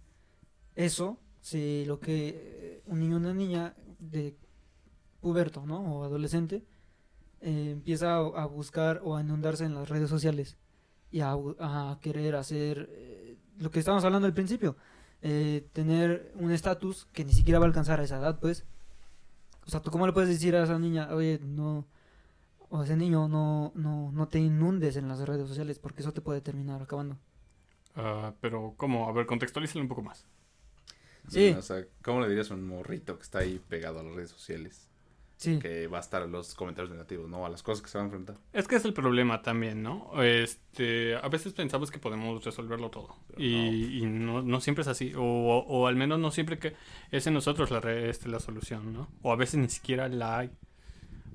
[0.76, 4.34] eso, si lo que eh, un niño o una niña de
[5.20, 5.82] puberto, ¿no?
[5.82, 6.64] O adolescente,
[7.42, 10.58] eh, empieza a, buscar o a inundarse en las redes sociales
[11.12, 14.78] y a, a querer hacer eh, lo que estábamos hablando al principio,
[15.22, 18.66] tener un estatus que ni siquiera va a alcanzar a esa edad, pues.
[19.66, 21.86] O sea, ¿tú cómo le puedes decir a esa niña, oye, no,
[22.70, 26.12] o a ese niño, no, no, no te inundes en las redes sociales porque eso
[26.14, 27.18] te puede terminar acabando?
[27.96, 29.08] Ah, pero, ¿cómo?
[29.08, 30.26] A ver, contextualízalo un poco más.
[31.28, 31.56] Sí.
[31.58, 34.30] O sea, ¿cómo le dirías a un morrito que está ahí pegado a las redes
[34.32, 34.90] sociales?
[35.38, 35.60] Sí.
[35.60, 37.46] Que va a estar a los comentarios negativos, ¿no?
[37.46, 38.38] A las cosas que se van a enfrentar.
[38.54, 40.22] Es que es el problema también, ¿no?
[40.24, 43.18] Este, a veces pensamos que podemos resolverlo todo.
[43.28, 45.14] Pero Y, y no, no siempre es así.
[45.18, 46.76] O, o al menos no siempre que
[47.12, 49.10] es en nosotros la, re- este, la solución, ¿no?
[49.22, 50.52] O a veces ni siquiera la hay.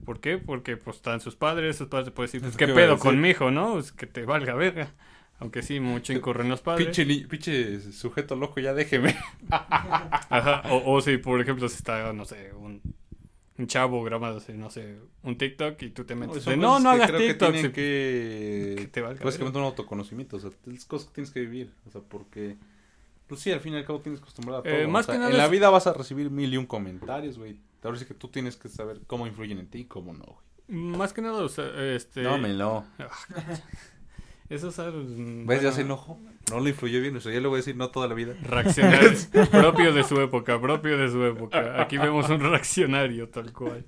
[0.06, 0.38] ¿Por qué?
[0.38, 3.20] Porque pues están sus padres, sus padres te pueden decir, pues, Es ¿qué pedo con
[3.20, 3.74] mi hijo, no?
[3.74, 4.94] Pues, que te valga verga.
[5.40, 6.86] Aunque sí, mucho incurren los padres.
[6.86, 9.16] Pinche, pinche sujeto loco, ya déjeme.
[9.50, 10.62] Ajá.
[10.70, 12.82] O, o si, por ejemplo, si está, no sé, un,
[13.56, 16.90] un chavo grabando, no sé, un TikTok y tú te metes son de, no, no
[16.90, 17.52] que hagas que TikTok.
[17.52, 17.74] tienen sí".
[17.74, 18.74] que...
[18.78, 21.90] Que te valga Básicamente un autoconocimiento, o sea, es cosas que tienes que vivir, o
[21.90, 22.56] sea, porque...
[23.26, 24.72] Pues sí, al fin y al cabo tienes que acostumbrar a todo.
[24.72, 26.64] Eh, o más sea, que nada en la vida vas a recibir mil y un
[26.64, 27.58] comentarios, güey.
[27.82, 30.80] Ahora sí que tú tienes que saber cómo influyen en ti y cómo no, güey.
[30.80, 32.22] Más que nada, o sea, este...
[32.22, 32.86] No, me no.
[34.50, 35.62] Eso es algo, mm, ¿Ves?
[35.62, 36.18] Ya se enojó.
[36.50, 38.34] No le influyó bien, o sea, ya le voy a decir no toda la vida.
[38.42, 39.10] Reaccionario.
[39.50, 41.80] propio de su época, propio de su época.
[41.82, 43.84] Aquí vemos un reaccionario tal cual.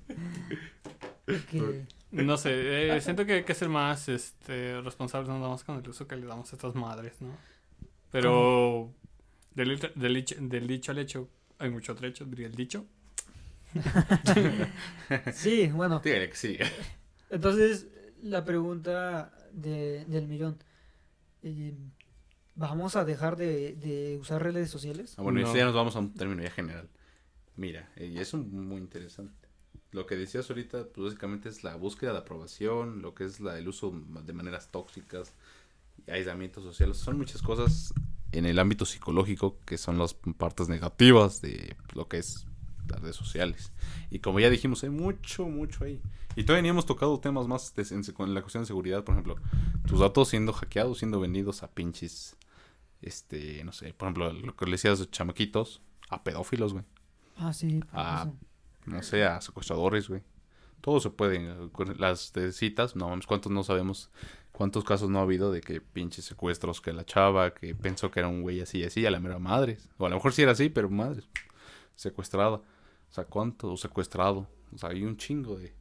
[2.11, 5.89] No sé, eh, siento que hay que ser más este, responsables nada más con el
[5.89, 7.35] uso que le damos a estas madres, ¿no?
[8.11, 8.91] Pero
[9.55, 12.85] del, dicho- del dicho al hecho hay mucho trecho, diría el dicho.
[15.33, 16.57] Sí, bueno, Dígale que sí.
[17.29, 17.87] entonces
[18.23, 20.57] la pregunta de, del millón.
[21.43, 21.73] eh,
[22.55, 25.15] ¿Vamos a dejar de, de usar redes sociales?
[25.17, 25.51] Ah, bueno, y No.
[25.51, 26.89] si ya nos vamos a un término ya general.
[27.55, 29.47] Mira, eh, y es un- muy interesante.
[29.91, 33.57] Lo que decías ahorita, pues básicamente es la búsqueda de aprobación, lo que es la,
[33.57, 33.91] el uso
[34.25, 35.33] de maneras tóxicas,
[36.11, 36.93] aislamiento social.
[36.93, 37.93] Son muchas cosas
[38.31, 42.45] en el ámbito psicológico que son las partes negativas de lo que es
[42.91, 43.71] las redes sociales.
[44.09, 46.01] Y como ya dijimos, hay mucho, mucho ahí.
[46.35, 49.13] Y todavía ni hemos tocado temas más de- en, con la cuestión de seguridad, por
[49.15, 49.35] ejemplo,
[49.87, 52.35] tus datos siendo hackeados, siendo vendidos a pinches,
[53.01, 56.85] este, no sé, por ejemplo, lo que le decías de chamaquitos, a pedófilos, güey,
[57.37, 57.79] Ah, sí.
[57.79, 58.33] eso.
[58.85, 60.21] no sé, a secuestradores, güey.
[60.81, 61.39] Todo se puede,
[61.97, 64.09] las de citas, no mames, cuántos no sabemos,
[64.51, 68.19] cuántos casos no ha habido de que pinches secuestros, que la chava, que pensó que
[68.19, 69.77] era un güey así y así, a la mera madre.
[69.97, 71.21] O a lo mejor sí era así, pero madre,
[71.95, 72.61] secuestrada.
[73.11, 74.47] O sea, cuánto, o secuestrado.
[74.73, 75.73] O sea, hay un chingo de,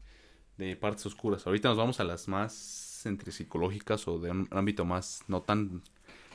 [0.58, 1.46] de partes oscuras.
[1.46, 5.82] Ahorita nos vamos a las más entre psicológicas o de un ámbito más, no tan,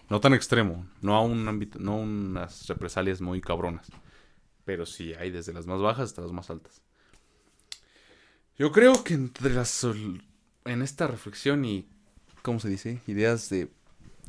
[0.09, 3.89] no tan extremo, no a un ámbito, no unas represalias muy cabronas.
[4.65, 6.81] Pero sí hay desde las más bajas hasta las más altas.
[8.57, 11.87] Yo creo que entre las en esta reflexión y
[12.41, 13.01] ¿cómo se dice?
[13.07, 13.69] ideas de,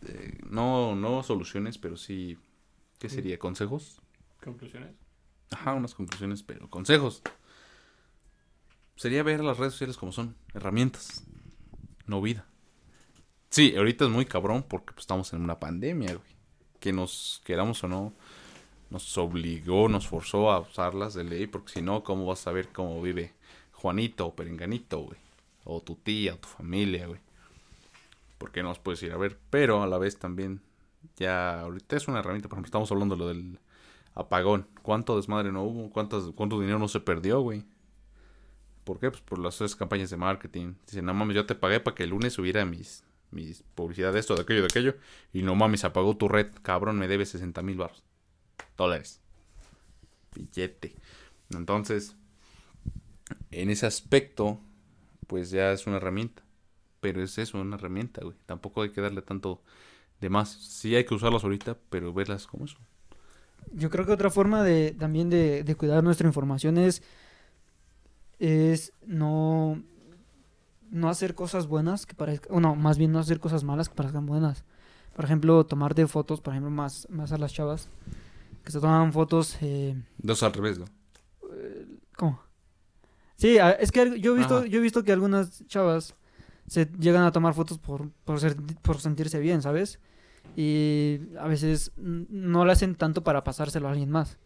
[0.02, 2.38] de- no no soluciones, pero sí
[2.98, 3.38] ¿qué sería?
[3.38, 4.00] consejos.
[4.42, 4.96] ¿Conclusiones?
[5.50, 7.22] Ajá, unas conclusiones, pero consejos.
[8.96, 11.24] Sería ver las redes sociales como son, herramientas,
[12.06, 12.46] no vida.
[13.50, 16.36] Sí, ahorita es muy cabrón porque pues, estamos en una pandemia, güey.
[16.80, 18.12] Que nos queramos o no,
[18.90, 22.68] nos obligó, nos forzó a usarlas de ley, porque si no, ¿cómo vas a ver
[22.68, 23.32] cómo vive
[23.72, 25.18] Juanito o Perenganito, güey?
[25.64, 27.20] O tu tía, o tu familia, güey.
[28.38, 30.60] Porque no los puedes ir a ver, pero a la vez también,
[31.16, 33.58] ya ahorita es una herramienta, por ejemplo, estamos hablando de lo del
[34.16, 34.66] apagón.
[34.82, 35.90] ¿Cuánto desmadre no hubo?
[35.90, 37.64] ¿Cuántas, ¿Cuánto dinero no se perdió, güey?
[38.82, 39.10] ¿Por qué?
[39.10, 40.74] Pues por las tres campañas de marketing.
[40.86, 44.20] Dicen, no mames, yo te pagué para que el lunes subiera mis, mis publicidad de
[44.20, 44.96] esto, de aquello, de aquello.
[45.32, 46.48] Y no mames, apagó tu red.
[46.62, 48.02] Cabrón, me debes 60 mil baros.
[48.76, 49.20] Dólares.
[50.34, 50.96] Billete.
[51.50, 52.16] Entonces,
[53.50, 54.60] en ese aspecto,
[55.26, 56.42] pues ya es una herramienta.
[57.00, 58.36] Pero es eso, una herramienta, güey.
[58.46, 59.62] Tampoco hay que darle tanto
[60.20, 60.50] de más.
[60.50, 62.78] Sí hay que usarlas ahorita, pero verlas como eso.
[63.72, 67.02] Yo creo que otra forma de también de, de cuidar nuestra información es,
[68.38, 69.82] es no
[70.90, 73.94] no hacer cosas buenas que parezcan, o no, más bien no hacer cosas malas que
[73.94, 74.64] parezcan buenas.
[75.14, 77.88] Por ejemplo, tomarte fotos, por ejemplo, más, más a las chavas,
[78.64, 80.86] que se toman fotos, eh, Dos al revés, ¿no?
[82.16, 82.40] ¿cómo?
[83.36, 84.66] Sí, es que yo he visto, Ajá.
[84.66, 86.14] yo he visto que algunas chavas
[86.66, 90.00] se llegan a tomar fotos por, por, ser, por sentirse bien, ¿sabes?
[90.54, 94.38] Y a veces no lo hacen tanto para pasárselo a alguien más,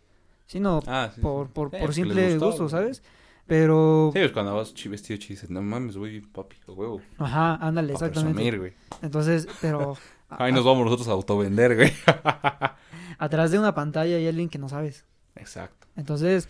[0.47, 1.21] sino Ah, sí.
[1.21, 2.69] por, por, Sí, por simple gustó, gusto.
[2.69, 3.03] ¿sabes?
[3.47, 7.01] Pero, Sí, pues cuando vas vestido chi, dices, no mames, güey, papi, a huevo.
[7.19, 8.35] ajá, ándale, Pa' exactamente.
[8.35, 8.73] presumir, güey.
[9.03, 9.97] Entonces, pero
[10.31, 11.93] Ahí nos vamos nosotros a autovender, güey.
[13.19, 15.05] atrás de una pantalla hay alguien que no sabes.
[15.35, 15.89] Exacto.
[15.97, 16.49] Entonces,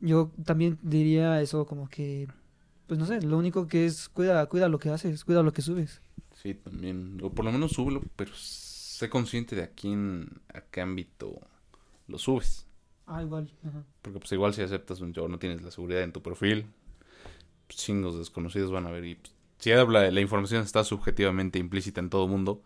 [0.00, 2.28] yo también diría eso como que,
[2.86, 5.62] pues no sé, lo único que es, cuida, cuida lo que haces, cuida lo que
[5.62, 6.02] subes.
[6.34, 7.18] Sí, también.
[7.22, 8.32] O por lo menos súbelo, pero
[8.92, 11.40] sé consciente de a quién, a qué ámbito
[12.08, 12.66] lo subes.
[13.06, 13.50] Ah, igual.
[13.66, 13.84] Ajá.
[14.02, 16.66] Porque pues igual si aceptas un o no tienes la seguridad en tu perfil,
[17.66, 19.04] pues, chingos desconocidos van a ver.
[19.06, 22.62] Y pues, si habla, la información está subjetivamente implícita en todo mundo,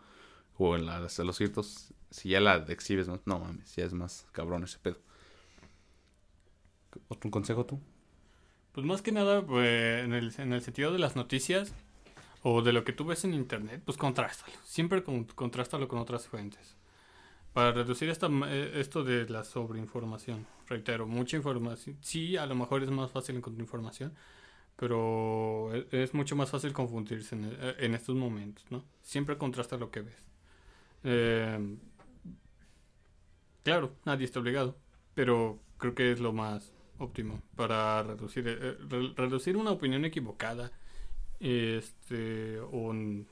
[0.59, 3.93] o en las de los ciertos, si ya la exhibes, no, no mames, ya es
[3.93, 4.99] más cabrón ese pedo.
[7.09, 7.81] ¿Otro consejo tú?
[8.73, 11.73] Pues más que nada, pues, en, el, en el sentido de las noticias
[12.49, 14.53] o de lo que tú ves en internet, pues contrástalo.
[14.65, 16.77] Siempre con, contrástalo con otras fuentes.
[17.53, 20.47] Para reducir esta, eh, esto de la sobreinformación.
[20.69, 21.97] Reitero, mucha información.
[22.03, 24.15] Sí, a lo mejor es más fácil encontrar información,
[24.77, 28.85] pero e- es, mucho más fácil confundirse en, eh, en estos momentos, ¿no?
[29.03, 30.23] Siempre contrasta lo que ves.
[31.05, 31.77] Eh,
[33.63, 34.77] claro, nadie está obligado,
[35.15, 40.05] pero creo que es lo más óptimo para reducir eh, eh, re- reducir una opinión
[40.05, 40.73] equivocada
[41.41, 43.27] este un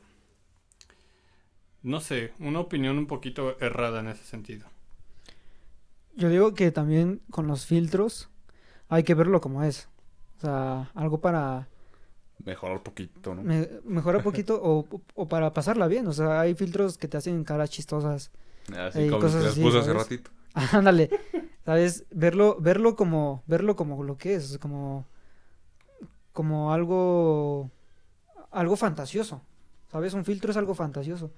[1.84, 4.66] no sé una opinión un poquito errada en ese sentido
[6.16, 8.28] Yo digo que también con los filtros
[8.88, 9.88] hay que verlo como es.
[10.38, 11.68] O sea, algo para
[12.44, 13.42] Mejorar poquito, ¿no?
[13.42, 16.06] me- mejorar poquito o, o para pasarla bien.
[16.06, 18.30] O sea, hay filtros que te hacen caras chistosas.
[18.76, 19.94] Así Ey, como los cosas les así, puse hace ¿sabes?
[19.94, 20.30] ratito.
[20.72, 21.10] Ándale,
[21.64, 22.06] ¿sabes?
[22.12, 25.06] Verlo, verlo como, verlo como lo que es, como,
[26.32, 27.70] como algo,
[28.54, 29.42] algo fantasioso,
[29.90, 30.14] ¿sabes?
[30.14, 31.32] Un filtro es algo fantasioso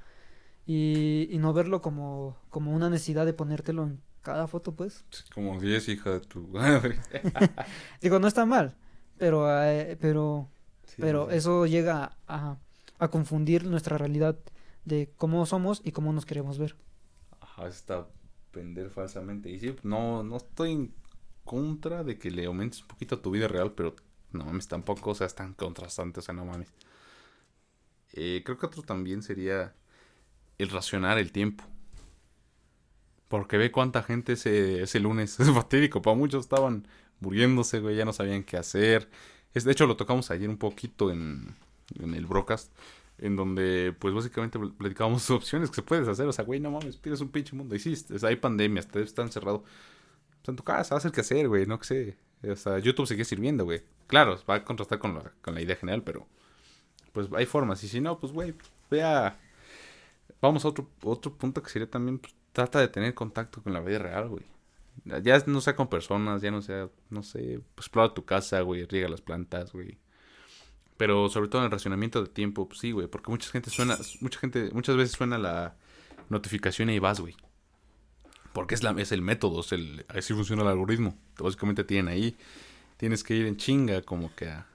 [0.66, 5.04] y, y no verlo como, como una necesidad de ponértelo en cada foto, pues.
[5.34, 6.98] Como si es hija de tu madre.
[8.00, 8.76] Digo, no está mal,
[9.18, 10.48] pero, eh, pero,
[10.84, 11.30] Sí, pero sí.
[11.30, 12.58] eso llega a,
[12.98, 14.38] a confundir nuestra realidad
[14.84, 16.76] de cómo somos y cómo nos queremos ver.
[17.40, 18.08] Ajá, está
[18.52, 19.50] vender falsamente.
[19.50, 20.94] Y sí, no, no estoy en
[21.44, 23.94] contra de que le aumentes un poquito a tu vida real, pero
[24.32, 26.72] no mames, tampoco seas tan contrastante, o sea, no mames.
[28.16, 29.74] Eh, creo que otro también sería
[30.58, 31.64] el racionar el tiempo.
[33.28, 36.02] Porque ve cuánta gente ese, ese lunes es fatídico.
[36.02, 36.86] Para muchos estaban
[37.20, 39.08] muriéndose, güey, ya no sabían qué hacer.
[39.54, 41.54] Es, de hecho, lo tocamos ayer un poquito en,
[41.98, 42.72] en el broadcast.
[43.18, 46.26] En donde, pues básicamente pl- platicábamos opciones que se puedes hacer.
[46.26, 47.74] O sea, güey, no mames, pides un pinche mundo.
[47.74, 49.62] Es- hay pandemias, te está encerrado.
[50.42, 52.16] Pues en tu casa, haz el que hacer, güey, no que sé.
[52.48, 53.82] O sea, YouTube sigue sirviendo, güey.
[54.06, 56.28] Claro, va a contrastar con la, con la idea general, pero
[57.16, 57.82] pues hay formas.
[57.82, 58.54] Y si no, pues güey,
[58.90, 59.38] vea.
[60.42, 63.80] Vamos a otro, otro punto que sería también, pues, trata de tener contacto con la
[63.80, 64.44] vida real, güey.
[65.22, 69.08] Ya no sea con personas, ya no sea, no sé, explora tu casa, güey, riega
[69.08, 69.96] las plantas, güey.
[70.98, 73.96] Pero sobre todo en el racionamiento de tiempo, pues sí, güey, porque mucha gente suena,
[74.20, 75.74] mucha gente, muchas veces suena la
[76.28, 77.34] notificación y vas, güey.
[78.52, 81.16] Porque es, la, es el método, es el, así funciona el algoritmo.
[81.38, 82.36] Básicamente tienen ahí,
[82.98, 84.66] tienes que ir en chinga, como que a,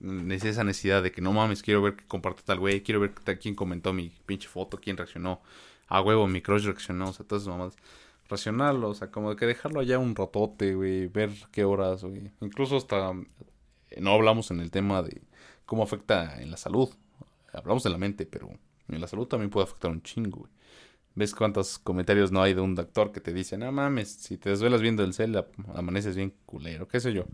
[0.00, 3.54] esa necesidad de que no mames, quiero ver que comparte tal güey, quiero ver quién
[3.54, 5.40] comentó mi pinche foto, quién reaccionó.
[5.88, 7.76] A huevo, mi crush reaccionó, o sea, todas esas mamadas.
[8.28, 12.30] Racionarlo, o sea, como que dejarlo allá un ratote, güey, ver qué horas, güey.
[12.40, 13.12] Incluso hasta
[13.90, 15.22] eh, no hablamos en el tema de
[15.64, 16.90] cómo afecta en la salud.
[17.52, 18.50] Hablamos de la mente, pero
[18.88, 20.52] en la salud también puede afectar un chingo, güey.
[21.14, 24.50] ¿Ves cuántos comentarios no hay de un doctor que te dice, no mames, si te
[24.50, 25.44] desvelas viendo el cel,
[25.74, 27.24] amaneces bien culero, qué sé yo?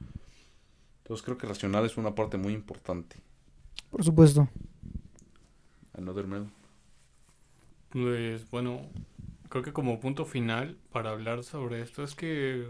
[1.04, 3.22] Entonces creo que racional es una parte muy importante.
[3.90, 4.48] Por supuesto.
[5.96, 6.50] Another Mel.
[7.90, 8.90] Pues bueno,
[9.48, 12.66] creo que como punto final para hablar sobre esto es que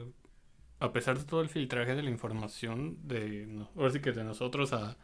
[0.81, 4.25] a pesar de todo el filtraje de la información de, no- ahora sí que de
[4.25, 4.99] nosotros a,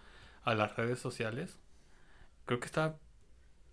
[0.45, 1.59] a las redes sociales,
[2.47, 2.99] creo que está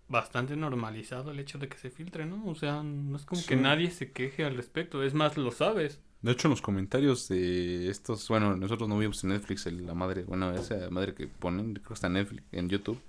[0.08, 2.46] bastante normalizado el hecho de que se filtre, ¿no?
[2.46, 6.00] O sea, no es como que nadie se queje al respecto, es más, lo sabes.
[6.22, 9.94] De hecho, en los comentarios de estos, bueno, nosotros no vimos en Netflix el- la
[9.94, 13.00] madre, bueno, esa madre que ponen, creo que está en Netflix, en YouTube.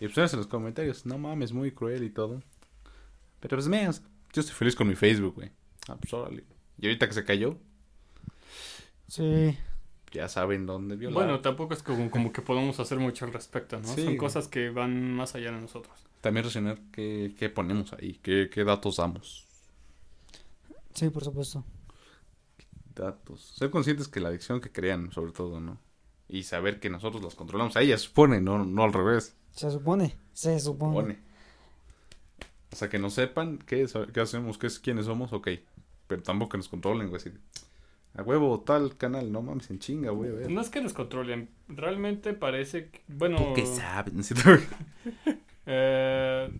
[0.00, 2.42] Y pues en los comentarios, no mames, muy cruel y todo.
[3.40, 5.50] Pero pues, me, o sea, yo estoy feliz con mi Facebook, güey.
[5.88, 6.44] Ah, pues órale.
[6.80, 7.58] Y ahorita que se cayó,
[9.08, 9.56] Sí.
[10.12, 11.14] ya saben dónde violar.
[11.14, 13.86] Bueno, tampoco es como, como que podemos hacer mucho al respecto, ¿no?
[13.88, 14.16] Sí, Son güey.
[14.16, 15.94] cosas que van más allá de nosotros.
[16.20, 19.44] También reaccionar qué, qué ponemos ahí, qué, qué datos damos.
[20.94, 21.64] Sí, por supuesto.
[22.94, 23.54] Datos.
[23.56, 25.78] Ser conscientes que la adicción que crean, sobre todo, ¿no?
[26.28, 27.76] Y saber que nosotros los controlamos.
[27.76, 29.36] Ahí ya se supone, no, no al revés.
[29.52, 30.16] Se supone.
[30.32, 30.94] Se supone.
[30.94, 31.18] Supone.
[32.72, 35.48] O sea, que no sepan qué, es- qué hacemos, qué es, quiénes somos, ok.
[36.06, 37.22] Pero tampoco que nos controlen, güey.
[38.16, 40.30] A huevo, tal canal, no mames, en chinga, güey.
[40.30, 40.50] a ver.
[40.50, 44.32] No es que nos controlen, realmente parece que, bueno, ¿Tú qué sabes?
[45.66, 46.50] eh,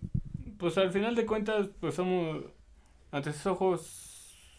[0.57, 2.43] pues al final de cuentas, pues somos,
[3.11, 4.14] ante sus ojos,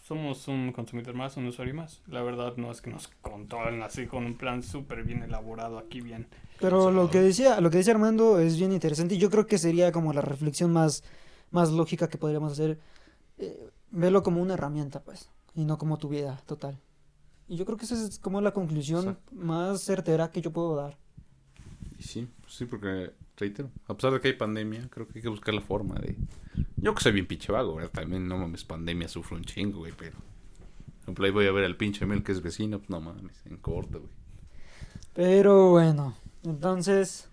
[0.07, 2.01] somos un consumidor más, un usuario más.
[2.07, 6.01] La verdad no es que nos controlen así con un plan súper bien elaborado aquí
[6.01, 6.29] bien.
[6.61, 9.59] Pero lo que decía, lo que decía Armando es bien interesante y yo creo que
[9.59, 11.03] sería como la reflexión más,
[11.51, 12.79] más lógica que podríamos hacer.
[13.39, 16.79] eh, verlo como una herramienta, pues, y no como tu vida total.
[17.49, 19.33] Y yo creo que esa es como la conclusión Exacto.
[19.35, 20.97] más certera que yo puedo dar.
[21.99, 25.23] Y sí, pues sí, porque, reitero, a pesar de que hay pandemia, creo que hay
[25.23, 26.17] que buscar la forma de...
[26.77, 27.91] Yo que soy bien pinche vago, ¿verdad?
[27.91, 30.17] También, no mames, pandemia sufro un chingo, güey, pero...
[30.17, 33.41] Por ejemplo, ahí voy a ver al pinche Mel que es vecino, pues no mames,
[33.47, 34.13] en corto, güey.
[35.15, 36.15] Pero bueno,
[36.45, 37.29] entonces,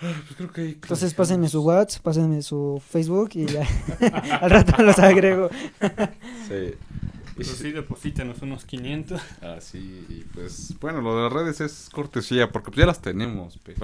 [0.00, 0.72] Pues creo que hay...
[0.72, 3.66] entonces pásenme su WhatsApp, pásenme su Facebook y ya
[4.40, 5.50] al rato los agrego.
[6.48, 6.74] Sí.
[7.36, 9.20] Pero sí- sí, deposítenos unos 500.
[9.42, 13.00] Ah, sí, y pues, bueno, lo de las redes es cortesía, porque pues ya las
[13.02, 13.80] tenemos, pero...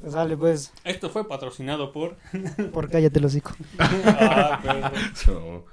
[0.00, 2.16] Pues dale, pues, Esto fue patrocinado por...
[2.72, 3.52] por cállate el hocico.
[3.78, 4.92] Ah, perdón.
[5.14, 5.66] So,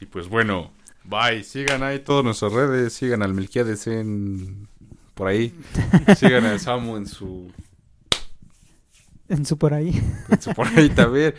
[0.00, 0.70] y pues bueno,
[1.04, 1.42] bye.
[1.44, 2.92] Sigan ahí todas nuestras redes.
[2.94, 4.68] Sigan al Melquiades en.
[5.14, 5.54] Por ahí.
[6.16, 7.52] Sigan al Samu en su.
[9.28, 9.90] En su por ahí.
[10.30, 11.34] En su por ahí también.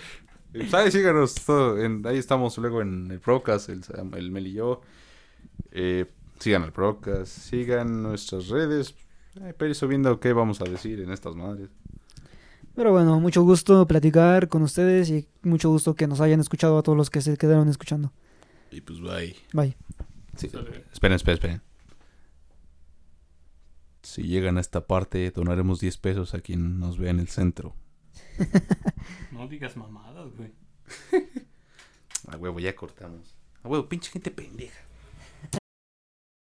[0.52, 1.36] Pues, ahí síganos.
[1.36, 3.82] todo, en- ahí estamos luego en el Procast, el,
[4.18, 4.82] el Mel y yo.
[5.72, 6.06] Eh,
[6.40, 7.28] sigan al Procast.
[7.38, 8.96] Sigan nuestras redes.
[9.42, 11.70] Eh, pero ir subiendo qué vamos a decir en estas madres.
[12.76, 16.84] Pero bueno, mucho gusto platicar con ustedes y mucho gusto que nos hayan escuchado a
[16.84, 18.12] todos los que se quedaron escuchando.
[18.72, 19.36] Y pues bye.
[19.54, 19.76] Bye.
[20.38, 20.48] Sí.
[20.48, 21.62] Esperen, esperen, esperen.
[24.04, 27.76] Si llegan a esta parte, donaremos 10 pesos a quien nos vea en el centro.
[29.32, 30.52] No digas mamadas, güey.
[32.28, 33.36] A huevo, ya cortamos.
[33.64, 34.80] A huevo, pinche gente pendeja.